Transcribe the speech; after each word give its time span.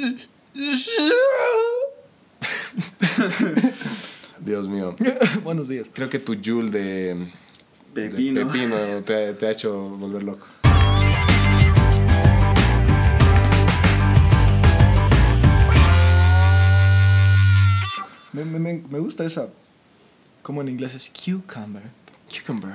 Dios 4.40 4.68
mío. 4.68 4.96
Buenos 5.44 5.68
días. 5.68 5.90
Creo 5.92 6.08
que 6.08 6.18
tu 6.18 6.36
Jul 6.42 6.70
de 6.70 7.26
Pepino. 7.94 8.40
de 8.40 8.46
pepino 8.46 8.76
te, 9.04 9.34
te 9.34 9.46
ha 9.46 9.50
hecho 9.50 9.74
volver 9.90 10.22
loco. 10.22 10.46
Me, 18.32 18.44
me, 18.44 18.58
me- 18.60 18.82
me 18.88 18.98
gusta 19.00 19.24
esa. 19.24 19.48
Como 20.42 20.60
en 20.62 20.68
inglés 20.68 20.94
es 20.94 21.08
cucumber. 21.10 21.82
Cucumber. 22.28 22.74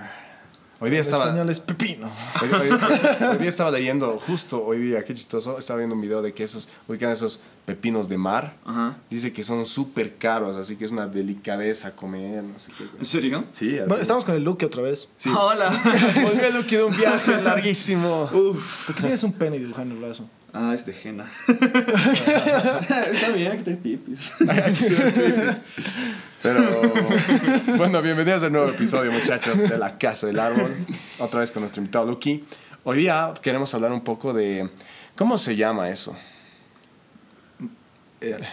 Hoy 0.82 0.90
día 0.90 1.00
En 1.00 1.06
estaba. 1.06 1.26
español 1.26 1.50
es 1.50 1.60
pepino. 1.62 2.12
Hoy, 2.42 2.50
hoy- 2.52 2.70
hoy 3.32 3.38
día 3.38 3.48
estaba 3.50 3.72
leyendo, 3.72 4.18
justo 4.20 4.62
hoy 4.64 4.80
día, 4.80 5.04
qué 5.06 5.14
chistoso, 5.14 5.58
estaba 5.58 5.78
viendo 5.78 5.96
un 5.96 6.02
video 6.02 6.22
de 6.22 6.34
que 6.34 6.44
esos, 6.44 6.68
ubican 6.88 7.12
esos 7.12 7.40
pepinos 7.66 8.10
de 8.10 8.18
mar. 8.18 8.58
Ajá. 8.66 8.98
Dice 9.10 9.32
que 9.32 9.44
son 9.46 9.66
súper 9.66 10.18
caros, 10.18 10.58
así 10.58 10.76
que 10.76 10.84
es 10.86 10.92
una 10.92 11.08
delicadeza 11.08 11.96
comer, 11.96 12.44
no 12.44 12.60
sé 12.60 12.72
qué. 12.78 12.84
¿En 13.00 13.06
serio? 13.06 13.46
Sí, 13.52 13.78
así. 13.78 13.88
Bueno, 13.88 14.02
estamos 14.02 14.26
con 14.26 14.36
el 14.36 14.44
Luke 14.44 14.66
otra 14.66 14.82
vez. 14.82 15.08
Sí. 15.16 15.30
Hola. 15.30 15.70
Volví 16.22 16.52
lo 16.54 16.66
que 16.68 16.78
de 16.78 16.84
un 16.84 16.96
viaje 16.98 17.42
larguísimo. 17.42 18.24
Uf. 18.34 18.88
¿Por 18.88 18.96
qué 18.96 19.02
tienes 19.04 19.24
un 19.24 19.32
pene 19.34 19.58
dibujando 19.58 19.96
el 19.96 20.02
brazo? 20.02 20.30
Ah, 20.52 20.74
es 20.76 20.86
de 20.86 20.96
henna. 21.04 21.30
Está 21.48 23.30
bien, 23.34 23.52
aquí 23.54 23.64
te 23.64 23.76
pipis. 23.76 24.32
Pero 26.46 26.94
bueno, 27.78 28.04
bienvenidos 28.04 28.44
al 28.44 28.52
nuevo 28.52 28.68
episodio, 28.68 29.12
muchachos, 29.12 29.68
de 29.68 29.80
La 29.80 29.98
Casa 29.98 30.28
del 30.28 30.40
Árbol. 30.40 30.76
Otra 31.18 31.40
vez 31.40 31.52
con 31.52 31.64
nuestro 31.64 31.82
invitado 31.82 32.06
Lucky. 32.06 32.44
Hoy 32.84 32.98
día 32.98 33.34
queremos 33.42 33.74
hablar 33.74 33.92
un 33.92 34.04
poco 34.04 34.32
de 34.32 34.70
cómo 35.16 35.40
se 35.40 35.56
llama 35.56 35.90
eso. 35.90 36.16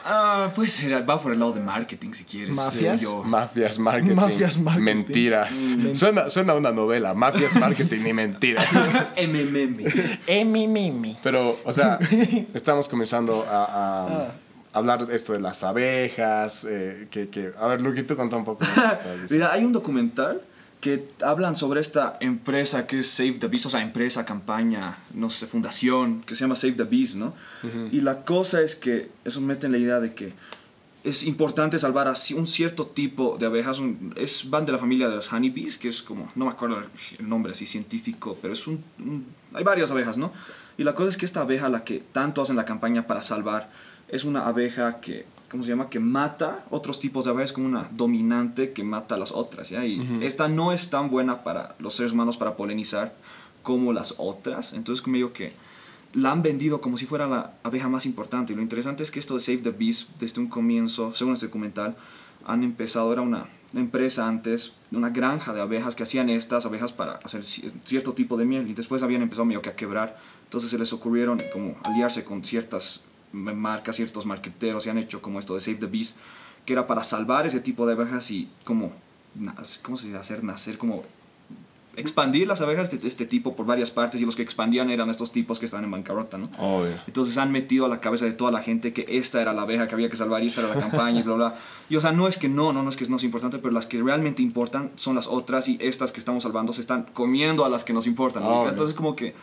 Ah, 0.07 0.51
pues 0.55 0.83
va 1.07 1.21
por 1.21 1.35
el 1.35 1.39
lado 1.39 1.53
de 1.53 1.61
marketing 1.61 2.13
si 2.15 2.25
quieres. 2.25 2.55
¿Mafias? 2.55 2.99
Yo. 2.99 3.23
Mafias, 3.25 3.79
marketing. 3.79 4.15
Mafias, 4.15 4.59
marketing. 4.59 4.85
Mentiras. 4.85 5.53
Mm. 5.53 5.95
Suena, 5.95 6.31
suena 6.31 6.55
a 6.55 6.57
una 6.57 6.73
novela. 6.73 7.13
Mafias, 7.13 7.57
marketing 7.57 8.07
y 8.07 8.13
mentiras. 8.15 8.67
Es 9.19 9.29
MMM. 9.29 11.17
Pero, 11.23 11.59
o 11.63 11.73
sea, 11.75 11.99
estamos 12.55 12.89
comenzando 12.89 13.45
a, 13.47 13.65
a 13.65 14.07
Ah. 14.07 14.33
Hablar 14.73 15.07
de 15.07 15.15
esto 15.17 15.33
de 15.33 15.41
las 15.41 15.63
abejas. 15.65 16.65
eh, 16.69 17.09
que, 17.11 17.29
que, 17.29 17.53
a 17.59 17.69
ver, 17.69 17.81
Lucky, 17.83 18.03
tú 18.03 18.17
contá 18.17 18.37
un 18.37 18.45
poco. 18.45 18.65
Mira, 19.31 19.53
hay 19.53 19.65
un 19.65 19.73
documental 19.73 20.41
que 20.81 21.09
hablan 21.23 21.55
sobre 21.55 21.81
esta 21.81 22.17
empresa 22.21 22.87
que 22.89 22.99
es 23.01 23.09
Save 23.09 23.35
the 23.35 23.47
Bees, 23.47 23.65
o 23.67 23.71
sea, 23.71 23.81
empresa, 23.83 24.25
campaña, 24.25 24.99
no 25.15 25.31
sé, 25.31 25.47
fundación, 25.47 26.23
que 26.23 26.35
se 26.35 26.41
llama 26.43 26.57
Save 26.57 26.73
the 26.73 26.83
Bees, 26.85 27.15
¿no? 27.15 27.35
Y 27.93 28.01
la 28.01 28.25
cosa 28.25 28.61
es 28.63 28.75
que 28.75 29.09
eso 29.25 29.41
mete 29.41 29.67
en 29.67 29.73
la 29.73 29.79
idea 29.79 30.01
de 30.01 30.13
que 30.13 30.33
es 31.05 31.23
importante 31.25 31.79
salvar 31.79 32.09
a 32.09 32.15
un 32.37 32.47
cierto 32.49 32.87
tipo 32.87 33.37
de 33.39 33.47
abejas, 33.47 33.79
un- 33.79 34.13
es, 34.17 34.51
van 34.51 34.67
de 34.67 34.73
la 34.73 34.79
familia 34.79 35.09
de 35.09 35.15
las 35.17 35.33
honeybees, 35.33 35.79
que 35.79 35.89
es 35.89 36.03
como, 36.03 36.29
no 36.35 36.47
me 36.47 36.51
acuerdo 36.51 36.79
el 37.19 37.29
nombre 37.29 37.53
así 37.53 37.65
científico, 37.67 38.37
pero 38.43 38.53
es 38.55 38.67
un, 38.67 38.83
un- 38.99 39.27
hay 39.55 39.63
varias 39.63 39.91
abejas, 39.93 40.17
¿no? 40.17 40.33
Y 40.79 40.83
la 40.85 40.95
cosa 40.97 41.11
es 41.11 41.17
que 41.17 41.27
esta 41.27 41.43
abeja, 41.43 41.69
la 41.69 41.85
que 41.85 42.03
tanto 42.13 42.43
hacen 42.43 42.57
la 42.57 42.65
campaña 42.65 43.07
para 43.07 43.23
salvar, 43.23 43.69
es 44.13 44.23
una 44.25 44.47
abeja 44.47 45.01
que, 45.01 45.27
¿cómo 45.51 45.65
se 45.65 45.71
llama? 45.71 45.91
Que 45.91 45.99
mata 45.99 46.65
otros 46.71 47.01
tipos 47.01 47.25
de 47.25 47.31
abejas, 47.33 47.53
como 47.53 47.67
una 47.67 47.89
dominante 47.91 48.73
que 48.73 48.85
mata 48.85 49.17
a 49.17 49.19
las 49.19 49.33
otras, 49.33 49.69
¿ya? 49.71 49.85
Y 49.85 49.99
esta 50.23 50.47
no 50.47 50.73
es 50.73 50.89
tan 50.91 51.11
buena 51.11 51.43
para 51.43 51.75
los 51.81 51.95
seres 51.95 52.13
humanos 52.13 52.37
para 52.37 52.55
polinizar 52.55 53.13
como 53.65 53.93
las 53.93 54.15
otras, 54.19 54.73
entonces 54.75 55.03
como 55.03 55.17
digo 55.17 55.33
que 55.33 55.53
la 56.15 56.31
han 56.31 56.43
vendido 56.43 56.81
como 56.83 56.99
si 56.99 57.07
fuera 57.07 57.27
la 57.27 57.55
abeja 57.63 57.89
más 57.89 58.05
importante. 58.07 58.53
Y 58.53 58.57
lo 58.57 58.61
interesante 58.63 59.03
es 59.03 59.11
que 59.11 59.19
esto 59.19 59.35
de 59.35 59.41
Save 59.41 59.59
the 59.59 59.71
Bees, 59.71 60.07
desde 60.19 60.41
un 60.41 60.47
comienzo, 60.47 61.15
según 61.15 61.33
este 61.35 61.47
documental, 61.47 61.97
han 62.45 62.63
empezado, 62.65 63.11
era 63.15 63.23
una 63.23 63.47
empresa 63.75 64.29
antes, 64.29 64.73
una 64.91 65.09
granja 65.09 65.55
de 65.55 65.63
abejas 65.63 65.95
que 65.95 66.03
hacían 66.03 66.29
estas 66.29 66.67
abejas 66.67 66.93
para 66.93 67.13
hacer 67.25 67.43
ci- 67.45 67.73
cierto 67.85 68.13
tipo 68.13 68.37
de 68.37 68.45
miel 68.45 68.69
y 68.69 68.75
después 68.75 69.03
habían 69.03 69.23
empezado 69.23 69.47
medio 69.47 69.63
que 69.63 69.71
a 69.71 69.77
quebrar. 69.77 70.19
Entonces 70.45 70.71
se 70.71 70.77
les 70.77 70.93
ocurrieron 70.93 71.41
como 71.53 71.77
aliarse 71.83 72.25
con 72.25 72.45
ciertas 72.45 73.01
marcas, 73.33 73.97
ciertos 73.97 74.27
marqueteros 74.27 74.87
y 74.87 74.91
han 74.91 74.99
hecho 74.99 75.23
como 75.23 75.39
esto 75.39 75.55
de 75.55 75.61
Save 75.61 75.79
the 75.79 75.87
Bees, 75.87 76.15
que 76.65 76.73
era 76.73 76.87
para 76.87 77.03
salvar 77.05 77.47
ese 77.47 77.61
tipo 77.61 77.87
de 77.87 77.95
abejas 77.95 78.31
y 78.31 78.49
como, 78.65 78.93
¿cómo 79.83 79.97
se 79.97 80.07
dice? 80.07 80.19
Hacer 80.19 80.45
nacer 80.45 80.79
como 80.79 81.03
expandir 81.97 82.47
las 82.47 82.61
abejas 82.61 82.91
de 82.91 83.07
este 83.07 83.27
tipo 83.27 83.55
por 83.55 83.67
varias 83.67 83.91
partes 83.91 84.21
y 84.21 84.25
los 84.25 84.37
que 84.37 84.43
expandían 84.43 84.91
eran 84.91 85.11
estos 85.11 85.31
tipos 85.31 85.59
que 85.59 85.67
estaban 85.67 85.85
en 85.85 85.91
bancarrota, 85.91 86.39
¿no? 86.39 86.49
Obvio. 86.59 86.93
Entonces 87.07 87.37
han 87.37 87.53
metido 87.53 87.85
a 87.85 87.89
la 87.89 88.01
cabeza 88.01 88.25
de 88.25 88.33
toda 88.33 88.51
la 88.51 88.63
gente 88.63 88.93
que 88.93 89.05
esta 89.09 89.43
era 89.43 89.53
la 89.53 89.63
abeja 89.63 89.87
que 89.87 89.95
había 89.95 90.09
que 90.09 90.17
salvar 90.17 90.43
y 90.43 90.47
esta 90.47 90.63
era 90.63 90.75
la 90.75 90.81
campaña 90.81 91.21
y 91.21 91.23
bla, 91.23 91.35
bla. 91.35 91.55
Y 91.91 91.97
o 91.97 92.01
sea, 92.01 92.13
no 92.13 92.29
es 92.29 92.39
que 92.39 92.49
no, 92.49 92.73
no, 92.73 92.83
no 92.83 92.89
es 92.89 92.97
que 92.97 93.07
no 93.07 93.17
es 93.17 93.25
importante, 93.25 93.59
pero 93.59 93.75
las 93.75 93.87
que 93.87 94.03
realmente 94.03 94.43
importan 94.43 94.91
son 94.95 95.17
las 95.17 95.27
otras 95.27 95.69
y 95.69 95.79
estas 95.81 96.13
que 96.13 96.21
estamos 96.21 96.45
salvando 96.45 96.73
se 96.73 96.81
están 96.81 97.07
comiendo 97.13 97.65
a 97.65 97.69
las 97.69 97.85
que 97.85 97.93
nos 97.93 98.07
importan. 98.07 98.43
Entonces 98.69 98.95
como 98.95 99.15
que 99.15 99.35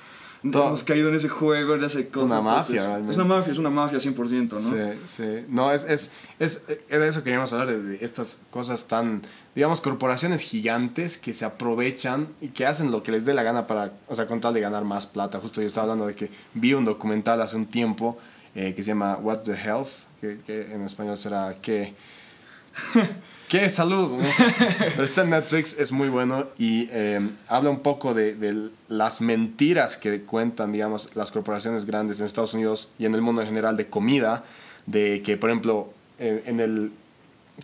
Todo- 0.52 0.68
hemos 0.68 0.84
caído 0.84 1.10
en 1.10 1.16
ese 1.16 1.28
juego, 1.28 1.76
en 1.76 1.84
ese 1.84 2.08
cosa. 2.08 2.26
Una 2.26 2.38
entonces, 2.40 2.76
mafia, 2.76 2.86
realmente. 2.86 3.12
Es 3.12 3.18
una 3.18 3.26
mafia, 3.26 3.52
es 3.52 3.58
una 3.58 3.70
mafia 3.70 4.00
100%, 4.00 4.54
¿no? 4.54 4.60
Sí, 4.60 5.00
sí. 5.06 5.46
No, 5.50 5.72
es, 5.72 5.84
es, 5.84 6.12
es, 6.40 6.64
eh, 6.70 6.98
de 6.98 7.08
eso 7.08 7.24
queríamos 7.24 7.52
hablar, 7.52 7.68
de, 7.68 7.82
de 7.82 8.06
estas 8.06 8.42
cosas 8.50 8.88
tan, 8.88 9.22
digamos, 9.54 9.82
corporaciones 9.82 10.42
gigantes 10.42 11.18
que 11.18 11.34
se 11.34 11.44
aprovechan 11.46 12.28
y 12.40 12.50
que 12.50 12.66
hacen 12.66 12.90
lo 12.92 13.04
que 13.04 13.12
les 13.12 13.26
dé 13.26 13.34
la 13.34 13.44
gana 13.44 13.68
para, 13.68 13.92
o 14.08 14.16
sea, 14.16 14.28
con 14.28 14.40
tal 14.40 14.54
de 14.54 14.62
ganar 14.62 14.86
más 14.86 15.08
plata. 15.08 15.40
Justo 15.40 15.60
yo 15.62 15.68
estaba 15.68 15.84
hablando 15.84 16.08
de 16.08 16.16
que 16.16 16.30
vi 16.54 16.74
un 16.74 16.86
documental 16.86 17.42
hace 17.42 17.58
un 17.58 17.66
tiempo 17.66 18.18
eh, 18.56 18.74
que 18.74 18.82
se 18.82 18.90
llama 18.92 19.18
What 19.22 19.40
the 19.40 19.54
Health, 19.54 20.06
que, 20.22 20.40
que 20.46 20.74
en 20.74 20.82
español 20.84 21.18
será 21.18 21.54
¿Qué? 21.62 21.94
¿Qué 23.50 23.70
salud? 23.70 24.22
Pero 24.78 25.04
está 25.04 25.24
en 25.24 25.32
Netflix, 25.32 25.78
es 25.80 25.92
muy 25.92 26.08
bueno 26.10 26.48
y 26.60 26.88
eh, 26.92 27.20
habla 27.48 27.72
un 27.72 27.80
poco 27.80 28.14
de, 28.14 28.36
de 28.36 28.70
las 28.88 29.22
mentiras 29.22 29.98
que 29.98 30.22
cuentan, 30.22 30.72
digamos, 30.72 31.16
las 31.16 31.32
corporaciones 31.32 31.86
grandes 31.86 32.20
en 32.20 32.26
Estados 32.26 32.54
Unidos 32.54 32.92
y 33.00 33.06
en 33.06 33.16
el 33.16 33.22
mundo 33.22 33.42
en 33.42 33.48
general 33.48 33.76
de 33.76 33.88
comida, 33.88 34.44
de 34.86 35.24
que, 35.24 35.36
por 35.36 35.50
ejemplo, 35.50 35.92
en, 36.20 36.44
en 36.46 36.60
el, 36.60 36.92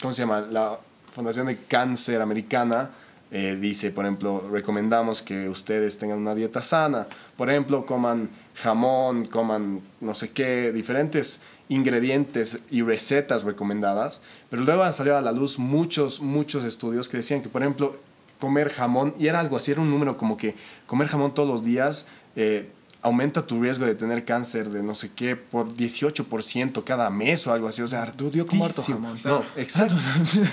¿cómo 0.01 0.13
se 0.13 0.23
llama? 0.23 0.41
La 0.41 0.79
Fundación 1.13 1.47
de 1.47 1.57
Cáncer 1.57 2.19
Americana 2.19 2.89
eh, 3.31 3.57
dice, 3.59 3.91
por 3.91 4.05
ejemplo, 4.05 4.47
recomendamos 4.51 5.21
que 5.21 5.49
ustedes 5.49 5.97
tengan 5.97 6.19
una 6.19 6.35
dieta 6.35 6.61
sana, 6.61 7.07
por 7.35 7.49
ejemplo, 7.49 7.85
coman 7.85 8.29
jamón, 8.55 9.25
coman 9.25 9.81
no 9.99 10.13
sé 10.13 10.31
qué, 10.31 10.71
diferentes 10.71 11.41
ingredientes 11.69 12.59
y 12.69 12.81
recetas 12.81 13.43
recomendadas, 13.43 14.21
pero 14.49 14.63
luego 14.63 14.83
han 14.83 14.93
salido 14.93 15.17
a 15.17 15.21
la 15.21 15.31
luz 15.31 15.57
muchos, 15.57 16.21
muchos 16.21 16.63
estudios 16.63 17.09
que 17.09 17.17
decían 17.17 17.41
que, 17.41 17.49
por 17.49 17.61
ejemplo, 17.61 17.97
comer 18.39 18.69
jamón, 18.69 19.15
y 19.17 19.27
era 19.27 19.39
algo 19.39 19.57
así, 19.57 19.71
era 19.71 19.81
un 19.81 19.89
número 19.89 20.17
como 20.17 20.37
que 20.37 20.55
comer 20.85 21.07
jamón 21.07 21.33
todos 21.33 21.47
los 21.49 21.63
días 21.63 22.07
eh, 22.35 22.69
aumenta 23.05 23.45
tu 23.45 23.61
riesgo 23.61 23.85
de 23.85 23.93
tener 23.93 24.25
cáncer 24.25 24.69
de 24.69 24.81
no 24.81 24.95
sé 24.95 25.11
qué 25.13 25.35
por 25.35 25.71
18% 25.75 26.83
cada 26.83 27.09
mes 27.11 27.45
o 27.45 27.53
algo 27.53 27.67
así, 27.67 27.83
o 27.83 27.87
sea, 27.87 28.11
yo 28.31 28.47
como 28.47 28.65
harto 28.65 28.81
jamón. 28.81 29.17
No, 29.23 29.43
exacto. 29.55 29.95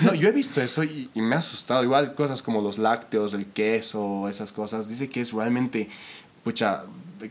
No, 0.03 0.13
yo 0.13 0.29
he 0.29 0.31
visto 0.31 0.61
eso 0.61 0.83
y, 0.83 1.09
y 1.15 1.21
me 1.21 1.33
ha 1.33 1.39
asustado. 1.39 1.83
Igual 1.83 2.13
cosas 2.13 2.43
como 2.43 2.61
los 2.61 2.77
lácteos, 2.77 3.33
el 3.33 3.47
queso, 3.47 4.29
esas 4.29 4.51
cosas. 4.51 4.87
Dice 4.87 5.09
que 5.09 5.21
es 5.21 5.33
realmente, 5.33 5.89
pucha, 6.43 6.83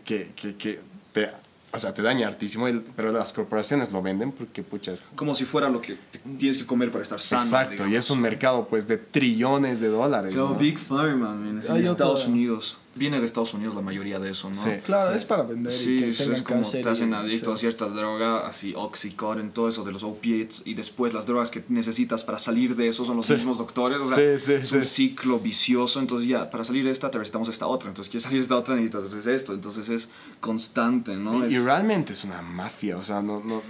que, 0.04 0.32
que, 0.34 0.56
que 0.56 0.80
te, 1.12 1.30
o 1.74 1.78
sea, 1.78 1.94
te 1.94 2.02
daña 2.02 2.26
hartísimo, 2.28 2.68
el- 2.68 2.82
pero 2.96 3.12
las 3.12 3.32
corporaciones 3.32 3.92
lo 3.92 4.02
venden 4.02 4.32
porque, 4.32 4.62
pucha, 4.62 4.92
es... 4.92 5.06
Como 5.14 5.34
si 5.34 5.44
fuera 5.44 5.68
lo 5.70 5.80
que 5.80 5.96
tienes 6.38 6.58
que 6.58 6.66
comer 6.66 6.90
para 6.90 7.02
estar 7.02 7.20
sano. 7.20 7.42
Exacto, 7.42 7.86
y 7.86 7.96
es 7.96 8.10
un 8.10 8.20
mercado 8.20 8.66
pues 8.68 8.86
de 8.86 8.98
trillones 8.98 9.80
de 9.80 9.88
dólares. 9.88 10.32
Pero 10.34 10.50
¿no? 10.50 10.54
Big 10.56 10.78
Pharma, 10.78 11.34
man, 11.34 11.58
es 11.58 11.68
Estados 11.70 12.26
Unidos. 12.26 12.76
Viene 12.94 13.18
de 13.20 13.24
Estados 13.24 13.54
Unidos 13.54 13.74
la 13.74 13.80
mayoría 13.80 14.18
de 14.18 14.30
eso, 14.32 14.48
¿no? 14.50 14.54
Sí. 14.54 14.68
Claro, 14.84 15.12
Sí. 15.12 15.16
es 15.16 15.24
para 15.24 15.44
vender 15.44 15.72
Sí, 15.72 15.96
y 15.96 16.00
que 16.00 16.12
tengan 16.12 16.34
es 16.36 16.42
como 16.42 16.60
cáncer. 16.60 16.82
te 16.82 16.88
hacen 16.90 17.10
y- 17.10 17.14
adicto 17.14 17.52
a 17.52 17.56
sí. 17.56 17.60
cierta 17.60 17.86
droga, 17.86 18.46
así 18.46 18.74
Oxycontin, 18.76 19.50
todo 19.50 19.70
eso 19.70 19.82
de 19.82 19.92
los 19.92 20.02
opiates, 20.02 20.60
y 20.66 20.74
después 20.74 21.14
las 21.14 21.24
drogas 21.24 21.50
que 21.50 21.64
necesitas 21.70 22.22
para 22.22 22.38
salir 22.38 22.76
de 22.76 22.88
eso 22.88 23.06
son 23.06 23.16
los 23.16 23.26
Sí. 23.26 23.32
mismos 23.34 23.56
doctores, 23.56 23.98
o 24.00 24.06
sea, 24.06 24.38
Sí, 24.38 24.44
sí, 24.44 24.52
es 24.52 24.72
un 24.72 24.84
ciclo 24.84 25.38
vicioso, 25.38 26.00
entonces 26.00 26.28
ya, 26.28 26.50
para 26.50 26.64
salir 26.64 26.84
de 26.84 26.90
esta 26.90 27.10
te 27.10 27.16
recetamos 27.16 27.48
esta 27.48 27.66
otra, 27.66 27.88
entonces 27.88 28.10
quieres 28.10 28.24
salir 28.24 28.40
de 28.40 28.42
esta 28.42 28.56
otra 28.56 28.74
necesitas 28.74 29.04
pues, 29.10 29.26
esto, 29.26 29.54
entonces 29.54 29.88
es 29.88 30.10
constante, 30.40 31.16
¿no? 31.16 31.46
Y, 31.48 31.52
y 31.52 31.56
Es- 31.56 31.64
realmente 31.64 32.12
es 32.12 32.24
una 32.24 32.42
mafia, 32.42 32.98
o 32.98 33.02
sea, 33.02 33.22
no, 33.22 33.40
no, 33.42 33.62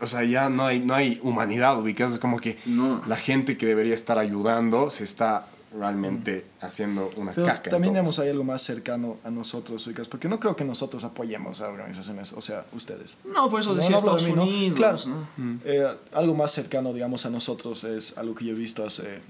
o 0.00 0.06
sea, 0.06 0.22
ya 0.22 0.48
no 0.50 0.64
hay, 0.66 0.78
no 0.78 0.94
hay 0.94 1.18
humanidad 1.24 1.80
ubicados, 1.80 2.12
es 2.12 2.18
como 2.20 2.38
que 2.38 2.58
No. 2.66 3.02
la 3.08 3.16
gente 3.16 3.56
que 3.56 3.66
debería 3.66 3.94
estar 3.94 4.18
ayudando 4.20 4.88
se 4.90 5.02
está 5.02 5.48
realmente 5.78 6.44
haciendo 6.60 7.10
una 7.16 7.32
Pero 7.32 7.46
caca. 7.46 7.70
también, 7.70 7.94
digamos, 7.94 8.18
hay 8.18 8.28
algo 8.30 8.44
más 8.44 8.60
cercano 8.62 9.16
a 9.24 9.30
nosotros, 9.30 9.88
porque 10.10 10.28
no 10.28 10.40
creo 10.40 10.56
que 10.56 10.64
nosotros 10.64 11.04
apoyemos 11.04 11.60
a 11.60 11.68
organizaciones, 11.68 12.32
o 12.32 12.40
sea, 12.40 12.66
ustedes. 12.72 13.16
No, 13.24 13.48
por 13.48 13.60
eso 13.60 13.70
No, 13.70 13.76
decía 13.76 13.90
no 13.90 13.96
de 13.96 13.98
Estados 14.00 14.26
mí, 14.26 14.32
¿no? 14.32 14.42
Unidos, 14.42 14.76
Claro. 14.76 14.98
¿no? 15.06 15.60
Eh, 15.64 15.86
algo 16.12 16.34
más 16.34 16.52
cercano, 16.52 16.92
digamos, 16.92 17.24
a 17.26 17.30
nosotros 17.30 17.84
es 17.84 18.18
algo 18.18 18.34
que 18.34 18.44
yo 18.46 18.52
he 18.52 18.56
visto 18.58 18.84
hace... 18.84 19.20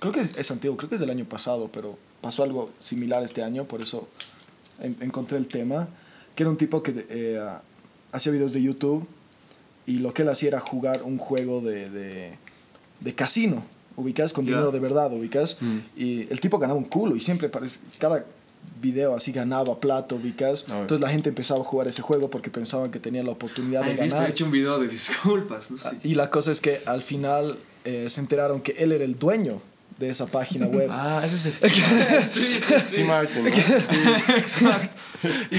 Creo 0.00 0.12
que 0.12 0.20
es, 0.20 0.36
es 0.36 0.50
antiguo, 0.50 0.76
creo 0.76 0.88
que 0.88 0.96
es 0.96 1.00
del 1.00 1.10
año 1.10 1.24
pasado, 1.24 1.70
pero 1.72 1.96
pasó 2.20 2.42
algo 2.42 2.70
similar 2.80 3.22
este 3.22 3.42
año, 3.42 3.64
por 3.64 3.80
eso 3.80 4.08
en- 4.80 4.96
encontré 5.00 5.38
el 5.38 5.46
tema, 5.46 5.88
que 6.34 6.42
era 6.42 6.50
un 6.50 6.56
tipo 6.58 6.82
que 6.82 7.06
eh, 7.08 7.40
hacía 8.12 8.32
videos 8.32 8.52
de 8.52 8.60
YouTube 8.62 9.06
y 9.86 9.96
lo 9.98 10.12
que 10.12 10.22
él 10.22 10.28
hacía 10.28 10.48
era 10.48 10.60
jugar 10.60 11.02
un 11.04 11.16
juego 11.18 11.60
de, 11.60 11.88
de, 11.90 12.38
de 13.00 13.14
casino, 13.14 13.62
ubicas, 13.96 14.32
con 14.32 14.44
dinero 14.46 14.70
de 14.72 14.80
verdad, 14.80 15.12
ubicas. 15.12 15.56
Mm. 15.60 15.78
Y 15.96 16.20
el 16.32 16.40
tipo 16.40 16.58
ganaba 16.58 16.78
un 16.78 16.84
culo 16.84 17.16
y 17.16 17.20
siempre 17.20 17.48
parece, 17.48 17.80
cada 17.98 18.24
video 18.80 19.14
así 19.14 19.32
ganaba 19.32 19.78
plata, 19.78 20.14
ubicas. 20.14 20.64
Ah, 20.68 20.80
Entonces 20.80 21.00
la 21.00 21.10
gente 21.10 21.28
empezaba 21.28 21.60
a 21.60 21.64
jugar 21.64 21.88
ese 21.88 22.02
juego 22.02 22.30
porque 22.30 22.50
pensaban 22.50 22.90
que 22.90 22.98
tenía 22.98 23.22
la 23.22 23.30
oportunidad 23.30 23.82
de 23.82 23.90
Ay, 23.90 23.96
viste, 23.96 24.08
ganar. 24.08 24.28
he 24.28 24.30
hecho 24.30 24.44
un 24.44 24.50
video 24.50 24.78
de 24.78 24.88
disculpas, 24.88 25.70
no 25.70 25.78
sé. 25.78 25.98
Y 26.02 26.14
la 26.14 26.30
cosa 26.30 26.50
es 26.52 26.60
que 26.60 26.80
al 26.86 27.02
final 27.02 27.58
eh, 27.84 28.08
se 28.08 28.20
enteraron 28.20 28.60
que 28.60 28.72
él 28.72 28.92
era 28.92 29.04
el 29.04 29.18
dueño 29.18 29.60
de 29.98 30.10
esa 30.10 30.26
página 30.26 30.66
web. 30.66 30.88
Ah, 30.92 31.22
ese 31.24 31.36
es 31.36 31.46
el 31.46 31.70
Sí, 32.24 32.60
sí, 32.60 32.74
sí. 32.82 33.04
Martin, 33.04 33.44
¿no? 33.44 33.50
Exacto. 34.36 34.90
Y 35.50 35.56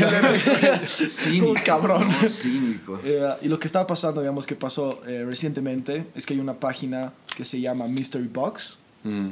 cínico, 0.88 1.48
Un 1.52 1.56
cabrón. 1.56 2.08
¿no? 2.22 2.30
Cínico. 2.30 3.00
Eh, 3.04 3.28
y 3.42 3.48
lo 3.48 3.60
que 3.60 3.66
estaba 3.68 3.88
pasando, 3.88 4.22
digamos, 4.22 4.46
que 4.46 4.56
pasó 4.56 5.02
eh, 5.08 5.24
recientemente, 5.26 6.06
es 6.16 6.26
que 6.26 6.34
hay 6.34 6.40
una 6.40 6.54
página 6.60 7.14
que 7.36 7.46
se 7.46 7.60
llama 7.60 7.88
Mystery 7.88 8.28
Box, 8.28 8.78
Mm. 9.04 9.30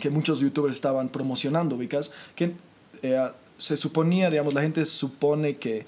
que 0.00 0.10
muchos 0.10 0.38
youtubers 0.38 0.76
estaban 0.76 1.08
promocionando, 1.08 1.74
ubicas, 1.74 2.12
que 2.36 2.52
eh, 3.02 3.28
se 3.56 3.76
suponía, 3.76 4.30
digamos, 4.30 4.54
la 4.54 4.62
gente 4.62 4.84
supone 4.84 5.56
que 5.56 5.84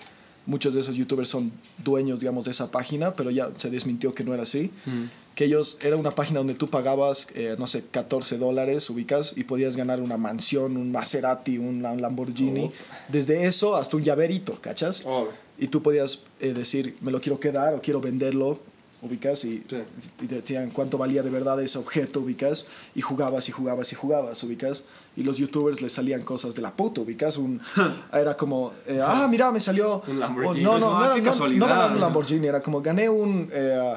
muchos 0.46 0.74
de 0.74 0.80
esos 0.80 0.96
youtubers 0.96 1.28
son 1.28 1.52
dueños, 1.84 2.18
digamos, 2.18 2.44
de 2.46 2.50
esa 2.50 2.72
página, 2.72 3.12
pero 3.14 3.30
ya 3.30 3.50
se 3.56 3.70
desmintió 3.70 4.12
que 4.12 4.24
no 4.24 4.34
era 4.34 4.42
así. 4.42 4.72
Mm. 4.84 5.04
Que 5.34 5.44
ellos, 5.46 5.78
era 5.80 5.96
una 5.96 6.10
página 6.10 6.38
donde 6.40 6.54
tú 6.54 6.66
pagabas, 6.68 7.28
eh, 7.34 7.56
no 7.58 7.66
sé, 7.66 7.84
14 7.90 8.36
dólares, 8.36 8.90
ubicas, 8.90 9.32
y 9.36 9.44
podías 9.44 9.76
ganar 9.76 10.00
una 10.00 10.16
mansión, 10.18 10.76
un 10.76 10.92
Maserati, 10.92 11.56
un 11.56 11.80
Lam- 11.82 12.00
Lamborghini. 12.00 12.64
Oh. 12.66 12.72
Desde 13.08 13.46
eso 13.46 13.74
hasta 13.76 13.96
un 13.96 14.02
llaverito, 14.02 14.58
¿cachas? 14.60 15.02
Oh, 15.06 15.28
Y 15.58 15.68
tú 15.68 15.82
podías 15.82 16.24
eh, 16.40 16.52
decir, 16.52 16.96
me 17.00 17.10
lo 17.10 17.20
quiero 17.20 17.38
quedar 17.40 17.74
o 17.74 17.80
quiero 17.80 18.00
venderlo, 18.00 18.58
ubicas, 19.02 19.44
y, 19.46 19.62
Sí. 19.68 19.76
y 20.22 20.26
te 20.26 20.34
decían 20.36 20.70
cuánto 20.70 20.98
valía 20.98 21.22
de 21.22 21.30
verdad 21.30 21.58
ese 21.62 21.78
objeto, 21.78 22.20
ubicas, 22.20 22.66
y 22.94 23.00
jugabas 23.00 23.48
y 23.48 23.52
jugabas 23.52 23.92
y 23.92 23.94
jugabas, 23.96 24.42
ubicas, 24.42 24.84
y 25.16 25.22
los 25.22 25.38
youtubers 25.38 25.80
les 25.80 25.92
salían 25.92 26.20
cosas 26.22 26.54
de 26.54 26.60
la 26.60 26.76
puta, 26.76 27.00
ubicas, 27.00 27.38
un, 27.38 27.60
era 28.12 28.36
como, 28.36 28.72
eh, 28.86 29.00
ah, 29.02 29.26
mira, 29.30 29.50
me 29.52 29.60
salió... 29.60 30.02
Un 30.06 30.20
Lamborghini. 30.20 30.64
no, 30.64 30.78
no, 30.78 30.96
Ah, 30.96 30.98
no, 31.00 31.04
era- 31.06 31.14
qué 31.14 31.20
no, 31.22 31.30
casualidad. 31.30 31.60
no 31.60 31.66
ganaron 31.66 31.92
un 31.94 32.00
Lamborghini, 32.00 32.46
era 32.46 32.60
como, 32.60 32.82
gané 32.82 33.08
un... 33.08 33.48
eh, 33.52 33.94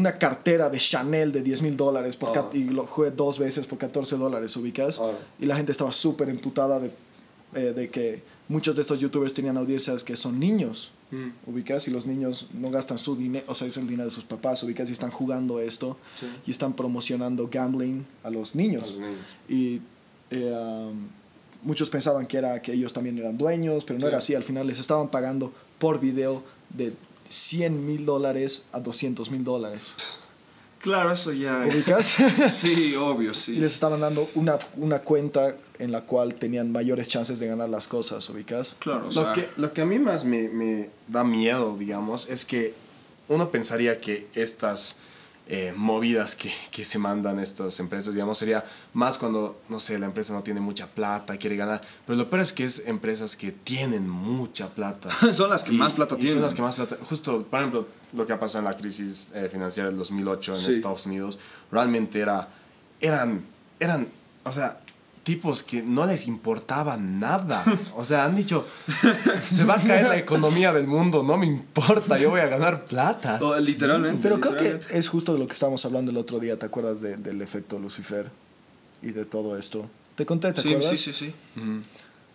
una 0.00 0.18
cartera 0.18 0.68
de 0.70 0.78
Chanel 0.78 1.30
de 1.32 1.42
10 1.42 1.62
mil 1.62 1.76
dólares 1.76 2.16
por 2.16 2.30
Oh. 2.36 2.50
y 2.52 2.64
lo 2.64 2.86
jugué 2.86 3.10
dos 3.10 3.38
veces 3.38 3.66
por 3.66 3.78
14 3.78 4.16
dólares, 4.16 4.56
ubicas. 4.56 4.98
Oh. 4.98 5.12
Y 5.38 5.46
la 5.46 5.56
gente 5.56 5.72
estaba 5.72 5.92
súper 5.92 6.28
emputada 6.28 6.80
de, 6.80 6.90
eh, 7.54 7.72
de 7.74 7.88
que 7.90 8.22
muchos 8.48 8.74
de 8.76 8.82
estos 8.82 8.98
youtubers 8.98 9.32
tenían 9.34 9.56
audiencias 9.56 10.02
que 10.02 10.16
son 10.16 10.38
niños, 10.40 10.90
Mm. 11.12 11.30
ubicas, 11.50 11.88
y 11.88 11.90
los 11.90 12.06
niños 12.06 12.46
no 12.52 12.70
gastan 12.70 12.96
su 12.96 13.16
dinero, 13.16 13.44
o 13.48 13.54
sea, 13.54 13.66
es 13.66 13.76
el 13.76 13.86
dinero 13.88 14.04
de 14.08 14.14
sus 14.14 14.24
papás, 14.24 14.62
ubicas, 14.62 14.88
y 14.90 14.92
están 14.92 15.10
jugando 15.10 15.58
esto 15.58 15.96
Sí. 16.18 16.26
y 16.46 16.50
están 16.52 16.72
promocionando 16.72 17.48
gambling 17.50 18.04
a 18.22 18.30
los 18.30 18.54
niños. 18.54 18.82
A 18.82 18.86
los 18.86 18.98
niños. 18.98 19.18
Y 19.48 19.80
eh, 20.30 20.52
um, 20.54 21.08
muchos 21.64 21.90
pensaban 21.90 22.26
que, 22.26 22.36
era, 22.38 22.62
que 22.62 22.72
ellos 22.72 22.92
también 22.92 23.18
eran 23.18 23.36
dueños, 23.36 23.84
pero 23.84 23.98
no 23.98 24.02
Sí. 24.02 24.08
era 24.08 24.18
así, 24.18 24.34
al 24.36 24.44
final 24.44 24.66
les 24.68 24.78
estaban 24.78 25.08
pagando 25.08 25.52
por 25.80 25.98
video 25.98 26.42
de 26.70 26.92
100 27.30 27.86
mil 27.86 28.04
dólares 28.04 28.64
a 28.72 28.80
200 28.80 29.30
mil 29.30 29.44
dólares. 29.44 29.92
Claro, 30.80 31.12
eso 31.12 31.32
ya 31.32 31.66
es. 31.66 31.74
¿Ubicas? 31.74 32.16
Sí, 32.52 32.96
obvio, 32.96 33.32
y 33.32 33.34
sí. 33.34 33.52
les 33.52 33.74
estaban 33.74 34.00
dando 34.00 34.28
una, 34.34 34.58
una 34.76 35.00
cuenta 35.00 35.56
en 35.78 35.92
la 35.92 36.02
cual 36.02 36.34
tenían 36.34 36.72
mayores 36.72 37.06
chances 37.06 37.38
de 37.38 37.46
ganar 37.46 37.68
las 37.68 37.86
cosas, 37.86 38.28
ubicas. 38.30 38.76
Claro, 38.78 39.02
o 39.08 39.12
Lo 39.12 39.12
sea, 39.12 39.32
que, 39.32 39.48
lo 39.56 39.72
que 39.72 39.82
a 39.82 39.86
mí 39.86 39.98
más 39.98 40.24
me, 40.24 40.48
me 40.48 40.90
da 41.06 41.22
miedo, 41.22 41.76
digamos, 41.76 42.28
es 42.28 42.44
que 42.44 42.74
uno 43.28 43.50
pensaría 43.50 43.98
que 43.98 44.26
estas 44.34 44.96
eh, 45.52 45.72
movidas 45.76 46.36
que, 46.36 46.52
que 46.70 46.84
se 46.84 46.96
mandan 46.98 47.40
estas 47.40 47.80
empresas, 47.80 48.14
digamos, 48.14 48.38
sería 48.38 48.64
más 48.92 49.18
cuando, 49.18 49.60
no 49.68 49.80
sé, 49.80 49.98
la 49.98 50.06
empresa 50.06 50.32
no 50.32 50.44
tiene 50.44 50.60
mucha 50.60 50.86
plata, 50.86 51.36
quiere 51.38 51.56
ganar. 51.56 51.80
Pero 52.06 52.16
lo 52.16 52.30
peor 52.30 52.42
es 52.42 52.52
que 52.52 52.62
es 52.64 52.84
empresas 52.86 53.34
que 53.34 53.50
tienen 53.50 54.08
mucha 54.08 54.68
plata. 54.68 55.10
son 55.32 55.50
las 55.50 55.64
que 55.64 55.72
Y- 55.74 55.76
más 55.76 55.92
plata 55.92 56.14
tienen. 56.14 56.34
Son 56.34 56.42
las 56.42 56.54
que 56.54 56.62
más 56.62 56.76
plata. 56.76 56.96
Justo, 57.02 57.44
por 57.44 57.58
ejemplo, 57.58 57.88
lo 58.12 58.24
que 58.26 58.32
ha 58.32 58.38
pasado 58.38 58.60
en 58.60 58.70
la 58.72 58.76
crisis 58.76 59.32
eh, 59.34 59.48
financiera 59.50 59.88
del 59.88 59.98
2008 59.98 60.52
en 60.54 60.58
Sí. 60.60 60.70
Estados 60.70 61.04
Unidos, 61.06 61.40
realmente 61.72 62.20
era, 62.20 62.48
eran, 63.00 63.44
eran, 63.80 64.06
o 64.44 64.52
sea, 64.52 64.80
tipos 65.22 65.62
que 65.62 65.82
no 65.82 66.06
les 66.06 66.26
importaba 66.26 66.96
nada. 66.96 67.64
O 67.94 68.04
sea, 68.04 68.24
han 68.24 68.36
dicho, 68.36 68.66
se 69.46 69.64
va 69.64 69.74
a 69.74 69.80
caer 69.82 70.06
la 70.08 70.16
economía 70.16 70.72
del 70.72 70.86
mundo, 70.86 71.22
no 71.22 71.36
me 71.36 71.46
importa, 71.46 72.16
yo 72.18 72.30
voy 72.30 72.40
a 72.40 72.46
ganar 72.46 72.84
plata. 72.84 73.38
Oh, 73.42 73.56
Sí. 73.58 73.64
literalmente. 73.64 74.20
Pero 74.22 74.40
creo 74.40 74.56
que 74.56 74.80
es 74.90 75.08
justo 75.08 75.32
de 75.32 75.38
lo 75.38 75.46
que 75.46 75.52
estábamos 75.52 75.84
hablando 75.84 76.10
el 76.10 76.16
otro 76.16 76.38
día, 76.38 76.58
¿te 76.58 76.66
acuerdas 76.66 77.00
de- 77.00 77.16
del 77.16 77.40
efecto 77.42 77.78
Lucifer 77.78 78.30
y 79.02 79.12
de 79.12 79.24
todo 79.24 79.56
esto? 79.58 79.88
Te 80.16 80.26
conté, 80.26 80.52
¿te 80.52 80.62
Sí, 80.62 80.68
acuerdas? 80.74 80.90
sí, 80.90 80.96
sí, 80.96 81.12
sí. 81.12 81.34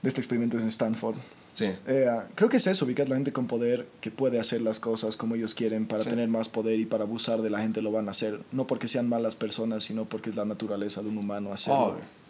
De 0.02 0.10
este 0.10 0.22
experimento 0.22 0.58
en 0.58 0.68
Stanford. 0.68 1.18
Sí. 1.54 1.68
Eh, 1.88 2.06
creo 2.36 2.50
que 2.50 2.58
es 2.58 2.68
eso, 2.68 2.84
ubicas 2.86 3.08
la 3.08 3.16
gente 3.16 3.32
con 3.32 3.48
poder 3.48 3.88
que 4.02 4.12
puede 4.12 4.40
hacer 4.42 4.62
las 4.62 4.80
cosas 4.82 5.16
como 5.16 5.36
ellos 5.36 5.56
quieren 5.56 5.86
para 5.88 6.04
Sí. 6.04 6.10
tener 6.10 6.28
más 6.28 6.50
poder 6.50 6.80
y 6.80 6.86
para 6.86 7.06
abusar 7.06 7.42
de 7.42 7.50
la 7.50 7.60
gente 7.60 7.82
lo 7.82 7.92
van 7.94 8.08
a 8.10 8.12
hacer. 8.12 8.42
No 8.52 8.68
porque 8.68 8.88
sean 8.90 9.08
malas 9.08 9.36
personas, 9.36 9.84
sino 9.86 10.04
porque 10.06 10.30
es 10.30 10.36
la 10.36 10.44
naturaleza 10.46 11.02
de 11.02 11.08
un 11.10 11.18
humano 11.18 11.54
hacerlo. 11.54 11.80
Oh, 11.80 12.25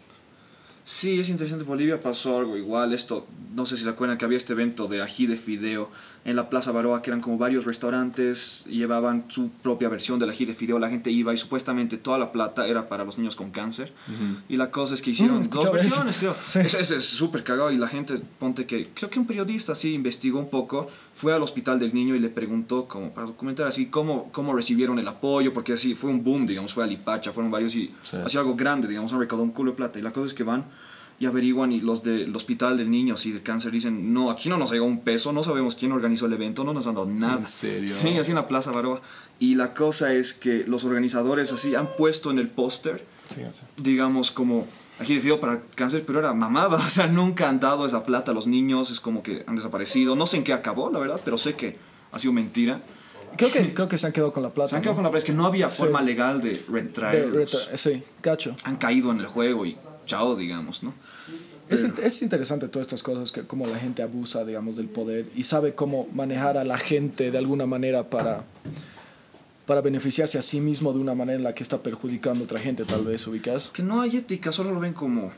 Sí, 0.88 1.18
es 1.18 1.28
interesante. 1.30 1.64
Bolivia 1.64 2.00
pasó 2.00 2.38
algo 2.38 2.56
igual. 2.56 2.92
Esto, 2.92 3.26
no 3.56 3.66
sé 3.66 3.76
si 3.76 3.82
se 3.82 3.88
acuerdan 3.88 4.16
que 4.18 4.24
había 4.24 4.38
este 4.38 4.52
evento 4.52 4.86
de 4.86 5.02
ají 5.02 5.26
de 5.26 5.36
fideo 5.36 5.90
en 6.24 6.36
la 6.36 6.48
Plaza 6.48 6.70
Baroa, 6.70 7.02
que 7.02 7.10
eran 7.10 7.20
como 7.20 7.38
varios 7.38 7.64
restaurantes, 7.64 8.64
llevaban 8.68 9.24
su 9.28 9.48
propia 9.50 9.88
versión 9.88 10.20
del 10.20 10.30
ají 10.30 10.44
de 10.44 10.54
fideo. 10.54 10.78
La 10.78 10.88
gente 10.88 11.10
iba 11.10 11.34
y 11.34 11.38
supuestamente 11.38 11.96
toda 11.96 12.18
la 12.18 12.30
plata 12.30 12.68
era 12.68 12.86
para 12.88 13.04
los 13.04 13.18
niños 13.18 13.34
con 13.34 13.50
cáncer. 13.50 13.92
Y 14.48 14.56
la 14.56 14.70
cosa 14.70 14.94
es 14.94 15.02
que 15.02 15.10
hicieron 15.10 15.40
Mm, 15.40 15.50
dos 15.50 15.64
eso. 15.64 15.72
versiones, 15.72 16.18
creo. 16.18 16.36
Sí. 16.40 16.60
Eso, 16.60 16.78
eso 16.78 16.94
es 16.94 17.04
súper 17.04 17.42
cagado. 17.42 17.72
Y 17.72 17.76
la 17.78 17.88
gente, 17.88 18.20
ponte 18.38 18.64
que, 18.64 18.88
creo 18.94 19.10
que 19.10 19.18
un 19.18 19.26
periodista 19.26 19.72
así 19.72 19.92
investigó 19.92 20.38
un 20.38 20.50
poco, 20.50 20.88
fue 21.16 21.32
al 21.32 21.42
hospital 21.42 21.78
del 21.80 21.94
niño 21.94 22.14
y 22.14 22.18
le 22.18 22.28
preguntó, 22.28 22.86
como 22.86 23.10
para 23.14 23.26
documentar 23.26 23.66
así, 23.66 23.86
cómo, 23.86 24.30
cómo 24.32 24.54
recibieron 24.54 24.98
el 24.98 25.08
apoyo, 25.08 25.54
porque 25.54 25.72
así 25.72 25.94
fue 25.94 26.10
un 26.10 26.22
boom, 26.22 26.46
digamos, 26.46 26.74
fue 26.74 26.84
a 26.84 26.86
Lipacha, 26.86 27.32
fueron 27.32 27.50
varios 27.50 27.74
y 27.74 27.90
Sí. 28.02 28.18
hacía 28.22 28.40
algo 28.40 28.54
grande, 28.54 28.86
digamos, 28.86 29.12
han 29.14 29.20
recaudado 29.20 29.44
un 29.44 29.50
culo 29.52 29.70
de 29.70 29.76
plata. 29.78 29.98
Y 29.98 30.02
la 30.02 30.12
cosa 30.12 30.26
es 30.26 30.34
que 30.34 30.42
van 30.44 30.66
y 31.18 31.24
averiguan 31.24 31.72
y 31.72 31.80
los 31.80 32.02
del 32.02 32.36
hospital 32.36 32.76
del 32.76 32.90
niño 32.90 33.14
así 33.14 33.32
de 33.32 33.40
cáncer 33.42 33.72
dicen 33.72 34.12
no 34.12 34.30
aquí 34.30 34.50
no 34.50 34.58
nos 34.58 34.70
llegó 34.70 34.84
un 34.84 35.00
peso 35.00 35.32
no 35.32 35.42
sabemos 35.42 35.74
quién 35.74 35.90
organizó 35.92 36.26
el 36.26 36.34
evento 36.34 36.62
no 36.62 36.74
nos 36.74 36.86
han 36.86 36.94
dado 36.94 37.06
nada 37.06 37.38
¿En 37.38 37.46
serio? 37.46 37.88
sí 37.88 38.18
así 38.18 38.32
en 38.32 38.34
la 38.34 38.46
plaza 38.46 38.70
Baroa 38.70 39.00
y 39.38 39.54
la 39.54 39.72
cosa 39.72 40.12
es 40.12 40.34
que 40.34 40.64
los 40.68 40.84
organizadores 40.84 41.50
así 41.52 41.74
han 41.74 41.88
puesto 41.96 42.30
en 42.30 42.38
el 42.38 42.48
póster 42.50 43.02
Sí, 43.28 43.40
sí. 43.54 43.62
digamos, 43.78 44.30
como 44.30 44.66
aquí 44.98 45.14
decidido 45.14 45.40
para 45.40 45.62
cáncer, 45.74 46.04
pero 46.06 46.18
era 46.20 46.32
mamada, 46.32 46.76
o 46.86 46.88
sea, 46.88 47.06
nunca 47.06 47.48
han 47.48 47.60
dado 47.60 47.86
esa 47.86 48.02
plata 48.04 48.30
a 48.30 48.34
los 48.34 48.46
niños, 48.46 48.90
es 48.90 49.00
como 49.00 49.22
que 49.22 49.44
han 49.46 49.56
desaparecido. 49.56 50.16
No 50.16 50.26
sé 50.26 50.38
en 50.38 50.44
qué 50.44 50.52
acabó, 50.52 50.90
la 50.90 50.98
verdad, 50.98 51.20
pero 51.24 51.38
sé 51.38 51.54
que 51.54 51.76
ha 52.12 52.18
sido 52.18 52.32
mentira. 52.32 52.80
Creo 53.36 53.50
que, 53.52 53.74
creo 53.74 53.86
que 53.88 53.98
se 53.98 54.06
han 54.06 54.12
quedado 54.12 54.32
con 54.32 54.42
la 54.42 54.50
plata. 54.50 54.70
Se 54.70 54.76
han 54.76 54.82
quedado 54.82 54.94
¿no? 54.94 54.96
con 54.98 55.04
la 55.04 55.08
verdad, 55.10 55.18
es 55.18 55.24
que 55.24 55.32
no 55.36 55.44
había 55.46 55.68
Sí. 55.68 55.78
forma 55.78 56.00
legal 56.00 56.40
de 56.40 56.50
De- 56.50 56.64
retraerlos. 56.68 57.52
reta- 57.52 57.76
sí, 57.76 58.02
cacho. 58.22 58.56
Han 58.64 58.76
caído 58.76 59.10
en 59.12 59.20
el 59.20 59.26
juego 59.26 59.66
y 59.66 59.76
chao, 60.06 60.36
digamos, 60.36 60.82
¿no? 60.82 60.94
Es, 61.68 61.82
es 61.82 62.22
interesante 62.22 62.68
todas 62.68 62.86
estas 62.86 63.02
cosas, 63.02 63.32
que 63.32 63.42
cómo 63.42 63.66
la 63.66 63.76
gente 63.78 64.00
abusa, 64.02 64.44
digamos, 64.44 64.76
del 64.76 64.88
poder 64.88 65.26
y 65.34 65.42
sabe 65.42 65.74
cómo 65.74 66.06
manejar 66.14 66.56
a 66.56 66.62
la 66.64 66.78
gente 66.78 67.32
de 67.32 67.38
alguna 67.38 67.66
manera 67.66 68.08
para, 68.08 68.44
para 69.66 69.80
beneficiarse 69.80 70.38
a 70.38 70.42
sí 70.42 70.60
mismo 70.60 70.92
de 70.92 71.00
una 71.00 71.14
manera 71.14 71.36
en 71.38 71.44
la 71.44 71.54
que 71.54 71.62
está 71.62 71.82
perjudicando 71.82 72.40
a 72.40 72.44
otra 72.44 72.58
gente, 72.58 72.84
tal 72.84 73.04
vez, 73.04 73.26
ubicas. 73.26 73.68
que 73.70 73.82
no 73.82 74.00
hay 74.00 74.16
ética, 74.16 74.52
solo 74.52 74.72
lo 74.72 74.80
ven 74.80 74.92
como... 74.92 75.32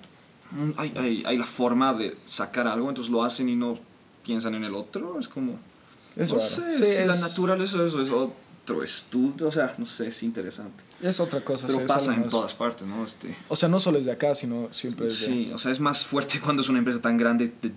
Hay, 0.77 0.93
hay, 0.97 1.23
hay 1.27 1.37
la 1.37 1.47
forma 1.47 1.93
de 1.95 2.17
sacar 2.27 2.67
algo, 2.67 2.89
entonces 2.89 3.11
lo 3.13 3.23
hacen 3.23 3.49
y 3.49 3.57
no 3.57 3.79
piensan 4.25 4.55
en 4.55 4.65
el 4.65 4.75
otro, 4.75 5.19
es 5.19 5.29
como... 5.29 5.59
Es 6.17 6.31
no 6.33 6.39
raro. 6.39 6.49
sé, 6.49 6.77
Sí, 6.79 6.85
si 7.01 7.07
la 7.07 7.15
es- 7.15 7.21
naturaleza 7.21 7.85
eso 7.85 8.01
es 8.03 8.11
otro 8.11 8.83
estudio, 8.83 9.49
o 9.49 9.53
sea, 9.53 9.73
no 9.79 9.87
sé, 9.87 10.09
es 10.09 10.23
interesante. 10.23 10.85
Es 11.01 11.21
otra 11.21 11.43
cosa. 11.43 11.67
Pero 11.67 11.79
sí, 11.79 11.85
es 11.85 11.91
pasa 11.91 12.15
en 12.15 12.21
más- 12.21 12.29
todas 12.31 12.55
partes, 12.55 12.87
¿no? 12.87 13.05
Este, 13.05 13.35
O 13.49 13.57
sea, 13.57 13.69
no 13.69 13.79
solo 13.81 13.99
es 13.99 14.05
de 14.05 14.13
acá, 14.13 14.35
sino 14.35 14.69
siempre 14.73 15.07
es 15.07 15.21
de... 15.21 15.27
sí, 15.27 15.51
o 15.55 15.59
sea, 15.59 15.71
es 15.73 15.81
más 15.81 16.05
fuerte 16.07 16.41
cuando 16.45 16.61
es 16.63 16.69
una 16.69 16.79
empresa 16.79 17.01
tan 17.01 17.17
grande, 17.17 17.53
de- 17.63 17.73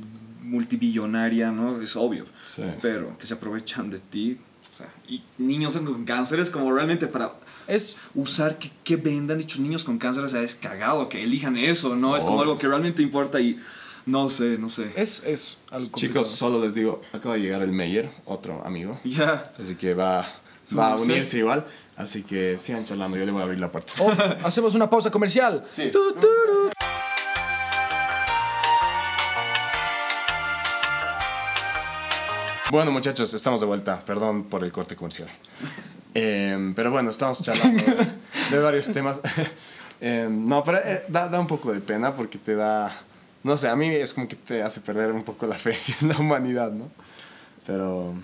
multibillonaria, 0.61 1.51
¿no? 1.51 1.81
Es 1.81 1.95
obvio. 1.95 2.25
Sí. 2.45 2.63
Pero 2.81 3.17
que 3.17 3.25
se 3.27 3.33
aprovechan 3.33 3.89
de 3.89 3.99
ti. 3.99 4.37
O 4.71 4.73
sea, 4.73 4.87
y 5.07 5.21
niños 5.37 5.75
con 5.75 6.05
cáncer 6.05 6.39
es 6.39 6.49
como 6.49 6.71
realmente 6.73 7.05
para 7.07 7.33
Es, 7.67 7.97
usar 8.15 8.57
que, 8.57 8.71
que 8.85 8.95
vendan 8.95 9.37
dichos 9.37 9.59
niños 9.59 9.83
con 9.83 9.97
cáncer, 9.97 10.23
o 10.23 10.29
sea, 10.29 10.41
es 10.41 10.55
cagado 10.55 11.09
que 11.09 11.21
elijan 11.23 11.57
eso, 11.57 11.95
¿no? 11.97 12.15
Es 12.15 12.23
como 12.23 12.37
Oh. 12.37 12.41
algo 12.41 12.57
que 12.57 12.67
realmente 12.67 13.01
importa 13.01 13.39
y 13.41 13.59
no 14.05 14.29
sé, 14.29 14.57
no 14.57 14.69
sé. 14.69 14.91
es, 14.95 15.21
es 15.25 15.57
algo 15.69 15.89
Chicos, 15.95 16.27
solo 16.27 16.63
les 16.63 16.73
digo, 16.73 17.01
acaba 17.11 17.35
de 17.35 17.41
llegar 17.41 17.61
el 17.61 17.71
Meyer, 17.73 18.09
otro 18.25 18.65
amigo. 18.65 18.97
Ya. 19.03 19.51
Así 19.59 19.75
que 19.75 19.93
va, 19.93 20.25
va 20.77 20.93
a 20.93 20.97
Sí. 20.99 21.03
unirse 21.11 21.37
igual. 21.39 21.65
Así 21.97 22.23
que 22.23 22.57
sigan 22.57 22.85
charlando, 22.85 23.17
yo 23.17 23.25
le 23.25 23.31
voy 23.31 23.41
a 23.41 23.43
abrir 23.43 23.59
la 23.59 23.71
puerta. 23.71 23.91
Oh, 23.99 24.11
hacemos 24.45 24.73
una 24.73 24.89
pausa 24.89 25.11
comercial. 25.11 25.65
Sí. 25.69 25.91
Tu. 25.91 25.99
Bueno, 32.71 32.89
muchachos, 32.89 33.33
estamos 33.33 33.59
de 33.59 33.65
vuelta. 33.65 34.01
Perdón 34.05 34.45
por 34.45 34.63
el 34.63 34.71
corte 34.71 34.95
comercial. 34.95 35.27
Eh, 36.13 36.71
pero 36.73 36.89
bueno, 36.89 37.09
estamos 37.09 37.43
charlando 37.43 37.83
de, 38.49 38.59
varios 38.59 38.91
temas. 38.93 39.19
Eh, 40.03 40.27
no, 40.31 40.63
pero 40.63 40.79
eh, 40.79 41.03
da, 41.09 41.27
da 41.27 41.39
un 41.39 41.45
poco 41.45 41.71
de 41.71 41.79
pena 41.79 42.15
porque 42.15 42.39
te 42.39 42.55
da. 42.55 42.91
No 43.43 43.55
sé, 43.55 43.67
a 43.67 43.75
mí 43.75 43.87
es 43.87 44.15
como 44.15 44.27
que 44.27 44.35
te 44.35 44.63
hace 44.63 44.81
perder 44.81 45.11
un 45.11 45.23
poco 45.23 45.45
la 45.45 45.53
fe 45.53 45.77
en 46.01 46.07
la 46.07 46.17
humanidad, 46.17 46.71
¿no? 46.71 46.89
Pero. 47.67 48.15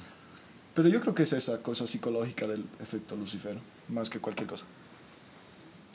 Pero 0.73 0.89
yo 0.89 0.99
creo 1.01 1.13
que 1.13 1.21
es 1.21 1.33
esa 1.33 1.61
cosa 1.61 1.85
psicológica 1.85 2.47
del 2.47 2.65
efecto 2.81 3.15
Lucifer, 3.15 3.59
más 3.89 4.09
que 4.09 4.17
cualquier 4.19 4.47
cosa. 4.47 4.65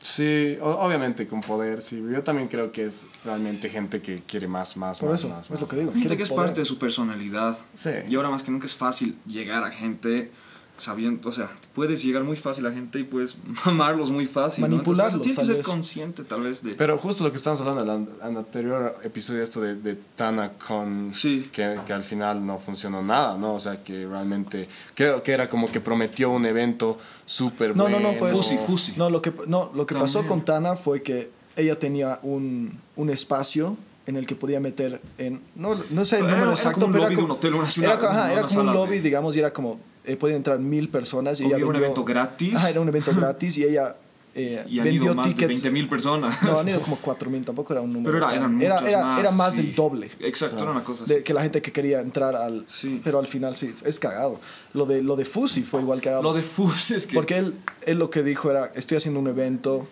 Sí, 0.03 0.57
o- 0.61 0.69
obviamente 0.85 1.25
con 1.27 1.39
poder, 1.41 1.81
sí. 1.81 2.03
Yo 2.11 2.21
también 2.23 2.49
creo 2.49 2.71
que 2.73 2.85
es 2.85 3.07
realmente 3.23 3.69
gente 3.69 4.01
que 4.01 4.21
quiere 4.27 4.47
más, 4.49 4.75
más, 4.75 4.99
Por 4.99 5.09
más, 5.11 5.19
eso, 5.21 5.29
más. 5.29 5.45
es 5.45 5.51
más. 5.51 5.61
lo 5.61 5.67
que 5.67 5.77
digo. 5.77 5.93
Gente 5.93 6.17
que 6.17 6.23
es 6.23 6.29
poder. 6.29 6.47
parte 6.47 6.59
de 6.59 6.65
su 6.65 6.77
personalidad. 6.77 7.57
Sí. 7.73 7.89
Y 8.09 8.15
ahora 8.15 8.29
más 8.29 8.43
que 8.43 8.51
nunca 8.51 8.65
es 8.65 8.75
fácil 8.75 9.17
llegar 9.25 9.63
a 9.63 9.71
gente 9.71 10.29
sabiendo, 10.75 11.29
o 11.29 11.31
sea, 11.31 11.51
puedes 11.75 12.03
llegar 12.03 12.23
muy 12.23 12.35
fácil 12.35 12.65
a 12.65 12.71
gente 12.71 12.99
y 12.99 13.03
puedes 13.03 13.37
mamarlos 13.65 14.09
muy 14.11 14.25
fácil. 14.25 14.61
¿no? 14.61 14.65
Entonces, 14.65 14.87
Manipularlos, 14.87 15.21
Tienes 15.21 15.39
que 15.39 15.45
ser 15.45 15.55
vez. 15.57 15.65
consciente 15.65 16.23
tal 16.23 16.41
vez 16.41 16.63
de... 16.63 16.73
Pero 16.73 16.97
justo 16.97 17.23
lo 17.23 17.29
que 17.29 17.37
estábamos 17.37 17.61
hablando 17.61 17.81
en 17.83 18.07
el 18.07 18.21
an- 18.21 18.37
anterior 18.37 18.95
episodio, 19.03 19.43
esto 19.43 19.61
de, 19.61 19.75
de 19.75 19.95
Tana 20.15 20.53
con. 20.53 21.13
Sí. 21.13 21.47
Que, 21.51 21.79
que 21.85 21.93
al 21.93 22.03
final 22.03 22.45
no 22.45 22.57
funcionó 22.57 23.01
nada, 23.03 23.37
¿no? 23.37 23.53
O 23.55 23.59
sea, 23.59 23.83
que 23.83 24.05
realmente. 24.07 24.67
Creo 24.95 25.21
que 25.23 25.31
era 25.31 25.47
como 25.47 25.71
que 25.71 25.79
prometió 25.79 26.31
un 26.31 26.45
evento 26.45 26.97
súper 27.25 27.75
No, 27.75 27.83
bueno. 27.83 27.99
no, 27.99 28.11
no 28.11 28.17
fue 28.17 28.31
eso. 28.31 28.41
Fusi, 28.43 28.57
fusi. 28.57 28.93
No, 28.97 29.09
lo 29.09 29.21
que, 29.21 29.31
no, 29.47 29.71
lo 29.75 29.85
que 29.85 29.95
pasó 29.95 30.25
con 30.25 30.43
Tana 30.43 30.75
fue 30.75 31.01
que 31.03 31.29
ella 31.55 31.77
tenía 31.77 32.19
un, 32.23 32.79
un 32.95 33.09
espacio 33.11 33.77
en 34.07 34.17
el 34.17 34.25
que 34.27 34.35
podía 34.35 34.59
meter 34.59 34.99
en 35.17 35.39
no, 35.55 35.75
no 35.91 36.03
sé 36.03 36.17
el 36.17 36.23
número 36.23 36.43
era 36.43 36.51
exacto 36.51 36.81
como 36.81 36.87
un 36.87 36.91
pero 36.93 37.03
lobby 37.03 37.13
era 37.13 37.15
de 37.15 37.21
un 37.21 37.27
como, 37.27 37.33
hotel, 37.35 37.53
una 37.53 37.71
ciudad, 37.71 37.91
era, 37.91 37.99
co- 37.99 38.07
ajá, 38.07 38.21
una- 38.23 38.31
era 38.33 38.41
una 38.41 38.47
como 38.49 38.59
un 38.61 38.73
lobby 38.73 38.99
digamos 38.99 39.35
y 39.35 39.39
era 39.39 39.53
como 39.53 39.79
eh, 40.05 40.15
podían 40.17 40.37
entrar 40.37 40.59
mil 40.59 40.89
personas 40.89 41.39
y 41.41 41.45
ella 41.45 41.57
un 41.57 41.63
vendió- 41.63 41.77
evento 41.85 42.03
gratis. 42.03 42.55
ajá, 42.55 42.69
era 42.69 42.81
un 42.81 42.87
evento 42.89 43.11
gratis 43.15 43.57
y 43.57 43.63
ella 43.63 43.95
eh, 44.35 44.65
y 44.69 44.79
han 44.79 44.85
vendió 44.85 45.03
ido 45.05 45.13
más 45.15 45.27
de 45.27 45.33
tickets 45.33 45.61
20 45.61 45.71
mil 45.71 45.87
personas. 45.87 46.41
no 46.43 46.57
han 46.59 46.67
ido 46.67 46.81
como 46.85 46.97
cuatro 46.97 47.29
mil 47.29 47.45
tampoco 47.45 47.71
era 47.73 47.81
un 47.81 47.93
número 47.93 48.11
Pero 48.11 48.25
era, 48.29 48.35
eran 48.35 48.61
era, 48.61 48.75
muchos 48.75 48.87
era, 48.89 49.03
más. 49.05 49.19
era 49.19 49.31
más 49.31 49.53
sí. 49.53 49.61
del 49.61 49.75
doble 49.75 50.11
Exacto, 50.19 50.63
era 50.63 50.71
una 50.71 50.83
cosa 50.83 51.03
así. 51.03 51.13
de 51.13 51.23
que 51.23 51.33
la 51.33 51.41
gente 51.43 51.61
que 51.61 51.71
quería 51.71 52.01
entrar 52.01 52.35
al 52.35 52.63
Sí. 52.67 52.99
pero 53.03 53.19
al 53.19 53.27
final 53.27 53.53
sí 53.55 53.73
es 53.85 53.99
cagado 53.99 54.39
lo 54.73 54.85
de 54.87 55.03
lo 55.03 55.15
de 55.15 55.25
Fusi 55.25 55.61
fue 55.61 55.81
igual 55.81 56.01
cagado 56.01 56.23
Lo 56.23 56.33
de 56.33 56.41
Fusi 56.41 56.95
es 56.95 57.05
que... 57.07 57.13
porque 57.13 57.37
él, 57.37 57.53
él 57.85 57.99
lo 57.99 58.09
que 58.09 58.23
dijo 58.23 58.49
era, 58.49 58.71
estoy 58.75 58.97
haciendo 58.97 59.19
un 59.19 59.27
evento 59.27 59.87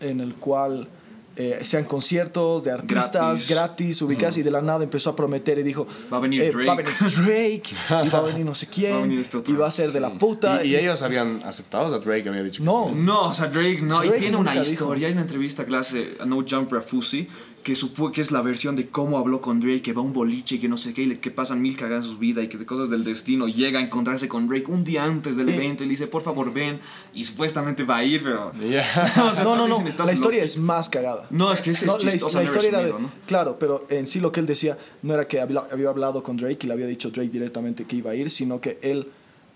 en 0.00 0.20
el 0.20 0.34
cual 0.34 0.88
eh, 1.36 1.60
sean 1.62 1.84
conciertos 1.84 2.62
de 2.64 2.70
artistas 2.70 3.12
Gratis. 3.12 3.48
gratis, 3.50 4.02
ubicados, 4.02 4.36
y 4.36 4.42
de 4.42 4.50
la 4.50 4.62
nada 4.62 4.84
empezó 4.84 5.10
a 5.10 5.16
prometer 5.16 5.58
y 5.58 5.62
dijo, 5.62 5.86
Va 6.12 6.18
a 6.18 6.20
venir 6.20 6.42
eh, 6.42 6.50
Drake. 6.50 6.66
va 6.66 6.72
a 6.72 6.76
venir 6.76 6.92
Drake, 6.98 7.62
y 8.06 8.08
va 8.08 8.18
a 8.18 8.22
venir 8.22 8.44
no 8.44 8.54
sé 8.54 8.66
quién, 8.72 8.92
Va 8.92 8.98
a 8.98 9.02
venir 9.02 9.20
otro. 9.34 9.42
y 9.46 9.56
va 9.56 9.66
a 9.66 9.70
ser 9.70 9.90
de 9.90 10.00
la 10.00 10.10
puta. 10.12 10.64
Y, 10.64 10.70
y 10.70 10.76
ellos 10.76 11.02
habían 11.02 11.40
aceptado, 11.44 11.86
o 11.86 11.90
sea, 11.90 11.98
Drake 11.98 12.28
había 12.28 12.42
dicho 12.42 12.58
que 12.62 12.64
No. 12.66 12.86
sí. 12.90 12.94
No, 13.00 13.22
o 13.28 13.34
sea, 13.34 13.46
Drake 13.48 13.80
no. 13.82 14.00
Drake 14.00 14.16
y 14.16 14.20
tiene 14.20 14.36
una 14.36 14.50
nunca 14.52 14.62
dijo. 14.62 14.72
historia. 14.84 15.06
Hay 15.08 15.12
una 15.12 15.22
entrevista 15.22 15.64
que 15.64 15.70
le 15.72 15.76
hace 15.78 16.14
a 16.20 16.24
No 16.24 16.44
Jumper 16.48 16.78
a 16.78 16.82
Fusi 16.82 17.26
que 17.64 17.74
supo 17.74 18.12
que 18.12 18.20
es 18.20 18.30
la 18.30 18.42
versión 18.42 18.76
de 18.76 18.88
cómo 18.88 19.18
habló 19.18 19.40
con 19.40 19.58
Drake, 19.58 19.82
que 19.82 19.92
va 19.92 20.02
a 20.02 20.04
un 20.04 20.12
boliche 20.12 20.56
y 20.56 20.58
que 20.60 20.68
no 20.68 20.76
sé 20.76 20.92
qué, 20.94 21.02
y 21.02 21.06
le- 21.06 21.18
que 21.18 21.30
pasan 21.32 21.60
mil 21.62 21.76
cagadas 21.76 22.04
en 22.04 22.12
su 22.12 22.18
vida 22.18 22.42
y 22.42 22.46
que 22.48 22.58
de 22.58 22.66
cosas 22.66 22.90
del 22.90 23.02
destino 23.04 23.48
llega 23.48 23.78
a 23.80 23.82
encontrarse 23.82 24.28
con 24.28 24.46
Drake 24.46 24.66
un 24.70 24.84
día 24.84 25.02
antes 25.04 25.36
del 25.36 25.48
evento 25.48 25.82
y 25.82 25.86
le 25.86 25.92
dice, 25.92 26.06
por 26.06 26.22
favor, 26.22 26.52
ven. 26.52 26.78
Y 27.14 27.24
supuestamente 27.24 27.82
va 27.82 27.96
a 27.96 28.04
ir, 28.04 28.22
pero. 28.22 28.52
Ya. 28.70 28.84
O 29.30 29.34
sea, 29.34 29.42
no, 29.44 29.56
no, 29.56 29.66
no, 29.66 29.74
dicen, 29.76 29.88
"Estás 29.88 30.06
la 30.06 30.12
historia 30.12 30.40
loco". 30.40 30.44
es 30.44 30.58
más 30.58 30.88
cagada. 30.88 31.26
No, 31.30 31.50
es 31.52 31.60
que 31.62 31.70
es, 31.70 31.78
es 31.82 31.86
No, 31.86 31.94
la, 31.94 31.98
chistosa, 31.98 32.36
la 32.38 32.42
he 32.42 32.44
historia 32.44 32.68
era 32.68 32.82
de, 32.82 32.90
¿no? 32.92 33.10
claro, 33.26 33.58
pero 33.58 33.86
en 33.88 34.06
sí 34.06 34.20
lo 34.20 34.30
que 34.30 34.40
él 34.40 34.46
decía 34.46 34.76
no 35.02 35.14
era 35.14 35.26
que 35.26 35.40
había 35.40 35.88
hablado 35.88 36.22
con 36.22 36.36
Drake 36.36 36.58
y 36.62 36.66
le 36.66 36.74
había 36.74 36.86
dicho 36.86 37.10
Drake 37.10 37.30
directamente 37.30 37.84
que 37.86 37.96
iba 37.96 38.10
a 38.10 38.14
ir, 38.14 38.30
sino 38.30 38.60
que 38.60 38.78
él 38.82 39.08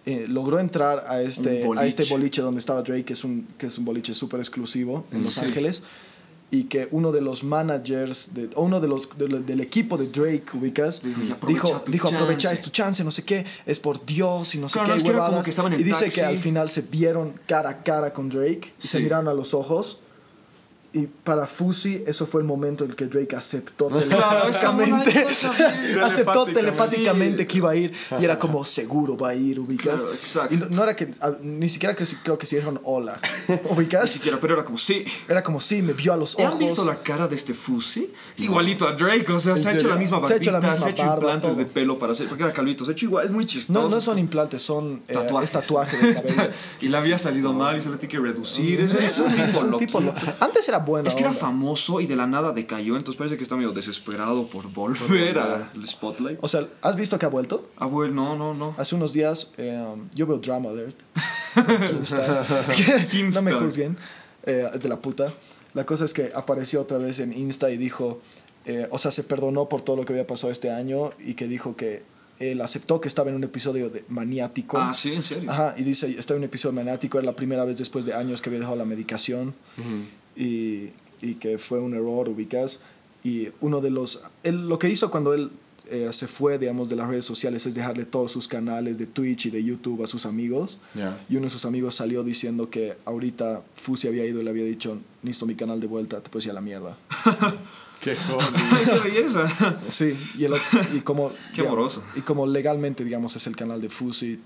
eh, 0.06 0.24
logró 0.26 0.58
entrar 0.58 1.04
a 1.06 1.20
este, 1.20 1.62
a 1.76 1.84
este 1.86 2.04
boliche. 2.04 2.04
boliche 2.14 2.40
donde 2.42 2.60
estaba 2.60 2.80
Drake, 2.82 3.04
que 3.04 3.12
es 3.12 3.22
un, 3.22 3.46
que 3.58 3.66
es 3.66 3.76
un 3.76 3.84
boliche 3.84 4.14
súper 4.14 4.40
exclusivo 4.40 5.04
en 5.12 5.22
Los 5.22 5.34
Sí. 5.34 5.44
Ángeles, 5.44 5.82
y 6.50 6.64
que 6.64 6.88
uno 6.92 7.12
de 7.12 7.20
los 7.20 7.44
managers, 7.44 8.32
de, 8.34 8.48
o 8.54 8.62
uno 8.62 8.80
de 8.80 8.88
los, 8.88 9.08
de 9.18 9.28
lo- 9.28 9.40
del 9.40 9.60
equipo 9.60 9.98
de 9.98 10.06
Drake, 10.08 10.44
ubicas, 10.54 11.02
Dijo, 11.02 11.20
"Y 11.20 11.52
dijo, 11.52 11.82
dijo, 11.86 12.08
aprovecha, 12.08 12.48
chance". 12.48 12.54
es 12.54 12.62
tu 12.62 12.70
chance, 12.70 13.04
no 13.04 13.10
sé 13.10 13.22
qué, 13.24 13.44
es 13.66 13.78
por 13.80 14.04
Dios 14.06 14.54
y 14.54 14.58
no 14.58 14.68
sé 14.68 14.78
qué, 14.80 14.88
no, 14.88 14.94
es 14.94 15.02
que 15.02 15.08
era 15.10 15.18
como 15.18 15.26
huevadas". 15.28 15.44
que 15.44 15.50
estaban 15.50 15.72
en 15.74 15.80
y 15.80 15.82
dice 15.84 16.04
taxi. 16.06 16.20
que 16.20 16.24
al 16.26 16.38
final 16.38 16.70
se 16.70 16.80
vieron 16.82 17.34
cara 17.46 17.68
a 17.70 17.82
cara 17.82 18.12
con 18.14 18.28
Drake, 18.30 18.72
y 18.82 18.86
se 18.86 18.98
miraron 19.00 19.28
a 19.28 19.34
los 19.34 19.52
ojos, 19.52 20.00
y 20.90 21.06
para 21.06 21.46
Fusi, 21.46 22.02
eso 22.06 22.26
fue 22.26 22.40
el 22.40 22.46
momento 22.46 22.82
en 22.84 22.90
el 22.90 22.96
que 22.96 23.04
Drake 23.06 23.36
aceptó 23.36 23.88
es 23.98 24.08
telepáticamente, 24.08 25.10
aceptó 26.02 26.44
telepática, 26.46 26.52
telepáticamente 26.54 27.42
sí. 27.42 27.46
que 27.46 27.58
iba 27.58 27.70
a 27.70 27.76
ir 27.76 27.92
y 28.18 28.24
era 28.24 28.38
como 28.38 28.64
seguro 28.64 29.16
va 29.16 29.30
a 29.30 29.34
ir, 29.34 29.60
ubicas. 29.60 30.00
Claro, 30.00 30.14
exacto. 30.14 30.54
Y 30.54 30.74
no, 30.74 30.82
era 30.82 30.96
que, 30.96 31.08
ni 31.42 31.68
siquiera 31.68 31.94
que, 31.94 32.04
creo 32.22 32.38
que 32.38 32.46
se 32.46 32.56
dijeron 32.56 32.80
hola, 32.84 33.18
Ni 33.48 33.56
ubicas. 33.70 34.10
siquiera, 34.10 34.38
pero 34.40 34.54
era 34.54 34.64
como, 34.64 34.78
sí. 34.78 35.04
Era 35.28 35.42
como 35.42 35.60
sí, 35.60 35.82
me 35.82 35.92
vio 35.92 36.12
a 36.12 36.16
los 36.16 36.38
¿Han 36.38 36.46
ojos. 36.46 36.58
visto 36.58 36.84
la 36.84 36.96
cara 37.02 37.28
de 37.28 37.36
este 37.36 37.52
Fusi? 37.52 38.10
Es 38.36 38.44
igualito 38.44 38.86
a 38.88 38.92
Drake, 38.92 39.30
o 39.30 39.38
sea, 39.38 39.54
¿En 39.56 39.62
se 39.62 39.68
ha 39.68 39.72
hecho 39.72 39.88
la 39.88 39.96
misma 39.96 40.16
Se 40.18 40.20
ha 40.20 40.20
barbita, 40.20 40.36
hecho 40.36 40.50
la 40.52 40.60
misma 40.60 40.76
se 40.78 40.86
ha 40.86 40.90
hecho 40.90 41.02
barba, 41.04 41.16
implantes 41.16 41.50
todo. 41.50 41.58
de 41.58 41.64
pelo 41.66 41.98
para 41.98 42.12
hacer, 42.12 42.28
porque 42.28 42.44
era 42.44 42.52
calvito, 42.52 42.84
se 42.86 42.90
ha 42.90 42.92
hecho 42.92 43.04
igual, 43.06 43.26
es 43.26 43.30
muy 43.30 43.44
chistoso. 43.44 43.78
No, 43.82 43.88
no 43.90 44.00
son 44.00 44.18
implantes, 44.18 44.62
son 44.62 45.02
eh, 45.06 45.12
Tatuajes. 45.12 45.50
es 45.50 45.52
tatuaje 45.52 45.96
de 45.98 46.14
cabello. 46.14 46.50
y 46.80 46.88
le 46.88 46.96
había 46.96 47.18
salido 47.18 47.52
mal 47.52 47.76
y 47.76 47.80
se 47.82 47.90
le 47.90 47.96
tiene 47.96 48.12
que 48.12 48.18
reducir. 48.20 48.80
Es, 48.80 48.94
es 48.94 49.18
un 49.18 49.30
Es 49.32 49.46
tipo 49.48 49.60
un 49.60 49.70
loco. 49.72 49.78
tipo 49.78 50.00
loco. 50.00 50.18
Antes 50.40 50.66
era 50.68 50.77
bueno. 50.78 51.08
Es 51.08 51.14
que 51.14 51.20
era 51.20 51.30
onda. 51.30 51.40
famoso 51.40 52.00
y 52.00 52.06
de 52.06 52.16
la 52.16 52.26
nada 52.26 52.52
decayó, 52.52 52.96
entonces 52.96 53.16
parece 53.18 53.36
que 53.36 53.42
está 53.42 53.56
medio 53.56 53.72
desesperado 53.72 54.46
por 54.48 54.72
volver 54.72 55.38
al 55.38 55.70
spotlight. 55.86 56.38
O 56.42 56.48
sea, 56.48 56.66
¿has 56.82 56.96
visto 56.96 57.18
que 57.18 57.26
ha 57.26 57.28
vuelto? 57.28 57.68
Abuelo, 57.76 58.14
no, 58.14 58.36
no, 58.36 58.54
no. 58.54 58.74
Hace 58.78 58.94
unos 58.94 59.12
días 59.12 59.52
eh, 59.58 59.84
yo 60.14 60.26
veo 60.26 60.38
Drama 60.38 60.70
Alert. 60.70 60.96
No 63.32 63.42
me 63.42 63.52
juzguen. 63.52 63.96
eh, 64.44 64.68
es 64.74 64.80
de 64.80 64.88
la 64.88 65.00
puta. 65.00 65.32
La 65.74 65.84
cosa 65.84 66.04
es 66.04 66.12
que 66.14 66.30
apareció 66.34 66.80
otra 66.80 66.98
vez 66.98 67.20
en 67.20 67.32
Insta 67.36 67.70
y 67.70 67.76
dijo, 67.76 68.20
eh, 68.64 68.88
o 68.90 68.98
sea, 68.98 69.10
se 69.10 69.24
perdonó 69.24 69.68
por 69.68 69.82
todo 69.82 69.96
lo 69.96 70.04
que 70.04 70.12
había 70.12 70.26
pasado 70.26 70.50
este 70.50 70.70
año 70.70 71.10
y 71.18 71.34
que 71.34 71.46
dijo 71.46 71.76
que 71.76 72.02
él 72.38 72.60
aceptó 72.60 73.00
que 73.00 73.08
estaba 73.08 73.30
en 73.30 73.36
un 73.36 73.44
episodio 73.44 73.90
de 73.90 74.04
maniático. 74.08 74.78
Ah, 74.78 74.94
sí, 74.94 75.12
en 75.12 75.22
serio. 75.22 75.50
Ajá, 75.50 75.74
y 75.76 75.82
dice, 75.82 76.16
estaba 76.18 76.36
en 76.36 76.42
un 76.42 76.44
episodio 76.44 76.72
maniático, 76.72 77.18
era 77.18 77.26
la 77.26 77.34
primera 77.36 77.64
vez 77.64 77.78
después 77.78 78.04
de 78.04 78.14
años 78.14 78.40
que 78.40 78.48
había 78.48 78.60
dejado 78.60 78.76
la 78.76 78.84
medicación 78.84 79.54
y, 80.38 80.92
y 81.20 81.34
que 81.34 81.58
fue 81.58 81.80
un 81.80 81.94
error, 81.94 82.28
ubicas. 82.28 82.82
Y 83.24 83.48
uno 83.60 83.80
de 83.80 83.90
los... 83.90 84.24
Él, 84.42 84.68
lo 84.68 84.78
que 84.78 84.88
hizo 84.88 85.10
cuando 85.10 85.34
él 85.34 85.50
eh, 85.90 86.08
se 86.12 86.28
fue, 86.28 86.58
digamos, 86.58 86.88
de 86.88 86.96
las 86.96 87.08
redes 87.08 87.24
sociales 87.24 87.64
es 87.66 87.74
dejarle 87.74 88.04
todos 88.04 88.30
sus 88.30 88.46
canales 88.46 88.98
de 88.98 89.06
Twitch 89.06 89.46
y 89.46 89.50
de 89.50 89.64
YouTube 89.64 90.04
a 90.04 90.06
sus 90.06 90.26
amigos. 90.26 90.78
Ya. 90.94 91.18
Y 91.28 91.36
uno 91.36 91.46
de 91.46 91.50
sus 91.50 91.64
amigos 91.64 91.94
salió 91.94 92.22
diciendo 92.22 92.68
que 92.68 92.96
ahorita 93.06 93.62
Fusi 93.74 94.06
había 94.06 94.24
ido 94.26 94.40
y 94.40 94.44
le 94.44 94.50
había 94.50 94.64
dicho, 94.64 94.98
necesito 95.22 95.46
mi 95.46 95.54
canal 95.54 95.80
de 95.80 95.86
vuelta, 95.86 96.20
te 96.20 96.30
puedes 96.30 96.44
ir 96.46 96.50
a 96.52 96.54
la 96.54 96.60
mierda. 96.60 96.96
Qué 98.00 98.14
joder. 98.28 99.02
Qué 99.02 99.08
belleza. 99.08 99.80
Sí, 99.88 100.14
y, 100.38 100.44
el 100.44 100.54
y 100.94 101.00
como... 101.00 101.30
Qué 101.30 101.62
digamos, 101.62 101.72
amoroso. 101.72 102.04
Y 102.14 102.20
como 102.20 102.46
legalmente, 102.46 103.02
digamos, 103.02 103.34
es 103.34 103.46
el 103.46 103.56
canal 103.56 103.80
de 103.80 103.88
Fusi, 103.88 104.38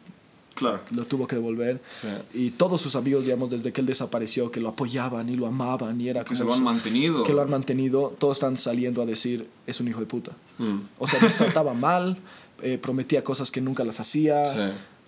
Claro. 0.55 0.81
lo 0.91 1.05
tuvo 1.05 1.27
que 1.27 1.37
devolver. 1.37 1.81
Sí. 1.91 2.09
Y 2.35 2.51
todos 2.51 2.81
sus 2.81 2.95
amigos, 2.97 3.25
digamos, 3.25 3.51
desde 3.51 3.73
que 3.73 3.81
él 3.81 3.87
desapareció, 3.87 4.51
que 4.51 4.61
lo 4.61 4.69
apoyaban 4.69 5.29
y 5.29 5.37
lo 5.37 5.47
amaban 5.47 6.01
y 6.01 6.09
era 6.09 6.21
Que 6.25 6.29
como 6.29 6.39
se 6.39 6.45
lo 6.45 6.53
han 6.53 6.59
su- 6.59 6.65
mantenido. 6.65 7.25
que 7.25 7.33
lo 7.33 7.43
han 7.43 7.51
mantenido, 7.51 8.15
todos 8.19 8.37
están 8.39 8.57
saliendo 8.57 9.01
a 9.03 9.07
decir, 9.07 9.49
es 9.67 9.81
un 9.81 9.89
hijo 9.89 10.01
de 10.01 10.07
puta. 10.07 10.33
Mm. 10.59 10.79
O 10.99 11.07
sea, 11.07 11.21
nos 11.21 11.37
trataba 11.37 11.73
mal, 11.89 12.19
eh, 12.63 12.79
prometía 12.81 13.25
cosas 13.25 13.51
que 13.51 13.61
nunca 13.61 13.85
las 13.85 13.99
hacía. 14.01 14.47
Sí. 14.47 14.59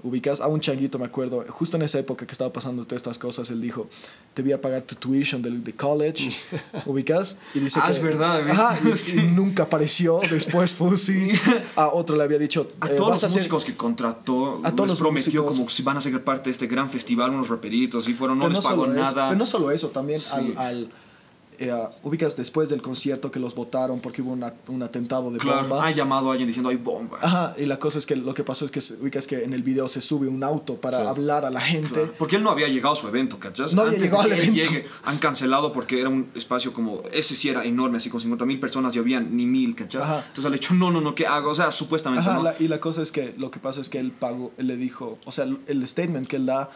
Ubicas 0.05 0.43
a 0.43 0.49
un 0.49 0.61
changuito, 0.61 0.99
me 0.99 1.07
acuerdo, 1.07 1.45
justo 1.49 1.79
en 1.79 1.83
esa 1.83 1.99
época 1.99 2.27
que 2.27 2.33
estaba 2.33 2.53
pasando 2.53 2.85
todas 2.85 3.01
estas 3.01 3.19
cosas, 3.19 3.49
él 3.51 3.61
dijo, 3.63 3.89
te 4.35 4.43
voy 4.43 4.53
a 4.53 4.61
pagar 4.61 4.83
tu 4.83 4.95
tuition 4.97 5.41
del 5.41 5.65
de 5.65 5.73
college, 5.73 6.29
ubicas, 6.87 7.37
y 7.55 7.61
dice 7.61 7.81
Ah, 7.83 7.87
que... 7.87 7.93
es 7.93 8.03
verdad, 8.03 8.39
¿viste? 8.45 8.53
Ajá, 8.53 8.79
y, 8.85 8.89
y 8.91 8.99
Sí. 8.99 9.17
nunca 9.33 9.63
apareció, 9.63 10.21
después 10.31 10.75
Fusi, 10.75 11.31
a 11.77 11.89
otro 11.89 12.17
le 12.17 12.23
había 12.23 12.37
dicho, 12.39 12.69
A 12.81 12.89
eh, 12.89 12.95
todos 12.97 13.13
los 13.13 13.23
a 13.23 13.27
hacer- 13.27 13.39
músicos 13.41 13.65
que 13.65 13.75
contrató, 13.75 14.61
A 14.63 14.73
todos 14.73 14.91
les 14.91 14.99
prometió 14.99 15.43
músicos. 15.43 15.57
como 15.59 15.71
si 15.71 15.83
van 15.83 15.97
a 15.97 16.01
ser 16.03 16.23
parte 16.23 16.51
de 16.51 16.53
este 16.53 16.67
gran 16.67 16.91
festival, 16.91 17.31
unos 17.31 17.49
raperitos, 17.49 18.07
y 18.07 18.13
fueron, 18.13 18.37
no 18.39 18.45
Pero 18.45 18.57
les 18.57 18.65
pagó 18.65 18.83
solo 18.85 18.93
eso, 18.95 19.03
nada. 19.03 19.29
pero 19.29 19.39
no 19.39 19.47
solo 19.47 19.71
eso, 19.71 19.89
también 19.89 20.21
Sí. 20.21 20.29
al, 20.33 20.59
al, 20.59 20.89
eh, 21.59 21.73
ubicas 22.03 22.37
después 22.37 22.69
del 22.69 22.83
concierto 22.83 23.31
que 23.31 23.39
los 23.41 23.55
votaron 23.55 24.01
porque 24.01 24.23
hubo 24.23 24.33
una- 24.33 24.55
un 24.69 24.83
atentado 24.83 25.31
de 25.31 25.39
claro, 25.39 25.69
bomba. 25.69 25.87
ha 25.87 25.91
llamado 25.91 26.29
a 26.29 26.33
alguien 26.33 26.47
diciendo 26.47 26.69
hay 26.71 26.77
bomba. 26.77 27.19
Ajá, 27.23 27.55
y 27.57 27.65
la 27.67 27.79
cosa 27.79 27.99
es 27.99 28.07
que 28.07 28.17
lo 28.17 28.35
que 28.35 28.45
pasó 28.45 28.65
es 28.65 28.71
que 28.71 28.81
ubicas 29.01 29.27
que 29.27 29.45
en 29.45 29.53
el 29.53 29.63
video 29.63 29.89
se 29.89 30.01
sube 30.01 30.27
un 30.29 30.43
auto 30.45 30.81
para 30.81 30.99
Sí. 30.99 31.03
hablar 31.05 31.45
a 31.45 31.51
la 31.51 31.61
gente. 31.61 31.89
Claro, 31.93 32.15
Porque 32.19 32.37
él 32.37 32.43
no 32.43 32.51
había 32.51 32.69
llegado 32.69 32.95
a 32.95 32.97
su 32.97 33.07
evento, 33.09 33.39
¿cachas? 33.39 33.73
No 33.75 33.83
había 33.83 33.95
Antes 33.95 34.11
llegado 34.11 34.29
de 34.29 34.35
al 34.35 34.41
que 34.41 34.47
él 34.47 34.51
evento. 34.59 34.71
llegue, 34.73 34.87
han 35.05 35.19
cancelado 35.19 35.73
porque 35.73 36.01
era 36.01 36.09
un 36.09 36.29
espacio 36.35 36.73
como, 36.73 37.03
ese 37.13 37.35
sí 37.35 37.49
era 37.49 37.65
enorme, 37.65 37.99
así 37.99 38.11
con 38.11 38.21
50 38.21 38.45
mil 38.45 38.59
personas 38.61 38.95
y 38.97 38.99
habían 38.99 39.37
ni 39.37 39.47
mil, 39.47 39.75
¿cachas? 39.75 40.03
Ajá. 40.03 40.25
Entonces 40.29 40.51
le 40.51 40.57
hecho, 40.57 40.75
no, 40.75 40.91
no, 40.91 41.01
no, 41.01 41.15
¿qué 41.15 41.27
hago? 41.27 41.51
O 41.51 41.55
sea, 41.55 41.71
supuestamente 41.71 42.29
Ajá, 42.29 42.35
no. 42.39 42.43
la- 42.45 42.57
y 42.59 42.69
la 42.69 42.81
cosa 42.81 43.03
es 43.03 43.13
que 43.13 43.35
lo 43.39 43.51
que 43.51 43.61
pasa 43.61 43.81
es 43.81 43.89
que 43.89 43.99
él 43.99 44.11
pagó, 44.13 44.53
él 44.59 44.67
le 44.67 44.77
dijo, 44.77 45.19
o 45.25 45.33
sea, 45.33 45.45
el, 45.45 45.59
el 45.67 45.87
statement 45.87 46.27
que 46.29 46.37
él 46.37 46.47
da 46.47 46.71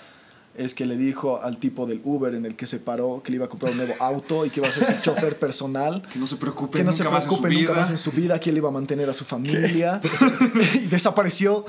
es 0.59 0.75
que 0.75 0.85
le 0.87 0.97
dijo 0.97 1.41
al 1.43 1.59
tipo 1.59 1.87
del 1.87 2.01
Uber 2.05 2.35
en 2.35 2.45
el 2.45 2.57
que 2.57 2.67
se 2.67 2.81
paró 2.81 3.23
que 3.25 3.31
le 3.31 3.37
iba 3.37 3.47
a 3.47 3.49
comprar 3.49 3.71
un 3.73 3.79
nuevo 3.79 3.95
auto 4.01 4.45
y 4.45 4.51
que 4.51 4.61
iba 4.61 4.69
a 4.69 4.73
ser 4.73 4.85
su 4.97 5.03
chofer 5.03 5.39
personal. 5.39 6.03
Que 6.13 6.19
no 6.19 6.27
se 6.27 6.37
preocupe 6.37 6.79
Que 6.79 6.85
no 6.85 6.91
nunca 6.91 7.05
se 7.05 7.09
más 7.09 7.25
en 7.25 7.31
su 7.31 7.41
preocupe 7.41 7.49
nunca 7.55 7.73
vida. 7.73 7.81
más 7.81 7.91
en 7.91 7.99
su 7.99 8.11
vida, 8.13 8.41
que 8.41 8.51
él 8.51 8.57
iba 8.57 8.69
a 8.69 8.73
mantener 8.73 9.09
a 9.09 9.15
su 9.15 9.25
familia. 9.25 10.01
y 10.75 10.87
desapareció. 10.87 11.65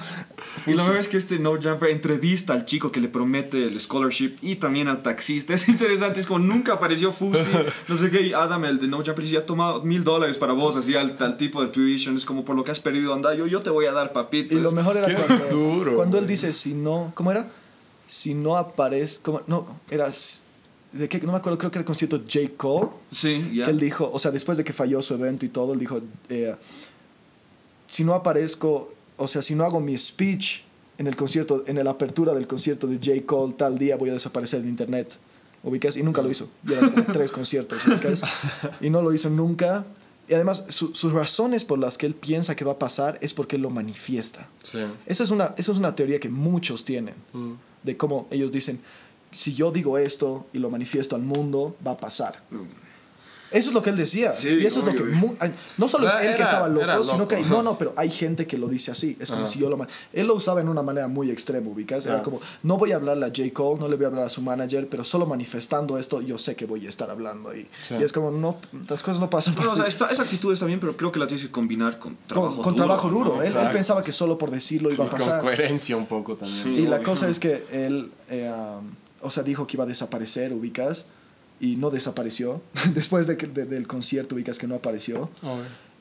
Y 0.66 0.72
lo 0.72 0.78
mejor 0.78 0.98
es 0.98 1.08
que 1.08 1.18
este 1.18 1.40
No 1.40 1.52
Jumper 1.62 1.90
entrevista 1.90 2.54
al 2.54 2.66
chico 2.66 2.92
que 2.92 3.00
le 3.00 3.10
promete 3.10 3.64
el 3.64 3.80
scholarship 3.80 4.38
y 4.42 4.56
también 4.56 4.88
al 4.88 5.02
taxista. 5.02 5.54
Es 5.60 5.68
interesante, 5.70 6.20
es 6.20 6.26
como 6.26 6.40
nunca 6.40 6.74
apareció 6.74 7.12
Fusi, 7.12 7.42
no 7.88 7.98
sé 7.98 8.10
qué. 8.10 8.34
Adam, 8.34 8.66
el 8.66 8.80
de 8.80 8.88
No 8.88 8.98
Jumper, 8.98 9.22
dice: 9.22 9.34
Ya 9.34 9.40
ha 9.42 9.46
tomado 9.46 9.84
mil 9.84 10.04
dólares 10.04 10.38
para 10.38 10.54
vos, 10.54 10.76
así 10.76 10.96
al, 10.96 11.16
al 11.20 11.38
tipo 11.38 11.62
de 11.62 11.68
tuition. 11.68 12.16
Es 12.16 12.26
como 12.26 12.44
por 12.46 12.56
lo 12.56 12.64
que 12.64 12.72
has 12.72 12.80
perdido, 12.80 13.14
anda, 13.14 13.34
yo, 13.36 13.46
yo 13.46 13.62
te 13.62 13.70
voy 13.70 13.86
a 13.86 13.92
dar 13.92 14.14
papitos. 14.14 14.58
Y 14.58 14.62
lo 14.62 14.72
mejor 14.72 14.98
era 14.98 15.14
cuando, 15.14 15.46
duro, 15.48 15.96
cuando 15.96 16.18
él 16.18 16.26
dice, 16.28 16.54
si 16.54 16.74
no, 16.74 17.12
¿cómo 17.16 17.32
era? 17.32 17.48
Si 18.10 18.34
no 18.34 18.58
aparece, 18.58 19.20
¿cómo? 19.22 19.42
no, 19.48 19.66
era, 19.90 20.12
¿de 20.92 21.08
qué? 21.08 21.20
No 21.22 21.32
me 21.32 21.38
acuerdo, 21.38 21.58
creo 21.60 21.70
que 21.72 21.78
era 21.78 21.84
el 21.84 21.86
concierto 21.86 22.18
J. 22.18 22.40
Cole, 22.58 22.90
Sí, 23.12 23.52
ya. 23.54 23.66
que 23.66 23.72
él 23.72 23.80
dijo, 23.80 24.10
o 24.12 24.18
sea, 24.20 24.32
después 24.32 24.58
de 24.58 24.64
que 24.64 24.74
falló 24.74 25.02
su 25.02 25.14
evento 25.14 25.46
y 25.46 25.50
todo, 25.50 25.74
él 25.74 25.80
dijo, 25.80 26.02
eh, 26.30 26.56
si 27.88 28.04
no 28.04 28.14
aparezco, 28.14 28.94
o 29.18 29.28
sea, 29.28 29.42
si 29.42 29.56
no 29.56 29.64
hago 29.64 29.80
mi 29.80 29.98
speech 29.98 30.62
en 30.98 31.08
el 31.08 31.16
concierto, 31.16 31.64
en 31.68 31.84
la 31.84 31.92
apertura 31.92 32.34
del 32.34 32.48
concierto 32.48 32.88
de 32.88 32.98
J. 32.98 33.26
Cole 33.26 33.54
tal 33.54 33.78
día, 33.78 33.96
voy 33.96 34.10
a 34.10 34.14
desaparecer 34.14 34.62
de 34.62 34.70
internet. 34.70 35.18
¿Ubicas? 35.62 35.98
Y 35.98 36.04
nunca 36.04 36.22
lo 36.22 36.30
hizo. 36.32 36.50
Tres 37.12 37.32
conciertos, 37.34 37.86
¿ubicas? 37.86 38.22
Y 38.82 38.90
no 38.90 39.02
lo 39.02 39.14
hizo 39.14 39.30
nunca. 39.30 39.86
Y 40.28 40.34
además, 40.34 40.64
su- 40.70 40.94
sus 40.96 41.12
razones 41.12 41.66
por 41.66 41.80
las 41.80 41.98
que 41.98 42.06
él 42.06 42.16
piensa 42.16 42.56
que 42.56 42.64
va 42.64 42.74
a 42.74 42.80
pasar 42.80 43.18
es 43.22 43.34
porque 43.34 43.56
él 43.58 43.64
lo 43.64 43.70
manifiesta. 43.70 44.48
Sí. 44.64 44.80
Eso 45.06 45.24
es 45.24 45.32
una, 45.32 45.54
eso 45.58 45.72
es 45.74 45.78
una 45.78 45.96
teoría 45.96 46.20
que 46.20 46.30
muchos 46.30 46.86
tienen, 46.86 47.16
Mm. 47.34 47.54
De 47.84 47.98
cómo 47.98 48.28
ellos 48.32 48.52
dicen, 48.52 48.82
si 49.32 49.54
yo 49.54 49.72
digo 49.72 49.98
esto 49.98 50.48
y 50.54 50.60
lo 50.60 50.70
manifiesto 50.70 51.16
al 51.16 51.22
mundo, 51.22 51.76
va 51.86 51.92
a 51.92 51.98
pasar. 51.98 52.42
Eso 53.52 53.70
es 53.70 53.74
lo 53.74 53.82
que 53.82 53.90
él 53.90 53.98
decía. 53.98 54.32
Sí, 54.34 54.50
y 54.50 54.66
eso 54.66 54.80
es 54.82 54.86
lo 54.86 54.92
que... 54.94 55.04
no 55.78 55.88
solo 55.88 56.08
O 56.08 56.10
sea, 56.10 56.24
es 56.24 56.30
él 56.32 56.36
que 56.36 56.44
estaba 56.44 56.68
loco, 56.70 57.04
sino 57.04 57.28
que... 57.28 57.38
hay-. 57.38 57.46
No, 57.46 57.64
no, 57.64 57.78
pero 57.78 57.94
hay 57.98 58.10
gente 58.10 58.46
que 58.46 58.58
lo 58.58 58.68
dice 58.68 58.92
así. 58.92 59.18
Es 59.20 59.30
como 59.32 59.44
Ajá. 59.44 59.52
si 59.52 59.60
yo 59.60 59.70
lo... 59.70 59.78
man- 59.78 59.88
Él 60.14 60.28
lo 60.28 60.36
usaba 60.36 60.62
en 60.62 60.70
una 60.70 60.82
manera 60.84 61.08
muy 61.08 61.32
extrema, 61.32 61.68
ubicas. 61.70 62.06
Era 62.06 62.22
como, 62.22 62.40
no 62.64 62.78
voy 62.78 62.92
a 62.92 62.98
hablarle 62.98 63.26
a 63.26 63.30
J. 63.30 63.44
Cole, 63.54 63.80
no 63.80 63.88
le 63.88 63.96
voy 63.96 64.06
a 64.06 64.08
hablar 64.10 64.26
a 64.26 64.30
su 64.30 64.42
manager, 64.42 64.88
pero 64.88 65.04
solo 65.04 65.26
manifestando 65.26 65.98
esto, 65.98 66.22
yo 66.22 66.38
sé 66.38 66.56
que 66.56 66.66
voy 66.66 66.86
a 66.86 66.90
estar 66.90 67.10
hablando 67.10 67.50
ahí. 67.50 67.68
Sí. 67.82 67.96
Y 68.00 68.04
es 68.04 68.12
como, 68.12 68.30
no, 68.32 68.58
las 68.88 69.02
cosas 69.02 69.20
no 69.20 69.30
pasan 69.30 69.56
No, 69.56 69.72
o 69.72 69.76
sea, 69.76 69.86
esta- 69.88 70.10
esa 70.10 70.24
actitud 70.24 70.54
está 70.54 70.66
bien, 70.66 70.80
pero 70.80 70.96
creo 70.96 71.12
que 71.12 71.20
la 71.20 71.26
tienes 71.28 71.46
que 71.46 71.52
combinar 71.52 71.98
con 71.98 72.18
trabajo 72.28 72.56
con, 72.56 72.64
con 72.66 72.74
duro. 72.76 72.86
trabajo 72.86 73.10
duro. 73.10 73.36
¿no? 73.38 73.42
Él, 73.44 73.54
pensaba 73.74 74.04
que 74.04 74.12
solo 74.12 74.38
por 74.38 74.52
decirlo 74.52 74.92
iba 74.92 75.06
a 75.06 75.08
Y 75.08 75.10
con 75.10 75.20
pasar. 75.20 75.42
coherencia 75.42 75.98
un 75.98 76.06
poco 76.06 76.36
también. 76.38 76.64
Sí. 76.64 76.70
Y 76.70 76.88
la 76.88 77.02
cosa 77.02 77.28
es 77.28 77.40
que 77.40 77.66
él, 77.72 78.12
eh, 78.30 78.52
um, 78.54 78.92
o 79.22 79.32
sea, 79.32 79.42
dijo 79.44 79.66
que 79.66 79.76
iba 79.76 79.84
a 79.86 79.88
desaparecer, 79.88 80.54
ubicas, 80.54 81.06
y 81.60 81.76
no 81.76 81.90
desapareció. 81.90 82.62
Después 82.94 83.28
de 83.28 83.38
que- 83.38 83.48
de- 83.48 83.66
del 83.66 83.88
concierto, 83.88 84.36
ubicas 84.36 84.58
que 84.58 84.68
no 84.68 84.76
apareció. 84.76 85.30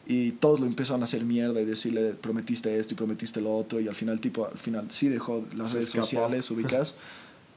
Y 0.07 0.33
todos 0.33 0.59
lo 0.61 0.67
empezaron 0.67 1.03
a 1.03 1.05
hacer 1.05 1.25
mierda 1.25 1.61
y 1.61 1.67
decirle, 1.67 2.13
prometiste 2.15 2.79
esto 2.79 2.95
y 2.95 2.97
prometiste 2.97 3.41
lo 3.43 3.55
otro. 3.57 3.79
Y 3.81 3.89
al 3.89 3.95
final, 3.95 4.21
tipo, 4.21 4.47
al 4.47 4.57
final 4.59 4.87
sí 4.91 5.09
dejó 5.09 5.45
las 5.57 5.71
Se 5.71 5.75
redes 5.79 5.89
escapó. 5.89 6.05
sociales, 6.07 6.51
ubicas. 6.53 6.95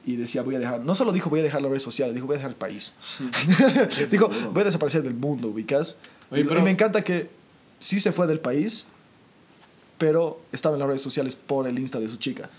Y 0.04 0.16
decía, 0.16 0.42
voy 0.42 0.56
a 0.56 0.58
dejar, 0.58 0.80
no 0.84 0.94
solo 0.96 1.12
dijo 1.12 1.30
voy 1.30 1.40
a 1.40 1.42
dejar 1.44 1.62
las 1.62 1.70
redes 1.70 1.82
sociales, 1.84 2.12
dijo 2.14 2.26
voy 2.26 2.34
a 2.34 2.38
dejar 2.38 2.50
el 2.50 2.56
país. 2.56 2.92
Sí. 3.00 3.24
dijo, 4.10 4.28
voy 4.52 4.62
a 4.62 4.64
desaparecer 4.64 5.02
del 5.02 5.14
mundo, 5.14 5.48
ubicas. 5.48 5.96
Oye, 6.30 6.42
y, 6.42 6.44
pero- 6.44 6.60
y 6.60 6.62
me 6.64 6.70
encanta 6.72 7.02
que 7.02 7.30
sí 7.78 8.00
se 8.00 8.10
fue 8.12 8.26
del 8.26 8.40
país, 8.40 8.86
pero 9.98 10.40
estaba 10.50 10.74
en 10.74 10.80
las 10.80 10.88
redes 10.88 11.02
sociales 11.02 11.36
por 11.36 11.68
el 11.68 11.78
Insta 11.78 12.00
de 12.00 12.08
su 12.08 12.16
chica. 12.16 12.50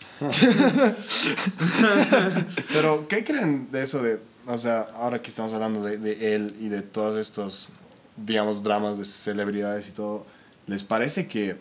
Pero, 2.71 3.07
¿qué 3.07 3.23
creen 3.23 3.67
de 3.71 3.81
eso 3.81 4.01
de, 4.01 4.19
o 4.47 4.57
sea, 4.57 4.88
ahora 4.95 5.21
que 5.21 5.29
estamos 5.29 5.53
hablando 5.53 5.83
de, 5.83 5.97
de 5.97 6.33
él 6.35 6.55
y 6.59 6.67
de 6.69 6.81
todos 6.81 7.19
estos, 7.19 7.69
digamos, 8.17 8.63
dramas 8.63 8.97
de 8.97 9.05
celebridades 9.05 9.89
y 9.89 9.91
todo, 9.91 10.25
¿les 10.67 10.83
parece 10.83 11.27
que... 11.27 11.57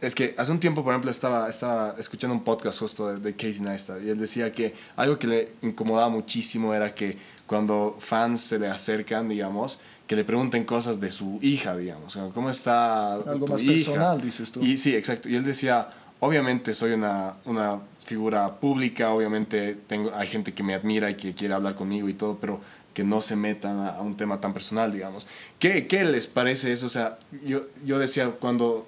Es 0.00 0.14
que 0.14 0.32
hace 0.38 0.52
un 0.52 0.60
tiempo, 0.60 0.84
por 0.84 0.92
ejemplo, 0.92 1.10
estaba, 1.10 1.48
estaba 1.48 1.96
escuchando 1.98 2.32
un 2.32 2.44
podcast 2.44 2.78
justo 2.78 3.08
de, 3.08 3.18
de 3.18 3.34
Casey 3.34 3.62
Neistat 3.62 4.00
y 4.00 4.10
él 4.10 4.18
decía 4.18 4.52
que 4.52 4.72
algo 4.94 5.18
que 5.18 5.26
le 5.26 5.52
incomodaba 5.60 6.08
muchísimo 6.08 6.72
era 6.72 6.94
que 6.94 7.18
cuando 7.46 7.96
fans 7.98 8.42
se 8.42 8.60
le 8.60 8.68
acercan, 8.68 9.28
digamos, 9.28 9.80
que 10.06 10.14
le 10.14 10.24
pregunten 10.24 10.64
cosas 10.64 11.00
de 11.00 11.10
su 11.10 11.40
hija, 11.42 11.76
digamos, 11.76 12.16
¿cómo 12.32 12.48
está 12.48 13.14
Algo 13.14 13.46
tu 13.46 13.52
más 13.52 13.60
hija? 13.60 13.72
personal, 13.72 14.20
dices 14.20 14.52
tú. 14.52 14.62
Y 14.62 14.76
sí, 14.76 14.94
exacto. 14.94 15.28
Y 15.28 15.34
él 15.34 15.42
decía, 15.42 15.88
obviamente 16.20 16.74
soy 16.74 16.92
una, 16.92 17.34
una 17.44 17.80
figura 18.00 18.58
pública, 18.60 19.12
obviamente 19.12 19.76
tengo, 19.86 20.12
hay 20.14 20.28
gente 20.28 20.52
que 20.52 20.62
me 20.62 20.74
admira 20.74 21.10
y 21.10 21.14
que 21.14 21.34
quiere 21.34 21.54
hablar 21.54 21.74
conmigo 21.74 22.08
y 22.08 22.14
todo, 22.14 22.38
pero 22.40 22.60
que 22.94 23.04
no 23.04 23.20
se 23.20 23.36
metan 23.36 23.78
a, 23.78 23.88
a 23.90 24.00
un 24.02 24.16
tema 24.16 24.40
tan 24.40 24.52
personal, 24.52 24.92
digamos. 24.92 25.26
¿Qué, 25.58 25.86
¿Qué 25.86 26.02
les 26.04 26.26
parece 26.26 26.72
eso? 26.72 26.86
O 26.86 26.88
sea, 26.88 27.18
yo, 27.44 27.62
yo 27.84 27.98
decía, 27.98 28.30
cuando, 28.30 28.86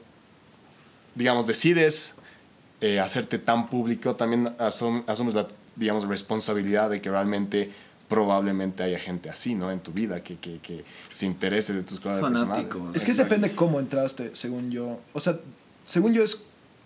digamos, 1.14 1.46
decides 1.46 2.16
eh, 2.80 2.98
hacerte 2.98 3.38
tan 3.38 3.68
público, 3.68 4.16
también 4.16 4.46
asum- 4.58 5.04
asumes 5.06 5.34
la, 5.34 5.46
digamos, 5.76 6.08
responsabilidad 6.08 6.90
de 6.90 7.00
que 7.00 7.10
realmente 7.10 7.70
probablemente 8.08 8.82
haya 8.82 8.98
gente 8.98 9.30
así, 9.30 9.54
¿no? 9.54 9.70
En 9.70 9.78
tu 9.78 9.92
vida, 9.92 10.20
que, 10.24 10.36
que, 10.36 10.58
que 10.58 10.84
se 11.12 11.26
interese 11.26 11.72
de 11.74 11.84
tus 11.84 12.00
cosas 12.00 12.20
Fanático. 12.20 12.68
personales. 12.68 12.96
Es 12.96 13.04
que 13.04 13.12
depende 13.22 13.54
cómo 13.54 13.78
entraste, 13.78 14.30
según 14.34 14.70
yo. 14.72 14.98
O 15.12 15.20
sea, 15.20 15.38
según 15.86 16.12
yo 16.14 16.24
es 16.24 16.36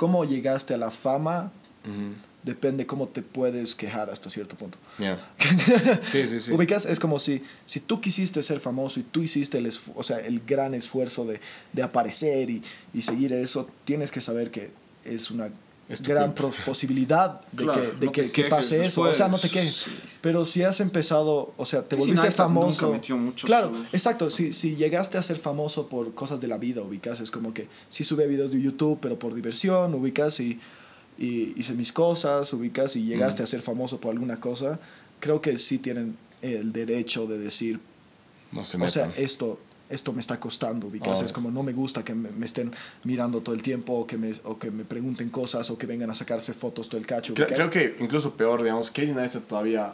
cómo 0.04 0.26
llegaste 0.26 0.74
a 0.74 0.76
la 0.76 0.90
fama, 0.90 1.50
Ujú. 1.82 2.12
depende 2.42 2.84
cómo 2.84 3.08
te 3.08 3.22
puedes 3.22 3.74
quejar 3.74 4.10
hasta 4.10 4.28
cierto 4.28 4.54
punto. 4.54 4.76
Yeah. 4.98 5.18
Sí, 6.06 6.28
sí, 6.28 6.40
sí. 6.40 6.52
Ubicas, 6.52 6.84
es 6.84 7.00
como 7.00 7.18
si, 7.18 7.42
si 7.64 7.80
tú 7.80 8.02
quisiste 8.02 8.42
ser 8.42 8.60
famoso 8.60 9.00
y 9.00 9.02
tú 9.02 9.22
hiciste 9.22 9.56
el, 9.56 9.70
o 9.96 10.02
sea, 10.02 10.18
el 10.18 10.40
gran 10.46 10.74
esfuerzo 10.74 11.24
de, 11.24 11.40
de 11.72 11.82
aparecer 11.82 12.50
y, 12.50 12.62
y 12.92 13.00
seguir 13.00 13.32
eso, 13.32 13.66
tienes 13.86 14.10
que 14.10 14.20
saber 14.20 14.50
que 14.50 14.72
es 15.06 15.30
una 15.30 15.48
Es 15.88 16.02
gran 16.02 16.34
posibilidad 16.34 17.40
de 17.52 17.64
Claro, 17.64 17.82
que, 17.82 17.98
de 17.98 18.06
no 18.06 18.12
que, 18.12 18.44
pase 18.44 18.86
eso. 18.86 19.02
O 19.02 19.12
sea, 19.12 19.28
no 19.28 19.38
te 19.38 19.50
quejes. 19.50 19.74
Sí. 19.74 19.90
Pero 20.22 20.46
si 20.46 20.62
has 20.62 20.80
empezado, 20.80 21.52
o 21.58 21.66
sea, 21.66 21.82
te 21.82 21.96
volviste 21.96 22.22
Neistat 22.22 22.46
famoso. 22.46 22.86
nunca 22.86 22.96
metió 22.96 23.16
mucho 23.18 23.46
claro, 23.46 23.72
exacto. 23.92 24.30
Si, 24.30 24.52
si 24.52 24.76
llegaste 24.76 25.18
a 25.18 25.22
ser 25.22 25.36
famoso 25.36 25.88
por 25.88 26.14
cosas 26.14 26.40
de 26.40 26.48
la 26.48 26.56
vida, 26.56 26.80
ubicas, 26.80 27.20
es 27.20 27.30
como 27.30 27.52
que 27.52 27.68
sí 27.90 28.02
sube 28.02 28.26
videos 28.26 28.52
de 28.52 28.62
YouTube, 28.62 28.98
pero 29.02 29.18
por 29.18 29.34
diversión, 29.34 29.92
ubicas 29.94 30.40
y, 30.40 30.58
y 31.18 31.52
hice 31.56 31.74
mis 31.74 31.92
cosas, 31.92 32.50
ubicas 32.54 32.96
y 32.96 33.04
llegaste 33.04 33.42
a 33.42 33.46
ser 33.46 33.60
famoso 33.60 34.00
por 34.00 34.12
alguna 34.12 34.40
cosa, 34.40 34.80
creo 35.20 35.42
que 35.42 35.58
sí 35.58 35.78
tienen 35.78 36.16
el 36.40 36.72
derecho 36.72 37.26
de 37.26 37.38
decir, 37.38 37.80
No 38.52 38.64
se 38.64 38.78
o 38.78 38.88
sea, 38.88 39.12
esto, 39.16 39.58
esto 39.94 40.12
me 40.12 40.20
está 40.20 40.38
costando, 40.38 40.88
ubicas, 40.88 41.20
Oh. 41.20 41.24
es 41.24 41.32
como 41.32 41.50
no 41.50 41.62
me 41.62 41.72
gusta 41.72 42.04
que 42.04 42.14
me, 42.14 42.30
me 42.30 42.46
estén 42.46 42.72
mirando 43.04 43.40
todo 43.40 43.54
el 43.54 43.62
tiempo 43.62 43.92
o 43.94 44.06
que, 44.06 44.18
me, 44.18 44.32
o 44.44 44.58
que 44.58 44.70
me 44.70 44.84
pregunten 44.84 45.30
cosas 45.30 45.70
o 45.70 45.78
que 45.78 45.86
vengan 45.86 46.10
a 46.10 46.14
sacarse 46.14 46.52
fotos 46.54 46.88
todo 46.88 46.98
el 47.00 47.06
cacho. 47.06 47.34
Creo, 47.34 47.46
creo 47.48 47.70
que 47.70 47.96
incluso 48.00 48.34
peor, 48.34 48.62
digamos, 48.62 48.90
Casey 48.90 49.14
Neistat 49.14 49.44
todavía, 49.44 49.92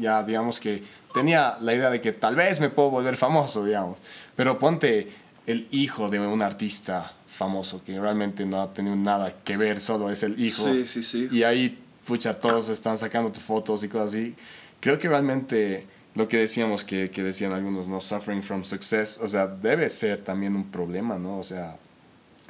ya, 0.00 0.22
digamos 0.22 0.58
que 0.60 0.82
tenía 1.12 1.56
la 1.60 1.74
idea 1.74 1.90
de 1.90 2.00
que 2.00 2.12
tal 2.12 2.36
vez 2.36 2.60
me 2.60 2.70
puedo 2.70 2.90
volver 2.90 3.16
famoso, 3.16 3.64
digamos. 3.64 3.98
Pero 4.36 4.58
ponte 4.58 5.08
el 5.46 5.66
hijo 5.70 6.08
de 6.08 6.18
un 6.20 6.40
artista 6.40 7.12
famoso 7.26 7.82
que 7.84 7.98
realmente 7.98 8.44
no 8.46 8.62
ha 8.62 8.72
tenido 8.72 8.94
nada 8.96 9.34
que 9.44 9.56
ver, 9.56 9.80
solo 9.80 10.10
es 10.10 10.22
el 10.22 10.38
hijo. 10.40 10.64
Sí, 10.64 10.86
sí, 10.86 11.02
sí. 11.02 11.28
Y 11.32 11.42
ahí, 11.42 11.78
pucha, 12.06 12.38
todos 12.38 12.68
están 12.68 12.96
sacando 12.98 13.32
tus 13.32 13.42
fotos 13.42 13.82
y 13.84 13.88
cosas 13.88 14.10
así. 14.12 14.34
Creo 14.80 14.98
que 14.98 15.08
realmente 15.08 15.86
lo 16.14 16.28
que 16.28 16.38
decíamos, 16.38 16.84
que, 16.84 17.10
que 17.10 17.22
decían 17.22 17.52
algunos, 17.52 17.88
¿no? 17.88 18.00
Suffering 18.00 18.42
from 18.42 18.64
success, 18.64 19.18
o 19.22 19.28
sea, 19.28 19.46
debe 19.46 19.88
ser 19.88 20.20
también 20.20 20.56
un 20.56 20.70
problema, 20.70 21.18
¿no? 21.18 21.38
O 21.38 21.42
sea, 21.42 21.78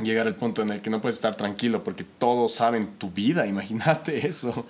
llegar 0.03 0.27
al 0.27 0.35
punto 0.37 0.62
en 0.62 0.70
el 0.70 0.81
que 0.81 0.90
no 0.90 1.01
puedes 1.01 1.16
estar 1.16 1.37
tranquilo 1.37 1.85
porque 1.85 2.05
todos 2.05 2.55
saben 2.55 2.94
tu 2.98 3.11
vida, 3.11 3.46
imagínate 3.46 4.27
eso. 4.27 4.66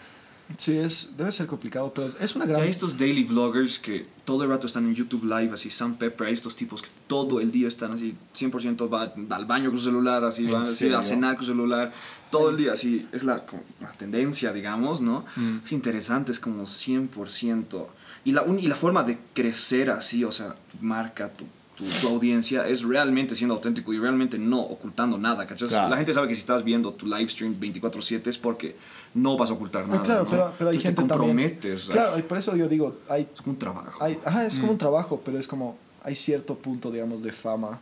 Sí, 0.59 0.76
es, 0.76 1.14
debe 1.16 1.33
ser 1.33 1.46
complicado, 1.46 1.94
pero 1.94 2.12
es 2.20 2.37
una 2.37 2.44
Y 2.44 2.48
gran... 2.48 2.62
hay 2.62 2.68
estos 2.68 2.98
daily 2.98 3.24
vloggers 3.24 3.78
que 3.78 4.05
todo 4.26 4.42
el 4.42 4.50
rato 4.50 4.66
están 4.66 4.85
en 4.85 4.94
YouTube 4.94 5.24
Live, 5.24 5.50
así, 5.55 5.70
Sam 5.70 5.94
Pepper, 5.94 6.26
hay 6.26 6.35
estos 6.35 6.55
tipos 6.55 6.83
que 6.83 6.88
todo 7.07 7.40
el 7.40 7.50
día 7.50 7.68
están 7.68 7.92
así, 7.92 8.14
100% 8.35 8.92
va 8.92 9.14
al 9.35 9.46
baño 9.46 9.70
con 9.70 9.78
su 9.78 9.87
celular, 9.87 10.22
así, 10.24 10.44
¿En 10.44 10.52
van 10.52 10.61
así, 10.61 10.92
a 10.92 11.02
cenar 11.02 11.37
con 11.37 11.46
su 11.46 11.52
celular, 11.52 11.90
todo 12.31 12.50
el 12.50 12.59
día, 12.59 12.72
así, 12.72 13.09
es 13.12 13.22
la, 13.22 13.46
como 13.46 13.62
la 13.81 13.92
tendencia, 13.92 14.52
digamos, 14.52 15.00
¿no? 15.00 15.24
Mm. 15.37 15.59
Es 15.64 15.72
interesante, 15.72 16.33
es 16.33 16.40
como 16.40 16.64
100%. 16.64 17.87
Y 18.24 18.32
la, 18.32 18.42
un- 18.42 18.58
y 18.58 18.66
la 18.68 18.76
forma 18.76 19.02
de 19.02 19.18
crecer 19.35 19.90
así, 19.90 20.24
o 20.24 20.30
sea, 20.32 20.54
tu 20.70 20.85
marca, 20.85 21.28
tu, 21.32 21.44
tu, 21.76 21.85
tu 22.00 22.08
audiencia, 22.08 22.68
es 22.68 22.82
realmente 22.85 23.35
siendo 23.35 23.54
auténtico 23.54 23.92
y 23.92 23.98
realmente 23.98 24.38
no 24.38 24.61
ocultando 24.61 25.18
nada, 25.18 25.46
¿cachai? 25.46 25.68
Claro. 25.68 25.88
La 25.90 25.96
gente 25.96 26.14
sabe 26.14 26.28
que 26.28 26.35
si 26.35 26.40
estás 26.40 26.62
viendo 26.62 26.92
tu 26.92 27.06
live 27.06 27.28
stream 27.28 27.58
24/7 27.58 28.28
es 28.28 28.38
porque 28.38 28.76
no 29.14 29.37
vas 29.37 29.50
a 29.50 29.54
ocultar 29.54 29.85
Ah, 29.85 29.88
nada, 29.88 30.02
claro, 30.02 30.22
¿no? 30.24 30.30
pero, 30.30 30.52
pero 30.58 30.70
hay 30.70 30.76
Entonces 30.76 30.82
gente 30.82 31.02
te 31.02 31.08
también... 31.08 31.08
comprometes. 31.58 31.87
Claro, 31.87 32.18
y 32.18 32.22
por 32.22 32.38
eso 32.38 32.54
yo 32.54 32.68
digo, 32.68 32.96
hay, 33.08 33.26
Es 33.35 33.40
como 33.42 33.52
un 33.54 33.58
trabajo. 33.58 34.04
hay, 34.04 34.18
ajá, 34.24 34.46
es 34.46 34.58
como 34.61 34.72
un 34.72 34.78
trabajo, 34.78 35.20
pero 35.24 35.38
es 35.38 35.48
como, 35.48 35.76
hay 36.04 36.14
cierto 36.14 36.54
punto, 36.56 36.90
digamos, 36.90 37.22
de 37.22 37.32
fama 37.32 37.80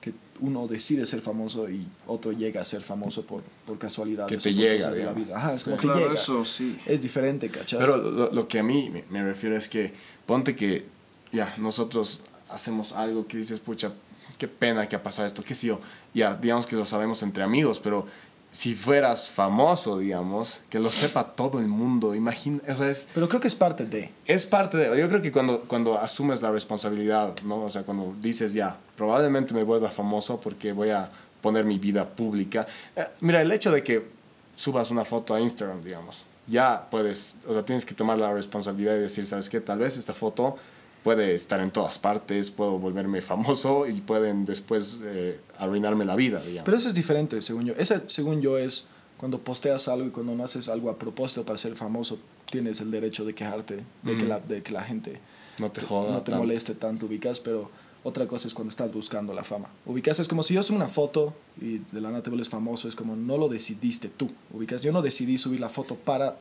que 0.00 0.12
uno 0.40 0.66
decide 0.68 1.04
ser 1.06 1.20
famoso 1.20 1.68
y 1.68 1.86
otro 2.06 2.32
llega 2.32 2.60
a 2.60 2.64
ser 2.64 2.80
famoso 2.82 3.24
por, 3.26 3.42
por 3.66 3.78
casualidad. 3.78 4.26
Que 4.28 4.36
te 4.36 4.54
llega, 4.54 4.90
de 4.90 5.04
la 5.04 5.12
vida. 5.12 5.36
Ajá, 5.36 5.52
es 5.54 5.60
Sí. 5.62 5.64
como 5.64 5.76
que 5.76 5.82
Claro, 5.82 6.00
llega. 6.00 6.12
eso 6.14 6.44
sí. 6.44 6.78
Es 6.86 7.02
diferente, 7.02 7.48
¿cachas? 7.50 7.78
Pero 7.80 7.96
lo, 7.96 8.30
lo 8.32 8.48
que 8.48 8.60
a 8.60 8.62
mí 8.62 8.90
me, 8.90 9.04
me 9.10 9.24
refiero 9.24 9.56
es 9.56 9.68
que 9.68 9.92
ponte 10.26 10.54
que 10.54 10.86
ya 11.32 11.52
nosotros 11.58 12.22
hacemos 12.50 12.92
algo 12.92 13.26
que 13.26 13.36
dices, 13.38 13.58
pucha, 13.60 13.92
qué 14.38 14.46
pena 14.48 14.88
que 14.88 14.94
ha 14.96 15.02
pasado 15.02 15.26
esto, 15.26 15.42
qué 15.42 15.54
sé 15.54 15.66
yo. 15.66 15.80
Ya, 16.14 16.34
digamos 16.36 16.66
que 16.66 16.76
lo 16.76 16.86
sabemos 16.86 17.22
entre 17.22 17.42
amigos, 17.42 17.80
pero 17.80 18.06
si 18.50 18.74
fueras 18.74 19.28
famoso, 19.28 19.98
digamos, 19.98 20.62
que 20.70 20.78
lo 20.78 20.90
sepa 20.90 21.24
todo 21.24 21.58
el 21.60 21.68
mundo, 21.68 22.14
imagina, 22.14 22.60
o 22.68 22.74
sea, 22.74 22.88
es, 22.88 23.08
Pero 23.14 23.28
creo 23.28 23.40
que 23.40 23.48
es 23.48 23.54
parte 23.54 23.84
de... 23.84 24.10
es 24.26 24.46
parte 24.46 24.78
de, 24.78 24.98
yo 24.98 25.08
creo 25.08 25.20
que 25.20 25.30
cuando, 25.30 25.62
cuando 25.62 25.98
asumes 25.98 26.40
la 26.40 26.50
responsabilidad, 26.50 27.34
¿no? 27.44 27.64
O 27.64 27.68
sea, 27.68 27.82
cuando 27.82 28.14
dices, 28.20 28.54
ya, 28.54 28.78
probablemente 28.96 29.52
me 29.52 29.62
vuelva 29.62 29.90
famoso 29.90 30.40
porque 30.40 30.72
voy 30.72 30.90
a 30.90 31.10
poner 31.42 31.64
mi 31.64 31.78
vida 31.78 32.08
pública. 32.08 32.66
Eh, 32.96 33.06
mira, 33.20 33.42
el 33.42 33.52
hecho 33.52 33.70
de 33.70 33.82
que 33.82 34.08
subas 34.54 34.90
una 34.90 35.04
foto 35.04 35.34
a 35.34 35.40
Instagram, 35.40 35.82
digamos, 35.82 36.24
ya 36.46 36.88
puedes, 36.90 37.36
o 37.46 37.52
sea, 37.52 37.64
tienes 37.64 37.84
que 37.84 37.94
tomar 37.94 38.18
la 38.18 38.32
responsabilidad 38.32 38.94
de 38.94 39.02
decir, 39.02 39.26
¿sabes 39.26 39.48
qué? 39.50 39.60
Tal 39.60 39.78
vez 39.78 39.96
esta 39.98 40.14
foto 40.14 40.56
puede 41.02 41.34
estar 41.34 41.60
en 41.60 41.70
todas 41.70 41.98
partes, 41.98 42.50
puedo 42.50 42.78
volverme 42.78 43.20
famoso 43.22 43.86
y 43.86 44.00
pueden 44.00 44.44
después 44.44 45.00
eh, 45.04 45.40
arruinarme 45.58 46.04
la 46.04 46.16
vida, 46.16 46.40
digamos. 46.40 46.64
Pero 46.64 46.76
eso 46.76 46.88
es 46.88 46.94
diferente, 46.94 47.40
según 47.42 47.66
yo. 47.66 47.74
Ese, 47.78 48.08
según 48.08 48.40
yo, 48.40 48.58
es 48.58 48.88
cuando 49.16 49.38
posteas 49.40 49.88
algo 49.88 50.06
y 50.06 50.10
cuando 50.10 50.34
no 50.34 50.44
haces 50.44 50.68
algo 50.68 50.90
a 50.90 50.98
propósito 50.98 51.44
para 51.44 51.58
ser 51.58 51.74
famoso, 51.74 52.18
tienes 52.50 52.80
el 52.80 52.90
derecho 52.90 53.24
de 53.24 53.34
quejarte, 53.34 53.84
de, 54.02 54.16
que, 54.16 54.24
Mm. 54.24 54.28
la, 54.28 54.40
de 54.40 54.62
que 54.62 54.72
la 54.72 54.82
gente 54.84 55.20
no 55.58 55.70
te 55.72 55.80
joda. 55.80 56.12
no 56.12 56.18
te 56.22 56.30
tanto. 56.30 56.38
moleste 56.44 56.74
tanto, 56.74 57.06
ubicas, 57.06 57.40
pero 57.40 57.70
otra 58.04 58.26
cosa 58.28 58.46
es 58.46 58.54
cuando 58.54 58.70
estás 58.70 58.92
buscando 58.92 59.34
la 59.34 59.42
fama. 59.44 59.68
Ubicas, 59.86 60.20
es 60.20 60.28
como 60.28 60.42
si 60.44 60.54
yo 60.54 60.62
subo 60.62 60.76
una 60.76 60.88
foto 60.88 61.34
y 61.60 61.78
de 61.90 62.00
la 62.00 62.10
nada 62.10 62.22
te 62.22 62.30
vuelves 62.30 62.48
famoso, 62.48 62.88
es 62.88 62.94
como 62.94 63.16
no 63.16 63.36
lo 63.38 63.48
decidiste 63.48 64.08
tú, 64.08 64.30
ubicas. 64.52 64.82
Yo 64.82 64.92
no 64.92 65.02
decidí 65.02 65.36
subir 65.36 65.58
la 65.60 65.68
foto 65.68 65.96
para 65.96 66.38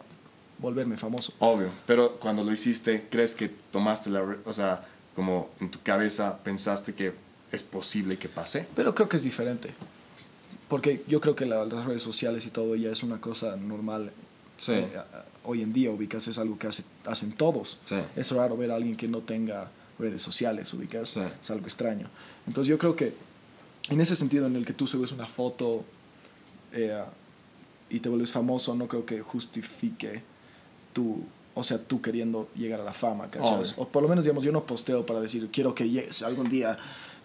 volverme 0.60 0.98
famoso. 0.98 1.34
Obvio, 1.40 1.70
pero 1.86 2.20
cuando 2.20 2.44
lo 2.44 2.52
hiciste, 2.52 3.08
¿crees 3.10 3.36
que 3.36 3.50
tomaste 3.50 4.10
la... 4.10 4.22
O 4.46 4.54
sea, 4.54 4.86
como 5.16 5.50
en 5.60 5.70
tu 5.72 5.80
cabeza 5.82 6.38
pensaste 6.44 6.94
que 6.94 7.14
es 7.52 7.64
posible 7.64 8.18
que 8.18 8.30
pase? 8.30 8.68
Pero 8.76 8.94
creo 8.94 9.08
que 9.10 9.18
es 9.18 9.24
diferente. 9.24 9.74
Porque 10.68 11.04
yo 11.08 11.22
creo 11.22 11.36
que 11.36 11.46
la- 11.46 11.66
las 11.66 11.86
redes 11.86 12.02
sociales 12.04 12.46
y 12.46 12.50
todo 12.50 12.76
ya 12.76 12.92
es 12.92 13.02
una 13.04 13.22
cosa 13.22 13.56
normal. 13.56 14.12
Sí. 14.58 14.74
Eh, 14.74 14.90
hoy 15.44 15.62
en 15.62 15.72
día, 15.74 15.92
ubicas, 15.92 16.28
es 16.28 16.38
algo 16.38 16.58
que 16.60 16.68
hace- 16.68 16.84
hacen 17.06 17.32
todos. 17.34 17.78
Sí. 17.86 17.96
Es 18.16 18.32
raro 18.32 18.58
ver 18.58 18.72
a 18.72 18.76
alguien 18.76 18.96
que 18.98 19.08
no 19.08 19.22
tenga 19.22 19.72
redes 19.98 20.22
sociales, 20.22 20.74
ubicas. 20.74 21.10
Sí. 21.10 21.22
Es 21.42 21.50
algo 21.52 21.66
extraño. 21.66 22.10
Entonces 22.48 22.70
yo 22.70 22.78
creo 22.78 22.96
que 22.96 23.14
en 23.90 24.02
ese 24.02 24.16
sentido 24.16 24.46
en 24.48 24.56
el 24.56 24.66
que 24.66 24.74
tú 24.74 24.86
subes 24.88 25.12
una 25.14 25.26
foto 25.28 25.86
eh, 26.74 27.02
y 27.90 28.02
te 28.02 28.10
vuelves 28.10 28.32
famoso, 28.32 28.76
no 28.76 28.88
creo 28.90 29.06
que 29.06 29.22
justifique 29.22 30.22
tu, 30.98 31.22
o 31.54 31.64
sea, 31.64 31.78
tú 31.78 32.02
queriendo 32.02 32.50
llegar 32.56 32.82
a 32.82 32.84
la 32.84 32.94
fama, 32.94 33.30
¿cachas? 33.30 33.74
Obvio. 33.74 33.84
O 33.84 33.88
por 33.90 34.02
lo 34.02 34.10
menos, 34.10 34.24
digamos, 34.26 34.44
yo 34.44 34.52
no 34.52 34.66
posteo 34.66 35.06
para 35.06 35.20
decir, 35.22 35.48
quiero 35.52 35.76
que 35.76 35.88
llegues 35.88 36.24
algún 36.24 36.50
día, 36.50 36.76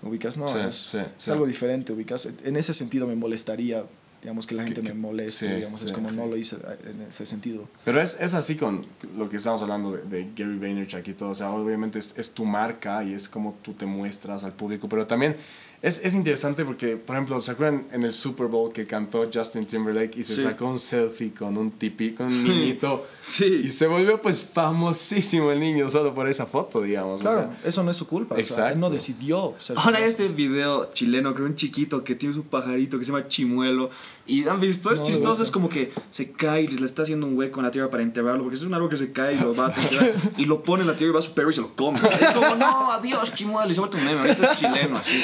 ubicas, 0.02 0.36
no, 0.36 0.46
Sí, 0.46 0.58
es, 0.58 0.74
sí, 0.74 0.98
es 0.98 1.06
sí. 1.16 1.30
algo 1.30 1.46
diferente, 1.46 1.90
ubicas. 1.94 2.28
En 2.44 2.56
ese 2.56 2.74
sentido 2.74 3.06
me 3.06 3.14
molestaría, 3.14 3.84
digamos, 4.20 4.46
que 4.46 4.54
la 4.54 4.64
gente 4.64 4.82
Que- 4.82 4.88
me 4.88 4.94
moleste, 4.94 5.56
digamos, 5.56 5.82
es 5.82 5.90
como 5.92 6.10
no 6.10 6.26
lo 6.26 6.36
hice 6.36 6.56
en 6.84 7.00
ese 7.08 7.24
sentido. 7.24 7.66
Pero 7.86 7.98
es, 8.02 8.18
es 8.20 8.34
así 8.34 8.56
con 8.56 8.84
lo 9.16 9.28
que 9.30 9.36
estamos 9.38 9.62
hablando 9.62 9.92
de, 9.92 10.02
de 10.04 10.30
Gary 10.36 10.58
Vaynerchuk 10.58 11.08
y 11.08 11.14
todo. 11.14 11.30
O 11.30 11.34
sea, 11.34 11.50
obviamente 11.50 11.98
es, 11.98 12.12
es 12.16 12.30
tu 12.32 12.44
marca 12.44 13.02
y 13.04 13.14
es 13.14 13.28
como 13.30 13.54
tú 13.62 13.72
te 13.72 13.86
muestras 13.86 14.44
al 14.44 14.52
público. 14.52 14.88
Pero 14.88 15.06
también 15.06 15.36
es, 15.82 16.00
es 16.04 16.14
interesante 16.14 16.64
porque, 16.64 16.96
por 16.96 17.16
ejemplo, 17.16 17.38
¿se 17.40 17.50
acuerdan 17.50 17.86
en 17.92 18.04
el 18.04 18.12
Super 18.12 18.46
Bowl 18.46 18.72
que 18.72 18.86
cantó 18.86 19.28
Justin 19.32 19.66
Timberlake 19.66 20.16
y 20.20 20.24
se 20.24 20.36
Sí. 20.36 20.42
sacó 20.42 20.66
un 20.66 20.78
selfie 20.78 21.34
con 21.34 21.58
un 21.58 21.72
tipi, 21.72 22.12
con 22.12 22.26
un 22.26 22.32
Sí. 22.32 22.48
niñito? 22.48 23.04
Sí. 23.20 23.62
Y 23.64 23.70
se 23.70 23.86
volvió 23.88 24.20
pues 24.20 24.44
famosísimo 24.44 25.50
el 25.50 25.58
niño 25.60 25.88
solo 25.88 26.14
por 26.14 26.28
esa 26.28 26.46
foto, 26.46 26.80
digamos. 26.82 27.20
o 27.20 27.22
Claro, 27.22 27.40
sea. 27.60 27.68
eso 27.68 27.82
no 27.82 27.90
es 27.90 27.96
su 27.96 28.06
culpa, 28.06 28.34
o 28.34 28.38
sea, 28.38 28.42
él 28.44 28.48
Exacto. 28.50 28.78
no 28.78 28.90
decidió 28.90 29.54
ser 29.58 29.76
Ahora 29.76 29.98
famoso. 29.98 30.04
este 30.06 30.28
video 30.28 30.90
chileno, 30.92 31.34
creo 31.34 31.46
un 31.46 31.56
chiquito 31.56 32.04
que 32.04 32.14
tiene 32.14 32.34
su 32.34 32.44
pajarito 32.44 32.98
que 32.98 33.04
se 33.04 33.10
llama 33.12 33.26
Chimuelo. 33.28 33.90
Y 34.24 34.46
han 34.46 34.60
visto, 34.60 34.92
es 34.92 35.00
No, 35.00 35.06
chistoso, 35.06 35.42
es 35.42 35.50
como 35.50 35.68
que 35.68 35.92
se 36.12 36.30
cae 36.30 36.62
y 36.62 36.68
le 36.68 36.86
está 36.86 37.02
haciendo 37.02 37.26
un 37.26 37.36
hueco 37.36 37.58
en 37.58 37.66
la 37.66 37.72
tierra 37.72 37.90
para 37.90 38.04
enterrarlo, 38.04 38.44
porque 38.44 38.54
es 38.56 38.62
un 38.62 38.72
árbol 38.72 38.88
que 38.88 38.96
se 38.96 39.10
cae 39.10 39.34
y 39.34 39.38
lo 39.40 39.52
va 39.52 39.66
a 39.66 39.74
enterrar, 39.74 40.12
y 40.38 40.44
lo 40.44 40.62
pone 40.62 40.82
en 40.82 40.88
la 40.88 40.96
tierra 40.96 41.10
y 41.10 41.14
va 41.14 41.18
a 41.18 41.22
su 41.22 41.32
perro 41.32 41.50
y 41.50 41.54
se 41.54 41.60
lo 41.60 41.74
come. 41.74 41.98
Es 42.20 42.30
como, 42.30 42.54
no, 42.54 42.92
adiós, 42.92 43.34
Chimuelo, 43.34 43.68
y 43.68 43.74
se 43.74 43.80
vuelve 43.80 43.98
un 43.98 44.04
meme, 44.04 44.20
ahorita 44.20 44.52
es 44.52 44.58
chileno 44.60 44.96
así. 44.98 45.20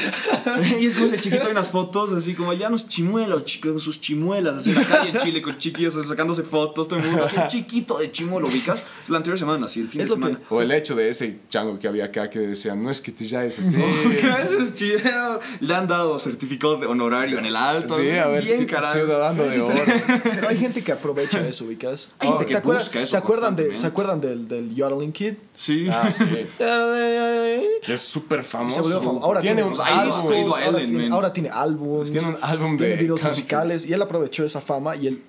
Y 0.80 0.86
es 0.86 0.94
como 0.94 1.06
ese 1.06 1.18
chiquito, 1.18 1.44
hay 1.46 1.52
unas 1.52 1.68
fotos 1.68 2.12
así 2.12 2.34
como, 2.34 2.52
ya 2.52 2.68
no 2.70 2.76
es 2.76 2.88
Chimuelo, 2.88 3.40
chi- 3.40 3.60
con 3.60 3.78
sus 3.80 4.00
chimuelas, 4.00 4.56
así 4.58 4.70
en 4.70 4.76
la 4.76 4.84
calle 4.84 5.10
en 5.10 5.16
Chile 5.18 5.42
con 5.42 5.58
chiquillos 5.58 5.96
así, 5.96 6.08
sacándose 6.08 6.42
fotos, 6.42 6.88
todo 6.88 6.98
el 7.00 7.06
mundo 7.06 7.24
así, 7.24 7.36
chiquito 7.48 7.98
de 7.98 8.10
Chimuelo, 8.12 8.48
¿ubicas? 8.48 8.82
La 9.08 9.18
anterior 9.18 9.38
semana, 9.38 9.66
así, 9.66 9.80
el 9.80 9.88
fin 9.88 10.00
Es 10.02 10.08
de 10.08 10.10
lo 10.10 10.16
que- 10.16 10.26
semana. 10.28 10.44
O 10.50 10.60
el 10.62 10.70
hecho 10.72 10.94
de 10.96 11.08
ese 11.08 11.38
chango 11.50 11.78
que 11.78 11.88
había 11.88 12.06
acá 12.06 12.30
que 12.30 12.38
decía, 12.40 12.74
no 12.74 12.90
es 12.90 13.00
que 13.00 13.12
te 13.12 13.24
ya 13.26 13.44
es 13.44 13.58
así. 13.58 13.76
Eso 14.42 14.58
es 14.60 14.74
chido. 14.74 14.98
Le 15.60 15.74
han 15.74 15.86
dado 15.88 16.18
certificado 16.18 16.76
de 16.78 16.86
honorario 16.86 17.38
en 17.38 17.46
el 17.46 17.56
alto. 17.56 17.98
Sí, 18.00 18.10
a 18.10 18.26
ver, 18.28 18.44
bien 18.44 18.66
carajo. 18.66 18.92
ciudadano 18.92 19.42
de 19.44 19.60
oro. 19.62 19.74
Pero 20.22 20.48
hay 20.48 20.56
gente 20.58 20.82
que 20.82 20.92
aprovecha 20.92 21.46
eso, 21.46 21.64
ubicas. 21.64 22.10
Hay 22.18 22.28
gente 22.28 22.44
¿Te 22.44 22.50
que 22.52 22.56
acuerdas- 22.56 22.84
busca 22.84 23.00
eso 23.00 23.10
¿se 23.12 23.16
acuerdan, 23.16 23.56
de. 23.56 23.76
¿Se 23.76 23.86
acuerdan 23.86 24.20
del, 24.20 24.46
del 24.48 24.74
Yodeling 24.74 25.12
Kid? 25.12 25.34
Sí. 25.54 25.86
Ah, 25.90 26.10
sí. 26.12 26.24
Es 27.92 28.00
súper 28.02 28.42
famoso. 28.44 28.76
se 28.76 28.82
volvió 28.82 29.02
famoso. 29.02 29.24
Ahora 29.24 29.40
tiene 29.40 29.62
tiene, 29.62 29.74
un 29.76 29.80
álbum. 29.80 30.28
Ha 30.38 30.42
ido 30.42 30.54
a 30.56 30.64
ahora, 30.64 30.78
Ellen, 30.78 30.90
tiene, 30.96 31.14
ahora 31.14 31.32
tiene 31.32 31.48
álbumes. 31.50 32.10
Tiene 32.12 32.28
un 32.28 32.36
álbum 32.40 32.76
tiene 32.76 32.92
de 32.92 32.98
videos 32.98 33.20
country. 33.20 33.40
musicales 33.40 33.86
y 33.86 33.92
él 33.92 34.02
aprovechó 34.02 34.44
esa 34.44 34.60
fama 34.60 34.96
y 34.96 35.06
él 35.08 35.22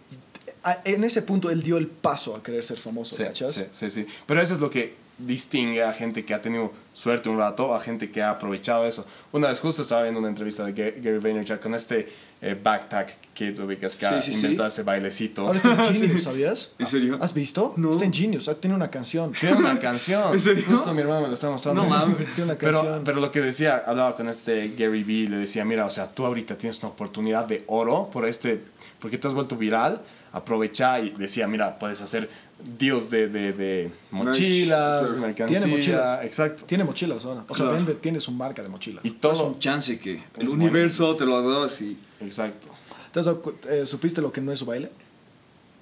en 0.84 1.04
ese 1.06 1.22
punto 1.22 1.50
él 1.50 1.64
dio 1.64 1.78
el 1.78 1.88
paso 1.88 2.36
a 2.36 2.44
querer 2.44 2.64
ser 2.66 2.78
famoso, 2.78 3.16
Sí, 3.16 3.24
¿cachas? 3.24 3.54
sí, 3.54 3.64
sí, 3.72 3.90
sí. 3.90 4.06
Pero 4.26 4.42
eso 4.42 4.54
es 4.54 4.60
lo 4.60 4.70
que 4.70 4.94
distingue 5.20 5.84
a 5.84 5.94
gente 5.94 6.26
que 6.26 6.34
ha 6.34 6.42
tenido 6.42 6.72
suerte 6.94 7.30
un 7.30 7.38
rato, 7.38 7.76
a 7.76 7.80
gente 7.80 8.10
que 8.12 8.22
ha 8.22 8.32
aprovechado 8.32 8.86
eso. 8.88 9.06
Una 9.32 9.50
vez 9.50 9.60
justo 9.60 9.82
estaba 9.82 10.02
viendo 10.04 10.20
una 10.20 10.30
entrevista 10.30 10.66
de 10.66 10.74
Ga- 10.74 11.02
Gary 11.04 11.20
Vaynerchuk 11.20 11.60
con 11.60 11.76
este 11.76 12.12
eh, 12.42 12.58
backpack 12.62 13.18
kid, 13.34 13.60
ubicas, 13.60 13.96
que 13.98 14.06
ha 14.06 14.22
Sí, 14.22 14.32
sí, 14.32 14.38
inventado 14.38 14.70
ese 14.70 14.84
bailecito. 14.84 15.46
Ahora 15.46 15.58
está 15.58 15.88
en 15.88 15.94
Genius, 15.94 16.24
¿sabías? 16.24 16.72
¿En 16.80 16.86
serio? 16.88 17.18
¿Has 17.22 17.34
visto? 17.34 17.74
No. 17.78 17.92
Está 17.92 18.06
en 18.06 18.14
Genius, 18.14 18.50
tiene 18.62 18.76
una 18.76 18.90
canción. 18.90 19.34
Tiene 19.34 19.58
una 19.58 19.78
canción. 19.78 20.34
¿En 20.34 20.40
serio? 20.40 20.64
Justo 20.68 20.94
mi 20.94 21.02
hermano 21.02 21.22
me 21.22 21.28
lo 21.28 21.34
está 21.34 21.50
mostrando. 21.50 21.84
No 21.84 21.90
mames. 21.90 22.16
Tiene 22.36 22.52
una 22.52 22.56
Pero, 22.60 22.72
canción. 22.82 23.04
pero 23.04 23.20
lo 23.20 23.32
que 23.32 23.42
decía, 23.42 23.84
hablaba 23.86 24.16
con 24.16 24.30
este 24.30 24.70
Gary 24.70 25.04
Vee, 25.04 25.28
le 25.28 25.38
decía, 25.38 25.66
mira, 25.66 25.86
o 25.86 25.90
sea, 25.90 26.08
tú 26.10 26.26
ahorita 26.26 26.58
tienes 26.58 26.80
una 26.82 26.90
oportunidad 26.94 27.46
de 27.46 27.64
oro 27.68 28.10
por 28.12 28.26
este, 28.26 28.64
porque 29.00 29.18
te 29.18 29.28
has 29.28 29.34
vuelto 29.34 29.58
viral, 29.58 30.02
aprovecha 30.32 31.00
y 31.00 31.12
decía, 31.12 31.48
mira, 31.48 31.78
puedes 31.80 32.02
hacer 32.02 32.30
deals 32.78 33.10
de, 33.10 33.28
de, 33.30 33.54
de 33.54 33.92
mochilas, 34.12 35.04
claro. 35.08 35.22
mercancía. 35.22 35.60
Tiene 35.60 35.76
mochilas. 35.76 36.26
Exacto. 36.26 36.66
Tiene 36.66 36.84
mochilas 36.84 37.24
ahora. 37.26 37.44
O 37.48 37.56
sea, 37.56 37.66
Claro. 37.66 37.78
vende, 37.78 37.94
tiene 37.96 38.20
su 38.20 38.32
marca 38.32 38.62
de 38.62 38.70
mochilas. 38.70 39.04
Y 39.06 39.10
Es 39.10 39.20
todo. 39.20 39.48
un 39.48 39.60
chance 39.60 39.98
que 40.00 40.16
el 40.36 40.42
Es 40.44 40.50
universo 40.50 41.16
te 41.16 41.26
lo 41.26 41.42
da 41.42 41.66
así. 41.66 41.98
Exacto. 42.22 42.68
¿Te 43.12 43.20
has 43.22 43.26
dado 43.26 43.42
cu- 43.42 43.56
eh, 43.70 43.86
¿Supiste 43.86 44.22
lo 44.22 44.32
que 44.32 44.42
no 44.42 44.52
es 44.52 44.60
su 44.60 44.66
baile? 44.66 44.92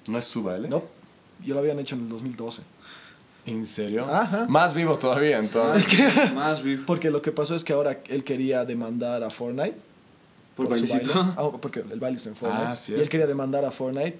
No 0.06 0.18
es 0.18 0.24
su 0.24 0.42
baile. 0.42 0.68
No. 0.68 0.82
Yo 1.44 1.54
lo 1.54 1.60
habían 1.60 1.78
hecho 1.78 1.94
en 1.94 2.02
el 2.02 2.08
2012. 2.08 2.62
¿En 3.46 3.66
serio? 3.66 4.04
Ajá. 4.08 4.46
Más 4.48 4.74
vivo 4.74 4.98
todavía, 4.98 5.38
entonces. 5.38 6.32
Más 6.34 6.62
vivo. 6.62 6.82
Porque 6.86 7.10
lo 7.10 7.22
que 7.22 7.32
pasó 7.32 7.54
es 7.54 7.64
que 7.64 7.72
ahora 7.72 7.98
él 8.08 8.22
quería 8.24 8.64
demandar 8.64 9.22
a 9.24 9.30
Fortnite. 9.30 9.76
Por 10.58 10.66
su 10.66 10.70
bailecito. 10.70 11.14
baile. 11.14 11.32
Ah, 11.36 11.50
porque 11.62 11.84
el 11.88 12.00
baile 12.00 12.16
está 12.16 12.30
en 12.30 12.36
Fortnite. 12.36 12.64
Ah, 12.66 12.74
y 12.88 13.00
él 13.00 13.08
quería 13.08 13.26
demandar 13.26 13.64
a 13.64 13.70
Fortnite. 13.70 14.18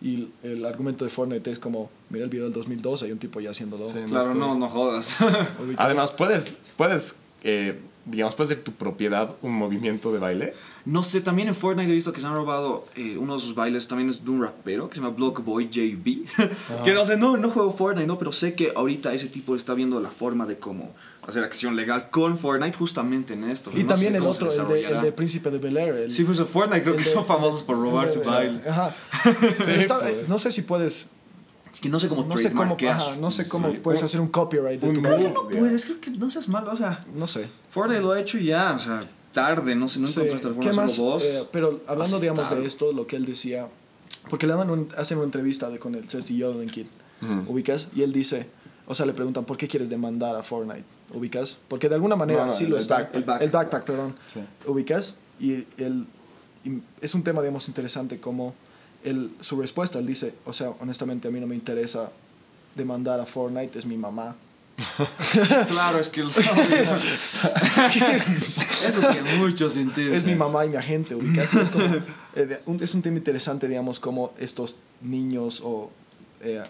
Y 0.00 0.28
el, 0.42 0.64
argumento 0.64 1.04
de 1.04 1.10
Fortnite 1.10 1.50
es 1.50 1.58
como, 1.58 1.90
mira 2.08 2.24
el 2.24 2.30
video 2.30 2.44
del 2.46 2.54
2012, 2.54 3.06
hay 3.06 3.12
un 3.12 3.18
tipo 3.18 3.40
ya 3.40 3.50
haciéndolo. 3.50 3.84
Sí. 3.84 3.98
Claro, 4.08 4.34
no, 4.34 4.54
no 4.54 4.68
jodas. 4.68 5.16
Además, 5.76 6.12
puedes, 6.12 6.54
puedes 6.76 7.16
eh, 7.42 7.78
digamos, 8.10 8.34
puede 8.34 8.48
ser 8.48 8.62
tu 8.62 8.72
propiedad 8.72 9.34
un 9.42 9.52
movimiento 9.54 10.12
de 10.12 10.18
baile. 10.18 10.52
No 10.86 11.02
sé, 11.02 11.20
también 11.20 11.48
en 11.48 11.54
Fortnite 11.54 11.90
he 11.90 11.94
visto 11.94 12.12
que 12.12 12.20
se 12.20 12.26
han 12.26 12.34
robado 12.34 12.86
eh, 12.96 13.16
uno 13.18 13.34
de 13.34 13.40
sus 13.40 13.54
bailes, 13.54 13.86
también 13.86 14.08
es 14.10 14.24
de 14.24 14.30
un 14.30 14.42
rapero 14.42 14.88
que 14.88 14.94
se 14.96 15.00
llama 15.02 15.14
Blockboy 15.14 15.68
JB. 15.68 16.26
que 16.84 16.92
no 16.94 17.04
sé, 17.04 17.16
no, 17.16 17.36
no 17.36 17.50
juego 17.50 17.70
Fortnite, 17.72 18.06
no, 18.06 18.18
pero 18.18 18.32
sé 18.32 18.54
que 18.54 18.72
ahorita 18.74 19.12
ese 19.12 19.26
tipo 19.28 19.54
está 19.56 19.74
viendo 19.74 20.00
la 20.00 20.10
forma 20.10 20.46
de 20.46 20.56
cómo 20.58 20.94
hacer 21.26 21.44
acción 21.44 21.76
legal 21.76 22.08
con 22.10 22.38
Fortnite 22.38 22.76
justamente 22.78 23.34
en 23.34 23.44
esto. 23.44 23.70
Y 23.74 23.82
No 23.82 23.88
también 23.88 24.16
el 24.16 24.22
otro, 24.22 24.50
el 24.50 24.68
de, 24.68 24.84
el 24.86 25.00
de 25.02 25.12
Príncipe 25.12 25.50
de 25.50 25.58
Bel 25.58 25.76
Air. 25.76 25.94
el- 25.96 26.10
Sí, 26.12 26.24
pues 26.24 26.38
en 26.38 26.46
Fortnite 26.46 26.82
creo 26.82 26.94
que 26.96 27.02
de- 27.04 27.08
son 27.08 27.26
famosos 27.26 27.62
por 27.62 27.76
robarse 27.78 28.18
el 28.18 28.24
de- 28.24 28.30
baile. 28.30 28.60
Ajá. 28.68 28.94
Está- 29.68 30.00
no 30.28 30.38
sé 30.38 30.50
si 30.50 30.62
puedes, 30.62 31.08
Es 31.72 31.80
que 31.80 31.88
no 31.88 32.00
sé 32.00 32.08
cómo 32.08 32.24
no 32.24 32.36
sé 32.36 32.52
cómo, 32.52 32.76
ajá, 32.88 33.16
no 33.16 33.30
sé 33.30 33.48
cómo 33.48 33.70
Sí, 33.70 33.78
puedes 33.78 34.02
hacer 34.02 34.20
un 34.20 34.28
copyright 34.28 34.80
de 34.80 34.88
un 34.88 34.94
tu 34.96 35.00
move. 35.02 35.10
baile. 35.12 35.30
No 35.32 35.48
puedes, 35.48 35.84
creo 35.84 36.00
que 36.00 36.10
no 36.10 36.30
seas 36.30 36.48
malo, 36.48 36.72
o 36.72 36.76
sea, 36.76 37.04
No 37.14 37.26
sé. 37.26 37.46
Fortnite 37.70 38.00
lo 38.02 38.12
ha 38.12 38.20
hecho 38.20 38.38
ya, 38.38 38.72
o 38.74 38.78
sea, 38.78 39.02
tarde, 39.32 39.76
no 39.76 39.88
sé, 39.88 40.00
no 40.00 40.06
Sí. 40.08 40.14
encontraste 40.14 40.48
la 40.48 40.54
¿Qué 40.56 40.62
forma 40.68 40.82
más? 40.82 40.92
solo 40.92 41.10
vos. 41.12 41.24
Eh, 41.24 41.44
pero 41.52 41.80
hablando, 41.86 42.18
digamos, 42.18 42.40
aceptarlo. 42.40 42.62
de 42.62 42.68
esto, 42.68 42.92
lo 42.92 43.06
que 43.06 43.16
él 43.16 43.24
decía, 43.26 43.68
porque 44.28 44.46
le 44.48 44.54
dan 44.54 44.68
un- 44.70 44.88
hacen 44.96 45.18
una 45.18 45.26
entrevista 45.26 45.70
de, 45.70 45.78
con 45.78 45.94
el 45.94 46.08
Chelsea 46.08 46.36
Yodeling 46.36 46.68
Kid, 46.68 46.86
Ujú. 47.22 47.52
¿ubicas? 47.52 47.86
Y 47.94 48.02
él 48.02 48.12
dice, 48.12 48.48
o 48.86 48.94
sea, 48.96 49.06
le 49.06 49.12
preguntan, 49.12 49.44
¿por 49.44 49.56
qué 49.56 49.68
quieres 49.68 49.88
demandar 49.88 50.34
a 50.34 50.42
Fortnite? 50.42 50.84
¿Ubicas? 51.14 51.58
Porque 51.68 51.88
de 51.88 51.94
alguna 51.94 52.16
manera 52.16 52.46
No, 52.46 52.52
sí 52.52 52.66
lo 52.66 52.74
el 52.76 52.82
está. 52.82 52.96
backpack. 53.12 53.42
el 53.42 53.50
backpack, 53.50 53.84
perdón. 53.84 54.16
Sí. 54.26 54.40
¿Ubicas? 54.66 55.14
Y, 55.38 55.64
él, 55.78 56.06
y 56.64 56.80
es 57.00 57.14
un 57.14 57.22
tema, 57.22 57.40
digamos, 57.40 57.68
interesante 57.68 58.18
como 58.18 58.54
él, 59.04 59.30
su 59.40 59.60
respuesta, 59.60 59.98
él 59.98 60.06
dice, 60.06 60.34
o 60.44 60.52
sea, 60.52 60.70
honestamente 60.80 61.28
a 61.28 61.30
mí 61.30 61.40
no 61.40 61.46
me 61.46 61.54
interesa 61.54 62.10
demandar 62.74 63.20
a 63.20 63.26
Fortnite, 63.26 63.78
es 63.78 63.86
mi 63.86 63.96
mamá. 63.96 64.36
claro, 65.68 65.98
es 65.98 66.08
que... 66.08 66.22
Eso 68.88 69.00
tiene 69.12 69.34
mucho 69.36 69.68
sentido. 69.70 70.14
Es 70.14 70.24
mi 70.24 70.34
mamá 70.34 70.64
y 70.64 70.70
mi 70.70 70.76
agente, 70.76 71.14
ubicas. 71.14 71.52
Es, 71.54 71.70
como, 71.70 71.84
eh, 72.34 72.60
un, 72.66 72.82
es 72.82 72.94
un 72.94 73.02
tema 73.02 73.18
interesante, 73.18 73.68
digamos, 73.68 74.00
como 74.00 74.32
estos 74.38 74.76
niños 75.02 75.60
o 75.64 75.90
eh, 76.40 76.62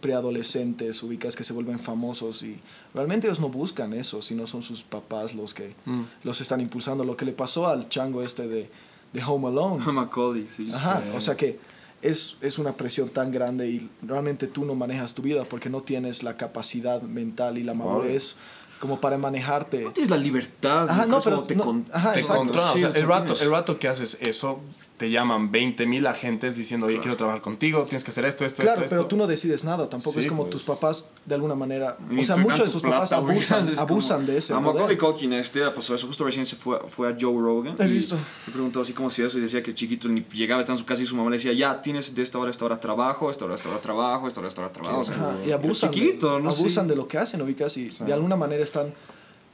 preadolescentes, 0.00 1.02
ubicas, 1.02 1.36
que 1.36 1.44
se 1.44 1.52
vuelven 1.52 1.78
famosos 1.78 2.42
y 2.42 2.58
realmente 2.94 3.26
ellos 3.26 3.40
no 3.40 3.48
buscan 3.48 3.92
eso, 3.92 4.22
sino 4.22 4.46
son 4.46 4.62
sus 4.62 4.82
papás 4.82 5.34
los 5.34 5.54
que 5.54 5.74
Mm. 5.84 6.02
los 6.24 6.40
están 6.40 6.60
impulsando. 6.60 7.04
Lo 7.04 7.16
que 7.16 7.24
le 7.24 7.32
pasó 7.32 7.66
al 7.68 7.88
chango 7.88 8.22
este 8.22 8.46
de, 8.48 8.70
de 9.12 9.22
Home 9.24 9.48
Alone. 9.48 9.84
Macaulay, 9.92 10.46
sí. 10.46 10.66
Ajá, 10.74 11.02
o 11.14 11.20
sea 11.20 11.36
que 11.36 11.58
es, 12.02 12.36
es 12.40 12.58
una 12.58 12.72
presión 12.72 13.08
tan 13.10 13.30
grande 13.32 13.68
y 13.68 13.90
realmente 14.02 14.46
tú 14.46 14.64
no 14.64 14.74
manejas 14.74 15.12
tu 15.14 15.22
vida 15.22 15.44
porque 15.44 15.68
no 15.68 15.82
tienes 15.82 16.22
la 16.22 16.36
capacidad 16.36 17.02
mental 17.02 17.58
y 17.58 17.64
la 17.64 17.74
madurez 17.74 18.36
como 18.80 18.98
para 19.00 19.18
manejarte. 19.18 19.82
No 19.82 19.92
tienes 19.92 20.10
la 20.10 20.16
libertad. 20.16 20.88
Ajá, 20.88 21.04
no, 21.06 21.20
pero 21.20 21.42
te, 21.42 21.54
no- 21.54 21.64
con- 21.64 21.84
ajá, 21.92 22.12
te 22.14 22.20
exacto. 22.20 22.40
controlan. 22.44 22.72
Sí, 22.78 22.84
o 22.84 22.90
sea, 22.92 23.00
el, 23.00 23.06
rato, 23.06 23.34
el 23.40 23.50
rato 23.50 23.78
que 23.78 23.88
haces 23.88 24.16
eso, 24.22 24.60
te 25.00 25.10
llaman 25.10 25.50
20 25.50 25.86
mil 25.86 26.06
agentes 26.06 26.58
diciendo, 26.58 26.84
oye, 26.84 26.98
quiero 27.00 27.16
trabajar 27.16 27.40
contigo, 27.40 27.84
tienes 27.84 28.04
que 28.04 28.10
hacer 28.10 28.26
esto, 28.26 28.44
esto, 28.44 28.60
Claro, 28.62 28.82
esto, 28.82 28.88
pero 28.90 29.00
esto. 29.00 29.08
tú 29.08 29.16
no 29.16 29.26
decides 29.26 29.64
nada, 29.64 29.88
tampoco 29.88 30.12
Sí, 30.12 30.20
es 30.20 30.26
como 30.26 30.42
pues. 30.42 30.50
tus 30.52 30.64
papás 30.64 31.12
de 31.24 31.34
alguna 31.36 31.54
manera, 31.54 31.96
o 32.20 32.22
sea, 32.22 32.36
muchos 32.36 32.66
de 32.66 32.68
sus 32.70 32.82
papás 32.82 33.08
plata, 33.08 33.16
abusan, 33.24 33.62
Es 33.64 33.70
como- 33.70 33.80
abusan 33.80 34.26
de 34.26 34.36
ese 34.36 34.52
A 34.52 34.60
Macaulay. 34.60 34.98
Culkin 34.98 35.32
este 35.32 35.62
pasó 35.70 35.94
eso. 35.94 36.06
Justo 36.06 36.22
recién 36.26 36.44
se 36.44 36.54
fue, 36.54 36.78
fue 36.86 37.08
a 37.08 37.16
Joe 37.18 37.32
Rogan. 37.32 37.76
He 37.78 37.86
y 37.86 37.92
visto. 37.92 38.14
Le 38.46 38.52
preguntó 38.52 38.82
así 38.82 38.92
como 38.92 39.08
si 39.08 39.22
eso 39.22 39.38
y 39.38 39.40
decía 39.40 39.62
que 39.62 39.74
chiquito 39.74 40.06
ni 40.06 40.20
llegaba, 40.34 40.60
estaba 40.60 40.74
en 40.74 40.80
su 40.80 40.84
casa 40.84 41.02
y 41.02 41.06
su 41.06 41.16
mamá 41.16 41.30
le 41.30 41.38
decía, 41.38 41.54
ya, 41.54 41.80
tienes 41.80 42.14
de 42.14 42.20
esta 42.22 42.38
hora 42.38 42.48
a 42.48 42.50
esta 42.50 42.66
hora 42.66 42.78
trabajo, 42.78 43.30
esta 43.30 43.46
hora 43.46 43.54
a 43.54 43.56
esta 43.56 43.70
hora 43.70 43.80
trabajo, 43.80 44.28
esta 44.28 44.40
hora 44.40 44.48
a 44.48 44.50
esta 44.50 44.60
hora 44.60 44.70
trabajo. 44.74 44.98
O 45.00 45.04
sea, 45.06 45.14
Ajá, 45.14 45.34
y 45.46 45.50
abusan, 45.52 45.90
chiquito, 45.92 46.36
de, 46.36 46.42
¿no? 46.42 46.50
abusan 46.50 46.84
Sí. 46.84 46.90
de 46.90 46.96
lo 46.96 47.08
que 47.08 47.16
hacen, 47.16 47.40
ubicas, 47.40 47.74
y 47.78 47.88
de 47.88 48.12
alguna 48.12 48.36
manera 48.36 48.62
están 48.62 48.92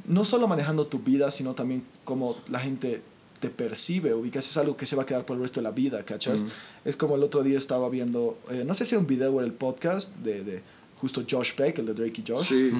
no 0.06 0.24
solo 0.24 0.48
manejando 0.48 0.86
tu 0.88 0.98
vida, 0.98 1.30
sino 1.30 1.54
también 1.54 1.84
cómo 2.04 2.36
la 2.48 2.58
gente 2.58 3.00
te 3.40 3.50
percibe, 3.50 4.14
ubicas, 4.14 4.48
es 4.48 4.56
algo 4.56 4.76
que 4.76 4.86
se 4.86 4.96
va 4.96 5.02
a 5.02 5.06
quedar 5.06 5.24
por 5.26 5.36
el 5.36 5.42
resto 5.42 5.60
de 5.60 5.64
la 5.64 5.70
vida, 5.72 6.02
¿cachas? 6.04 6.40
Es 6.84 6.96
como 6.96 7.16
el 7.16 7.22
otro 7.22 7.42
día 7.42 7.58
estaba 7.58 7.88
viendo, 7.88 8.38
eh, 8.50 8.64
no 8.66 8.74
sé 8.74 8.84
si 8.84 8.94
era 8.94 9.00
un 9.00 9.06
video 9.06 9.32
o 9.34 9.40
era 9.40 9.46
el 9.46 9.52
podcast 9.52 10.14
de, 10.16 10.42
de 10.44 10.62
justo 10.96 11.22
Josh 11.30 11.54
Beck, 11.56 11.78
el 11.78 11.86
de 11.86 11.94
Drake 11.94 12.22
y 12.26 12.30
Josh, 12.30 12.46
Sí. 12.48 12.70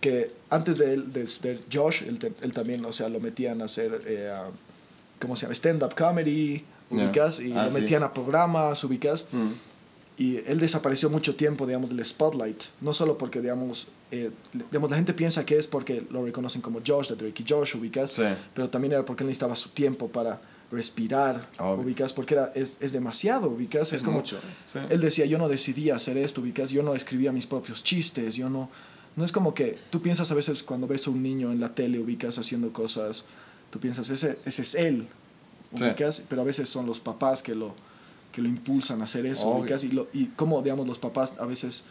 que 0.00 0.28
antes 0.50 0.78
de 0.78 0.92
él, 0.94 1.12
de, 1.12 1.24
de 1.24 1.58
Josh, 1.72 2.02
él, 2.06 2.18
te- 2.18 2.32
él 2.42 2.52
también, 2.52 2.84
o 2.84 2.92
sea, 2.92 3.08
lo 3.08 3.18
metían 3.20 3.62
a 3.62 3.64
hacer, 3.64 4.00
eh, 4.06 4.28
a- 4.30 4.50
¿cómo 5.20 5.34
se 5.36 5.42
llama? 5.42 5.54
Stand-up 5.54 5.94
comedy, 5.96 6.62
ubicas, 6.90 7.40
y 7.40 7.52
Ah, 7.52 7.64
lo 7.64 7.70
sí. 7.70 7.80
metían 7.80 8.02
a 8.02 8.12
programas, 8.12 8.82
ubicas. 8.84 9.24
Mm. 9.32 9.48
Y 10.18 10.38
él 10.46 10.58
desapareció 10.58 11.08
mucho 11.10 11.36
tiempo, 11.36 11.64
digamos, 11.64 11.90
del 11.90 12.04
spotlight. 12.04 12.60
No 12.80 12.92
solo 12.92 13.16
porque, 13.16 13.40
digamos, 13.40 13.86
eh, 14.10 14.30
digamos, 14.52 14.90
la 14.90 14.96
gente 14.96 15.14
piensa 15.14 15.46
que 15.46 15.56
es 15.56 15.68
porque 15.68 16.02
lo 16.10 16.24
reconocen 16.24 16.60
como 16.60 16.80
Josh, 16.84 17.08
de 17.08 17.14
Drake 17.14 17.44
y 17.46 17.48
Josh, 17.48 17.76
ubicas. 17.76 18.14
Sí. 18.14 18.24
Pero 18.52 18.68
también 18.68 18.92
era 18.94 19.04
porque 19.04 19.22
él 19.22 19.28
necesitaba 19.28 19.54
su 19.54 19.68
tiempo 19.68 20.08
para 20.08 20.40
respirar, 20.72 21.48
Obvio. 21.58 21.84
ubicas, 21.84 22.12
porque 22.12 22.34
era, 22.34 22.52
es, 22.54 22.78
es 22.80 22.90
demasiado, 22.92 23.48
ubicas. 23.48 23.92
Es 23.92 24.02
como, 24.02 24.18
mucho, 24.18 24.38
sí. 24.66 24.80
Él 24.90 25.00
decía, 25.00 25.24
yo 25.24 25.38
no 25.38 25.48
decidí 25.48 25.90
hacer 25.90 26.16
esto, 26.18 26.40
ubicas, 26.40 26.70
yo 26.70 26.82
no 26.82 26.94
escribía 26.96 27.30
mis 27.32 27.46
propios 27.46 27.82
chistes, 27.84 28.34
yo 28.34 28.48
no... 28.50 28.68
No 29.16 29.24
es 29.24 29.32
como 29.32 29.52
que 29.52 29.76
tú 29.90 30.00
piensas 30.00 30.30
a 30.30 30.34
veces 30.34 30.62
cuando 30.62 30.86
ves 30.86 31.06
a 31.08 31.10
un 31.10 31.22
niño 31.22 31.50
en 31.52 31.58
la 31.60 31.74
tele, 31.74 31.98
ubicas, 31.98 32.38
haciendo 32.38 32.72
cosas, 32.72 33.24
tú 33.70 33.80
piensas, 33.80 34.10
ese, 34.10 34.38
ese 34.44 34.62
es 34.62 34.74
él, 34.74 35.06
Sí. 35.74 35.84
ubicas, 35.84 36.24
pero 36.28 36.42
a 36.42 36.44
veces 36.44 36.68
son 36.68 36.86
los 36.86 36.98
papás 37.00 37.42
que 37.42 37.54
lo, 37.54 37.74
que 38.38 38.42
lo 38.42 38.48
impulsan 38.48 39.00
a 39.00 39.04
hacer 39.04 39.26
eso, 39.26 39.64
y, 39.82 39.88
lo, 39.88 40.06
y 40.12 40.26
como, 40.36 40.62
digamos, 40.62 40.86
los 40.86 41.00
papás 41.00 41.32
a 41.40 41.44
veces, 41.44 41.86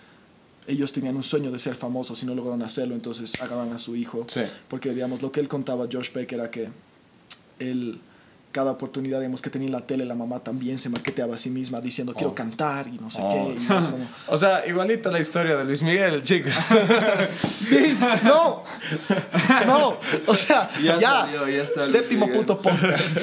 ellos 0.66 0.94
tenían 0.94 1.18
un 1.18 1.24
sueño 1.24 1.52
de 1.52 1.60
ser 1.60 1.76
famosos 1.76 2.24
y 2.24 2.26
no 2.26 2.34
lograron 2.34 2.62
hacerlo, 2.62 2.96
entonces 2.96 3.42
agarran 3.42 3.74
a 3.74 3.78
su 3.78 3.98
hijo, 3.98 4.24
Sí. 4.30 4.40
porque, 4.70 4.94
digamos, 4.94 5.22
lo 5.22 5.30
que 5.30 5.42
él 5.42 5.50
contaba, 5.50 5.88
Josh 5.92 6.14
Beck, 6.14 6.32
era 6.32 6.50
que 6.50 6.70
él, 7.60 8.00
cada 8.54 8.72
oportunidad, 8.72 9.20
digamos, 9.20 9.42
que 9.42 9.50
tenía 9.50 9.66
en 9.66 9.74
la 9.74 9.82
tele, 9.86 10.06
la 10.06 10.16
mamá 10.16 10.40
también 10.40 10.80
se 10.80 10.88
marketeaba 10.90 11.36
a 11.36 11.38
sí 11.38 11.50
misma 11.50 11.82
diciendo, 11.82 12.14
quiero 12.14 12.30
Oh. 12.32 12.36
cantar 12.36 12.88
y 12.88 12.98
no 12.98 13.10
sé 13.10 13.20
Oh. 13.22 13.30
qué, 13.30 13.60
y 13.62 13.66
como, 13.68 13.98
O 14.28 14.38
sea, 14.38 14.66
igualita 14.66 15.12
la 15.12 15.20
historia 15.20 15.58
de 15.58 15.66
Luis 15.66 15.84
Miguel, 15.84 16.22
chico. 16.24 16.48
No, 18.24 18.64
no, 19.68 19.98
o 20.28 20.36
sea, 20.36 20.70
Ya 20.82 20.98
ya, 20.98 21.10
salió, 21.22 21.48
ya 21.50 21.62
está 21.64 21.84
séptimo 21.84 22.26
Miguel. 22.28 22.40
puto 22.46 22.62
podcast. 22.62 23.18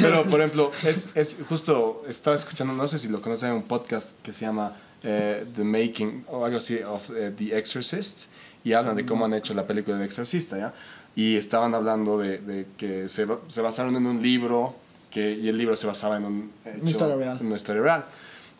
Pero, 0.00 0.24
por 0.24 0.40
ejemplo, 0.40 0.70
es, 0.84 1.10
es 1.14 1.38
justo, 1.48 2.04
estaba 2.08 2.36
escuchando, 2.36 2.72
no 2.74 2.86
sé 2.86 2.98
si 2.98 3.08
lo 3.08 3.20
conocen, 3.20 3.52
un 3.52 3.62
podcast 3.64 4.10
que 4.22 4.32
se 4.32 4.42
llama 4.46 4.76
eh, 5.02 5.44
The 5.54 5.64
Making 5.64 6.24
o 6.28 6.44
algo 6.44 6.58
así 6.58 6.78
of 6.82 7.10
eh, 7.10 7.32
The 7.36 7.56
Exorcist 7.58 8.24
y 8.64 8.72
hablan 8.74 8.96
de 8.96 9.04
cómo 9.06 9.24
han 9.24 9.34
hecho 9.34 9.54
la 9.54 9.66
película 9.66 9.96
de 9.98 10.04
Exorcista, 10.04 10.56
¿ya? 10.58 10.72
Y 11.16 11.36
estaban 11.36 11.74
hablando 11.74 12.16
de, 12.18 12.38
de 12.38 12.66
que 12.76 13.08
se, 13.08 13.26
se 13.48 13.60
basaron 13.60 13.96
en 13.96 14.06
un 14.06 14.22
libro 14.22 14.74
que, 15.10 15.32
y 15.32 15.48
el 15.48 15.58
libro 15.58 15.76
se 15.76 15.86
basaba 15.86 16.16
en 16.16 16.24
un 16.24 16.50
hecho- 16.64 16.86
historia 16.88 17.16
real. 17.16 17.38
una 17.40 17.56
historia 17.56 17.82
real. 17.82 18.04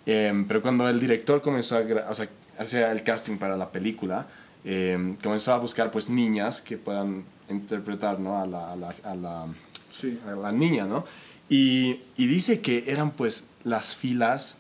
Em, 0.04 0.46
pero 0.46 0.60
cuando 0.60 0.88
el 0.88 0.98
director 1.00 1.40
comenzó 1.40 1.76
a, 1.78 1.82
o 2.10 2.14
sea, 2.14 2.28
hacía 2.58 2.90
el 2.92 3.02
casting 3.04 3.38
para 3.38 3.56
la 3.56 3.70
película, 3.70 4.26
em, 4.64 5.16
comenzó 5.22 5.52
a 5.54 5.58
buscar 5.58 5.90
pues 5.90 6.08
niñas 6.10 6.60
que 6.60 6.76
puedan 6.76 7.24
interpretar 7.48 8.18
¿no? 8.18 8.38
a, 8.40 8.46
la, 8.46 8.72
a, 8.72 8.76
la, 8.76 8.94
a, 9.04 9.14
la, 9.14 9.46
Sí. 9.92 10.18
a 10.26 10.30
la 10.32 10.50
niña, 10.52 10.86
¿no? 10.86 11.04
Y, 11.48 12.00
y 12.16 12.26
dice 12.26 12.60
que 12.60 12.84
eran 12.86 13.10
pues 13.12 13.46
las 13.64 13.94
filas, 13.94 14.58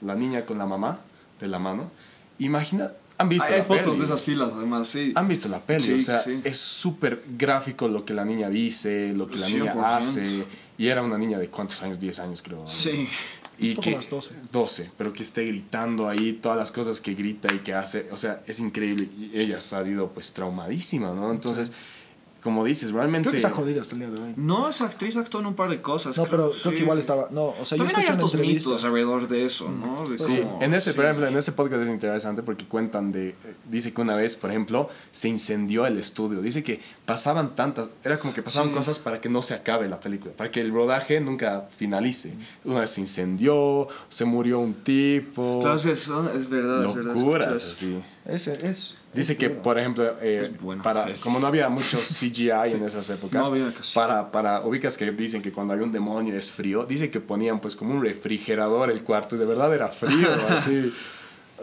la 0.00 0.14
niña 0.14 0.44
con 0.44 0.58
la 0.58 0.66
mamá 0.66 1.00
de 1.40 1.48
la 1.48 1.58
mano. 1.58 1.90
Imagina, 2.38 2.92
han 3.16 3.28
visto 3.28 3.46
Hay 3.50 3.58
la 3.58 3.64
fotos 3.64 3.84
peli? 3.84 3.98
de 4.00 4.04
esas 4.04 4.22
filas, 4.24 4.52
además, 4.54 4.88
sí. 4.88 5.12
Han 5.14 5.28
visto 5.28 5.48
la 5.48 5.60
peli, 5.60 5.80
Sí, 5.84 5.92
o 5.94 6.00
sea, 6.00 6.18
sí. 6.18 6.40
es 6.44 6.58
súper 6.58 7.24
gráfico 7.38 7.88
lo 7.88 8.04
que 8.04 8.12
la 8.12 8.24
niña 8.24 8.48
dice, 8.50 9.12
lo 9.14 9.28
que 9.28 9.38
la 9.38 9.48
niña 9.48 9.72
100%. 9.74 9.84
hace. 9.84 10.44
Y 10.76 10.88
era 10.88 11.02
una 11.02 11.16
niña 11.16 11.38
de 11.38 11.48
cuántos 11.48 11.80
años, 11.82 11.98
10 12.00 12.18
años 12.18 12.42
creo. 12.42 12.58
¿no? 12.60 12.66
Sí. 12.66 13.08
Y 13.56 13.70
Un 13.70 13.74
poco 13.76 13.88
que, 13.90 13.96
más, 13.96 14.10
12. 14.10 14.30
12, 14.50 14.90
pero 14.98 15.12
que 15.12 15.22
esté 15.22 15.44
gritando 15.44 16.08
ahí 16.08 16.32
todas 16.32 16.58
las 16.58 16.72
cosas 16.72 17.00
que 17.00 17.14
grita 17.14 17.54
y 17.54 17.58
que 17.60 17.72
hace, 17.72 18.08
o 18.10 18.16
sea, 18.16 18.42
es 18.48 18.58
increíble. 18.58 19.08
Y 19.16 19.30
ella 19.38 19.58
ha 19.58 19.60
salido 19.60 20.08
pues 20.10 20.32
traumadísima, 20.32 21.14
¿no? 21.14 21.30
Entonces, 21.30 21.70
como 22.44 22.62
dices, 22.64 22.92
realmente... 22.92 23.30
Creo 23.30 23.40
que 23.40 23.46
está 23.48 23.50
jodida 23.50 23.80
hasta 23.80 23.94
el 23.94 24.00
día 24.02 24.10
de 24.10 24.20
hoy. 24.20 24.34
No, 24.36 24.68
esa 24.68 24.84
actriz 24.84 25.16
actuó 25.16 25.40
en 25.40 25.46
un 25.46 25.54
par 25.54 25.70
de 25.70 25.80
cosas. 25.82 26.16
No, 26.16 26.24
pero 26.26 26.50
creo 26.50 26.70
sí. 26.70 26.70
que 26.76 26.82
igual 26.82 26.98
estaba. 26.98 27.28
No, 27.30 27.46
o 27.46 27.64
sea, 27.64 27.78
yo 27.78 27.84
También 27.86 28.00
hay 28.06 28.12
hartos 28.14 28.34
entrevista. 28.34 28.68
mitos 28.68 28.84
alrededor 28.84 29.26
de 29.28 29.44
eso, 29.46 29.70
¿no? 29.70 30.06
De 30.08 30.18
Sí, 30.18 30.40
cómo- 30.42 30.62
en 30.62 30.74
ese, 30.74 30.90
sí. 30.90 30.96
por 30.96 31.06
ejemplo, 31.06 31.26
en 31.26 31.36
ese 31.36 31.52
podcast 31.52 31.82
es 31.82 31.88
interesante 31.88 32.42
porque 32.42 32.66
cuentan 32.66 33.10
de, 33.12 33.30
eh, 33.30 33.34
dice 33.70 33.92
que 33.94 34.00
una 34.02 34.14
vez, 34.14 34.36
por 34.36 34.50
ejemplo, 34.50 34.88
se 35.10 35.28
incendió 35.28 35.86
el 35.86 35.98
estudio. 35.98 36.42
Dice 36.42 36.62
que 36.62 36.80
pasaban 37.06 37.54
tantas, 37.56 37.88
era 38.04 38.18
como 38.18 38.34
que 38.34 38.42
pasaban 38.42 38.68
Sí. 38.68 38.74
cosas 38.76 38.98
para 38.98 39.20
que 39.22 39.30
no 39.30 39.40
se 39.40 39.54
acabe 39.54 39.88
la 39.88 39.98
película, 39.98 40.34
para 40.36 40.50
que 40.50 40.60
el 40.60 40.70
rodaje 40.70 41.20
nunca 41.22 41.66
finalice. 41.74 42.34
Una 42.64 42.80
vez 42.80 42.90
se 42.90 43.00
incendió, 43.00 43.88
se 44.10 44.26
murió 44.26 44.58
un 44.58 44.74
tipo, 44.74 45.60
Entonces, 45.62 45.98
son- 46.00 46.28
es 46.36 46.48
verdad, 46.50 46.84
es 46.84 46.94
verdad. 46.94 47.14
locuras 47.14 47.46
escuchas. 47.46 47.72
así. 47.72 47.98
Es, 48.26 48.48
es, 48.48 48.94
Dice 49.12 49.32
es 49.34 49.38
que, 49.38 49.48
duro. 49.50 49.62
por 49.62 49.78
ejemplo, 49.78 50.04
eh, 50.22 50.40
Es 50.42 50.60
buena, 50.60 50.82
para, 50.82 51.10
es- 51.10 51.20
como 51.20 51.38
no 51.38 51.46
había 51.46 51.68
mucho 51.68 51.98
CGI 52.02 52.50
en 52.72 52.84
esas 52.84 53.08
épocas, 53.10 53.40
No 53.40 53.46
había 53.48 53.72
casi. 53.72 53.94
para, 53.94 54.32
para, 54.32 54.62
ubicas 54.64 54.96
que 54.96 55.10
dicen 55.12 55.42
que 55.42 55.52
cuando 55.52 55.74
hay 55.74 55.80
un 55.80 55.92
demonio 55.92 56.34
es 56.36 56.50
frío, 56.50 56.86
dice 56.86 57.10
que 57.10 57.20
ponían 57.20 57.60
pues 57.60 57.76
como 57.76 57.94
un 57.94 58.02
refrigerador 58.02 58.90
el 58.90 59.04
cuarto 59.04 59.36
y 59.36 59.38
de 59.38 59.44
verdad 59.44 59.74
era 59.74 59.88
frío, 59.88 60.28
así. 60.48 60.92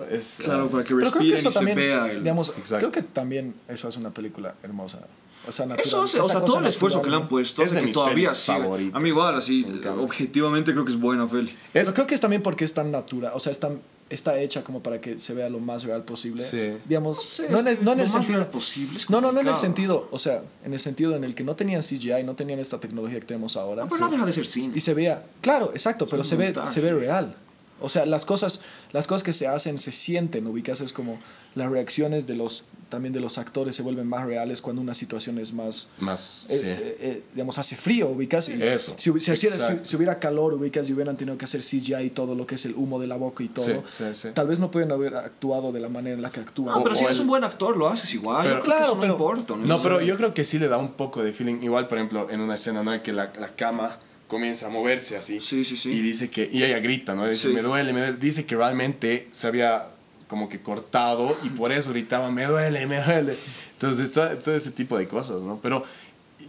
Es, 0.09 0.41
Claro, 0.45 0.65
ah, 0.67 0.71
para 0.71 0.83
que 0.83 0.93
respiren 0.93 1.39
y 1.39 1.43
también, 1.53 1.77
se 1.77 1.83
vea 1.87 2.11
el... 2.11 2.19
digamos, 2.23 2.53
creo 2.69 2.91
que 2.91 3.01
también 3.01 3.53
eso 3.67 3.89
es 3.89 3.97
una 3.97 4.11
película 4.11 4.55
hermosa. 4.63 4.99
O 5.47 5.51
sea, 5.51 5.65
natural. 5.65 5.85
Eso, 5.87 6.01
o 6.01 6.07
sea, 6.29 6.45
todo 6.45 6.59
el 6.59 6.67
esfuerzo 6.67 7.01
que 7.01 7.09
le 7.09 7.15
han 7.15 7.27
puesto 7.27 7.63
Es 7.63 7.71
de 7.71 7.79
que 7.79 7.85
mis 7.87 7.95
todavía 7.95 8.29
favoritas. 8.31 8.95
A 8.95 8.99
mí 8.99 9.09
igual, 9.09 9.35
así, 9.35 9.65
objetivamente 9.97 10.71
creo 10.71 10.85
que 10.85 10.91
es 10.91 10.99
buena 10.99 11.27
peli. 11.27 11.53
es- 11.73 11.91
creo 11.91 12.05
que 12.05 12.13
es 12.15 12.21
también 12.21 12.43
porque 12.43 12.63
es 12.65 12.73
tan 12.75 12.91
natural, 12.91 13.31
o 13.35 13.39
sea, 13.39 13.51
es 13.51 13.59
tan- 13.59 13.79
está 14.11 14.37
hecha 14.39 14.63
como 14.63 14.83
para 14.83 14.99
que 14.99 15.19
se 15.19 15.33
vea 15.33 15.49
lo 15.49 15.59
más 15.59 15.83
real 15.83 16.03
posible. 16.03 16.41
Sí. 16.41 16.77
Digamos, 16.85 17.17
No 17.17 17.23
sé, 17.23 17.49
no, 17.49 17.57
es 17.57 17.61
en 17.61 17.67
el, 17.67 17.77
que 17.77 17.83
no 17.83 17.91
en 17.91 17.97
lo 17.97 18.03
el 18.03 18.09
más 18.09 18.11
sentido 18.11 18.39
real 18.39 18.49
posible 18.49 18.97
es 18.97 19.09
No, 19.09 19.21
no, 19.21 19.31
no 19.31 19.39
en 19.39 19.47
el 19.47 19.55
sentido, 19.55 20.07
o 20.11 20.19
sea, 20.19 20.43
en 20.63 20.73
el 20.73 20.79
sentido 20.79 21.15
en 21.15 21.23
el 21.23 21.33
que 21.33 21.43
no 21.43 21.55
tenían 21.55 21.81
CGI, 21.81 22.23
no 22.23 22.35
tenían 22.35 22.59
esta 22.59 22.79
tecnología 22.79 23.19
que 23.19 23.25
tenemos 23.25 23.57
ahora. 23.57 23.83
No, 23.83 23.89
pero 23.89 24.01
no 24.01 24.11
deja 24.11 24.25
de 24.25 24.33
ser 24.33 24.45
cine. 24.45 24.73
y 24.75 24.81
se 24.81 24.93
vea, 24.93 25.23
claro, 25.41 25.71
exacto, 25.71 26.05
pero 26.07 26.23
se 26.23 26.35
ve, 26.35 26.53
se 26.65 26.81
ve 26.81 26.93
real. 26.93 27.35
O 27.81 27.89
sea, 27.89 28.05
las 28.05 28.25
cosas, 28.25 28.61
las 28.91 29.07
cosas 29.07 29.23
que 29.23 29.33
se 29.33 29.47
hacen 29.47 29.79
se 29.79 29.91
sienten, 29.91 30.45
ubicas, 30.45 30.81
es 30.81 30.93
como 30.93 31.19
las 31.55 31.71
reacciones 31.71 32.27
de 32.27 32.35
los 32.35 32.65
también 32.91 33.11
de 33.13 33.19
los 33.19 33.39
actores 33.39 33.75
se 33.75 33.81
vuelven 33.81 34.05
más 34.07 34.23
reales 34.25 34.61
cuando 34.61 34.81
una 34.83 34.93
situación 34.93 35.39
es 35.39 35.51
más... 35.53 35.89
Más, 35.99 36.45
eh, 36.49 36.55
sí. 36.55 36.63
eh, 36.67 36.97
eh, 36.99 37.23
digamos, 37.33 37.57
hace 37.57 37.75
frío, 37.75 38.09
ubicas. 38.09 38.49
Y 38.49 38.61
Eso, 38.61 38.93
Si, 38.97 39.11
si, 39.19 39.35
si- 39.35 39.47
si 39.83 39.95
hubiera 39.95 40.19
calor, 40.19 40.53
ubicas, 40.53 40.87
y 40.89 40.93
hubieran 40.93 41.17
tenido 41.17 41.37
que 41.37 41.45
hacer 41.45 41.61
CGI 41.61 41.95
y 42.03 42.09
todo 42.11 42.35
lo 42.35 42.45
que 42.45 42.55
es 42.55 42.65
el 42.65 42.75
humo 42.75 42.99
de 42.99 43.07
la 43.07 43.15
boca 43.15 43.43
y 43.43 43.47
todo, 43.47 43.65
Sí, 43.65 43.73
sí, 43.89 44.03
sí. 44.13 44.27
tal 44.35 44.47
vez 44.47 44.59
no 44.59 44.69
pueden 44.69 44.91
haber 44.91 45.15
actuado 45.15 45.71
de 45.71 45.79
la 45.79 45.89
manera 45.89 46.15
en 46.15 46.21
la 46.21 46.29
que 46.29 46.41
actúan. 46.41 46.75
No, 46.75 46.83
pero 46.83 46.93
o 46.93 46.97
si 46.97 47.05
eres 47.05 47.15
el- 47.15 47.21
un 47.23 47.27
buen 47.29 47.43
actor, 47.43 47.75
lo 47.77 47.87
haces 47.87 48.13
igual. 48.13 48.43
Pero- 48.43 48.57
Yo 48.57 48.61
creo 48.61 48.73
que 48.75 48.77
Claro, 48.79 48.93
pero- 48.99 49.07
no 49.07 49.13
importa. 49.13 49.55
No, 49.55 49.63
pero 49.63 49.73
honestamente. 49.73 50.05
yo 50.07 50.17
creo 50.17 50.33
que 50.33 50.43
sí 50.43 50.59
le 50.59 50.67
da 50.67 50.77
un 50.77 50.91
poco 50.91 51.23
de 51.23 51.31
feeling. 51.33 51.61
Igual, 51.63 51.87
por 51.87 51.97
ejemplo, 51.97 52.27
en 52.29 52.41
una 52.41 52.55
escena, 52.55 52.83
¿no? 52.83 52.93
En 52.93 53.01
que 53.01 53.13
la, 53.13 53.31
la 53.39 53.55
cama 53.55 53.97
comienza 54.27 54.67
a 54.67 54.69
moverse 54.69 55.17
así. 55.17 55.39
Sí, 55.41 55.63
sí, 55.65 55.75
sí. 55.77 55.91
Y 55.91 56.01
dice 56.01 56.29
que, 56.29 56.49
y 56.51 56.63
ella 56.63 56.79
grita, 56.79 57.15
¿no? 57.15 57.27
Dice, 57.27 57.47
Sí. 57.49 57.53
me 57.53 57.61
duele, 57.61 57.91
me 57.93 57.99
duele. 58.01 58.17
Dice 58.17 58.45
que 58.45 58.55
realmente 58.55 59.27
se 59.31 59.47
había 59.47 59.85
como 60.31 60.47
que 60.47 60.61
cortado 60.61 61.35
y 61.43 61.49
por 61.49 61.73
eso 61.73 61.89
gritaba, 61.89 62.31
me 62.31 62.45
duele, 62.45 62.87
me 62.87 63.03
duele. 63.03 63.37
Entonces, 63.73 64.13
todo, 64.13 64.29
todo 64.37 64.55
ese 64.55 64.71
tipo 64.71 64.97
de 64.97 65.05
cosas, 65.05 65.41
¿no? 65.41 65.59
Pero 65.61 65.83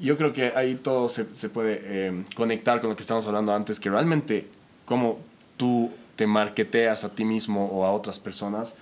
yo 0.00 0.16
creo 0.16 0.32
que 0.32 0.52
ahí 0.54 0.76
todo 0.76 1.08
se, 1.08 1.26
se 1.34 1.48
puede 1.48 1.80
eh, 1.82 2.24
conectar 2.36 2.80
con 2.80 2.90
lo 2.90 2.94
que 2.94 3.02
estábamos 3.02 3.26
hablando 3.26 3.52
antes, 3.52 3.80
que 3.80 3.90
realmente 3.90 4.48
como 4.84 5.18
tú 5.56 5.90
te 6.14 6.28
marketeas 6.28 7.02
a 7.02 7.12
ti 7.12 7.24
mismo 7.24 7.66
o 7.66 7.84
a 7.84 7.90
otras 7.90 8.20
personas, 8.20 8.76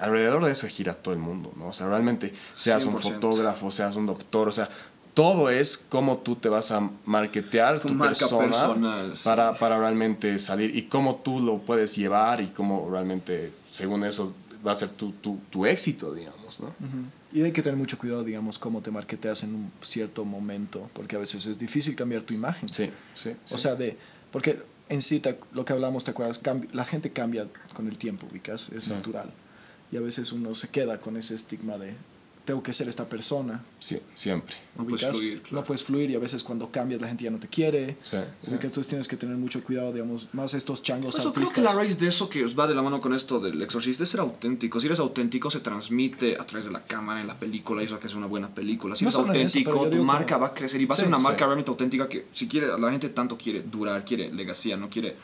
alrededor 0.00 0.44
de 0.44 0.50
eso 0.50 0.66
gira 0.66 0.94
todo 0.94 1.14
el 1.14 1.20
mundo, 1.20 1.52
¿no? 1.56 1.68
O 1.68 1.72
sea, 1.72 1.86
realmente 1.86 2.34
seas 2.56 2.86
un 2.86 2.96
100%. 2.96 2.98
fotógrafo, 2.98 3.70
seas 3.70 3.94
un 3.94 4.06
doctor, 4.06 4.48
o 4.48 4.52
sea, 4.52 4.68
todo 5.14 5.48
es 5.48 5.78
cómo 5.78 6.18
tú 6.18 6.34
te 6.34 6.48
vas 6.48 6.72
a 6.72 6.90
marketear 7.04 7.78
Tu 7.78 7.88
tu, 7.88 7.98
persona 7.98 8.46
personal, 8.46 9.12
para, 9.22 9.54
para 9.54 9.78
realmente 9.78 10.38
salir 10.40 10.76
y 10.76 10.82
cómo 10.82 11.16
tú 11.16 11.40
lo 11.40 11.58
puedes 11.58 11.96
llevar 11.96 12.40
y 12.40 12.48
cómo 12.48 12.88
realmente, 12.90 13.52
según 13.70 14.04
eso, 14.04 14.34
va 14.66 14.72
a 14.72 14.74
ser 14.76 14.88
tu, 14.90 15.12
tu, 15.12 15.38
tu 15.50 15.66
éxito, 15.66 16.12
digamos, 16.14 16.60
¿no? 16.60 16.74
Y 17.32 17.42
hay 17.42 17.52
que 17.52 17.62
tener 17.62 17.76
mucho 17.78 17.98
cuidado, 17.98 18.24
digamos, 18.24 18.58
cómo 18.58 18.80
te 18.80 18.90
marketeas 18.90 19.42
en 19.42 19.54
un 19.54 19.70
cierto 19.82 20.24
momento, 20.24 20.90
porque 20.94 21.16
a 21.16 21.18
veces 21.18 21.46
es 21.46 21.58
difícil 21.58 21.94
cambiar 21.94 22.22
tu 22.22 22.34
imagen. 22.34 22.72
Sí, 22.72 22.90
sí. 23.14 23.30
O 23.30 23.48
sí. 23.56 23.58
sea, 23.58 23.74
de, 23.76 23.96
porque 24.32 24.58
en 24.88 25.02
sí, 25.02 25.20
te- 25.20 25.38
lo 25.52 25.64
que 25.64 25.72
hablamos, 25.74 26.04
¿te 26.04 26.10
acuerdas? 26.10 26.42
Cambi- 26.42 26.68
la 26.72 26.84
gente 26.84 27.12
cambia 27.12 27.46
con 27.74 27.86
el 27.86 27.98
tiempo, 27.98 28.26
ubicas, 28.30 28.70
es 28.70 28.88
natural. 28.88 29.30
Y 29.92 29.96
a 29.96 30.00
veces 30.00 30.32
uno 30.32 30.54
se 30.54 30.68
queda 30.68 31.00
con 31.00 31.16
ese 31.16 31.34
estigma 31.34 31.78
de, 31.78 31.94
tengo 32.48 32.62
que 32.62 32.72
ser 32.72 32.88
esta 32.88 33.06
persona. 33.06 33.62
Sí, 33.78 33.98
siempre. 34.14 34.56
No 34.78 34.86
puedes 34.86 35.06
fluir, 35.06 35.42
claro. 35.42 35.56
No 35.56 35.64
puedes 35.64 35.84
fluir 35.84 36.10
y 36.10 36.14
a 36.14 36.18
veces 36.18 36.42
cuando 36.42 36.70
cambias 36.70 36.98
la 37.02 37.06
gente 37.08 37.24
ya 37.24 37.30
no 37.30 37.38
te 37.38 37.46
quiere. 37.46 37.98
Sí, 38.02 38.16
sí. 38.40 38.50
ubicas, 38.50 38.64
Entonces 38.70 38.86
tienes 38.88 39.06
que 39.06 39.18
tener 39.18 39.36
mucho 39.36 39.62
cuidado, 39.62 39.92
digamos, 39.92 40.28
más 40.32 40.54
estos 40.54 40.82
changos 40.82 41.14
Por 41.16 41.20
eso 41.20 41.32
creo 41.34 41.52
que 41.52 41.60
la 41.60 41.74
raíz 41.74 41.98
de 41.98 42.08
eso 42.08 42.30
que 42.30 42.42
va 42.46 42.66
de 42.66 42.74
la 42.74 42.80
mano 42.80 43.02
con 43.02 43.12
esto 43.12 43.38
del 43.38 43.60
exorcista 43.60 44.04
es 44.04 44.08
ser 44.08 44.20
auténtico. 44.20 44.80
Si 44.80 44.86
eres 44.86 44.98
auténtico, 44.98 45.50
se 45.50 45.60
transmite 45.60 46.38
a 46.40 46.46
través 46.46 46.64
de 46.64 46.70
la 46.70 46.82
cámara, 46.82 47.20
en 47.20 47.26
la 47.26 47.36
película, 47.38 47.82
y 47.82 47.84
eso 47.84 48.00
que 48.00 48.06
es 48.06 48.14
una 48.14 48.26
buena 48.26 48.48
película. 48.48 48.96
Si 48.96 49.04
No 49.04 49.10
eres 49.10 49.18
eso, 49.20 49.26
auténtico, 49.28 49.88
tu 49.90 50.02
marca 50.04 50.36
como- 50.36 50.46
va 50.46 50.46
a 50.46 50.54
crecer 50.54 50.80
y 50.80 50.86
va 50.86 50.94
a 50.94 50.98
ser 50.98 51.08
una 51.08 51.18
sí. 51.18 51.24
marca 51.24 51.44
realmente 51.44 51.70
auténtica 51.70 52.08
que 52.08 52.28
si 52.32 52.48
quiere, 52.48 52.68
la 52.78 52.90
gente 52.90 53.10
tanto 53.10 53.36
quiere 53.36 53.62
durar, 53.62 54.06
quiere 54.06 54.32
legacía, 54.32 54.78
no 54.78 54.88
quiere, 54.88 55.16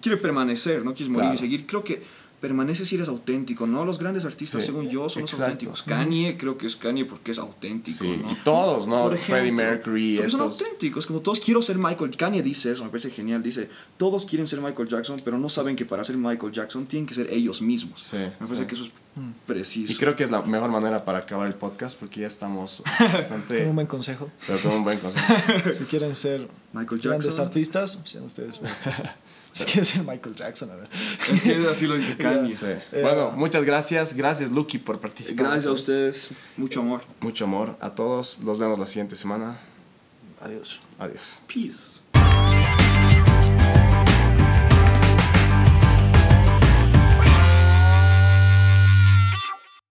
quiere 0.00 0.16
permanecer, 0.18 0.84
no 0.84 0.92
quieres 0.92 1.08
morir 1.12 1.28
Claro. 1.30 1.34
y 1.36 1.38
seguir. 1.38 1.66
Creo 1.68 1.84
que 1.84 2.02
permanece 2.40 2.84
si 2.84 2.94
eres 2.94 3.08
auténtico, 3.08 3.66
¿no? 3.66 3.84
Los 3.84 3.98
grandes 3.98 4.24
artistas, 4.24 4.62
Sí, 4.62 4.66
según 4.66 4.88
yo, 4.88 5.08
son 5.08 5.22
los 5.22 5.40
auténticos. 5.40 5.82
Kanye, 5.82 6.36
creo 6.38 6.56
que 6.56 6.66
es 6.66 6.76
Kanye 6.76 7.04
porque 7.04 7.32
es 7.32 7.38
auténtico, 7.38 7.98
Sí, 8.04 8.20
¿no? 8.22 8.30
y 8.30 8.34
todos, 8.36 8.86
¿no? 8.86 9.08
Por 9.08 9.18
Freddie 9.18 9.44
ejemplo, 9.48 9.64
Mercury, 9.64 10.16
porque 10.16 10.30
son 10.30 10.40
estos. 10.48 10.60
auténticos, 10.62 11.06
como 11.06 11.20
todos 11.20 11.40
quiero 11.40 11.60
ser 11.62 11.78
Michael. 11.78 12.16
Kanye 12.16 12.42
dice 12.42 12.70
eso, 12.72 12.84
me 12.84 12.90
parece 12.90 13.10
genial. 13.10 13.42
Dice, 13.42 13.68
todos 13.96 14.24
quieren 14.24 14.46
ser 14.46 14.60
Michael 14.60 14.88
Jackson, 14.88 15.20
pero 15.24 15.38
no 15.38 15.48
saben 15.48 15.74
que 15.74 15.84
para 15.84 16.04
ser 16.04 16.16
Michael 16.16 16.52
Jackson 16.52 16.86
tienen 16.86 17.06
que 17.06 17.14
ser 17.14 17.32
ellos 17.32 17.60
mismos. 17.60 18.02
Sí, 18.02 18.16
me 18.16 18.30
parece 18.46 18.56
sí. 18.56 18.64
que 18.66 18.74
eso 18.74 18.84
es 18.84 18.90
preciso. 19.46 19.92
Y 19.92 19.96
creo 19.96 20.14
que 20.14 20.22
es 20.22 20.30
la 20.30 20.40
mejor 20.42 20.70
manera 20.70 21.04
para 21.04 21.18
acabar 21.18 21.48
el 21.48 21.54
podcast 21.54 21.98
porque 21.98 22.20
ya 22.20 22.28
estamos 22.28 22.82
bastante... 23.00 23.58
Con 23.58 23.68
un 23.70 23.74
buen 23.74 23.86
consejo. 23.88 24.30
pero 24.46 24.60
con 24.60 24.72
un 24.74 24.84
buen 24.84 24.98
consejo. 25.00 25.26
Si 25.72 25.84
quieren 25.84 26.14
ser 26.14 26.48
Michael 26.72 27.00
grandes 27.00 27.24
Jackson. 27.26 27.46
artistas, 27.46 27.98
sean 28.04 28.24
ustedes. 28.24 28.60
si 29.58 29.64
quieren 29.64 29.84
ser 29.84 30.04
Michael 30.04 30.34
Jackson, 30.34 30.70
a 30.70 30.76
ver. 30.76 30.88
Es 30.92 31.42
que 31.42 31.66
así 31.68 31.86
lo 31.86 31.94
dice 31.94 32.16
Kanye. 32.18 32.52
Sí. 32.52 32.66
Eh, 32.66 33.00
Bueno, 33.02 33.32
muchas 33.32 33.64
gracias. 33.64 34.14
Gracias, 34.14 34.50
Lucky, 34.50 34.78
por 34.78 34.98
participar. 35.00 35.46
Gracias 35.46 35.66
a 35.66 35.72
ustedes. 35.72 36.28
Mucho 36.56 36.80
amor. 36.80 37.02
Mucho 37.20 37.44
amor 37.44 37.76
a 37.80 37.90
todos. 37.90 38.38
Los 38.44 38.58
vemos 38.58 38.78
la 38.78 38.86
siguiente 38.86 39.16
semana. 39.16 39.58
Adiós. 40.40 40.80
Adiós. 40.98 41.40
Peace. 41.52 41.97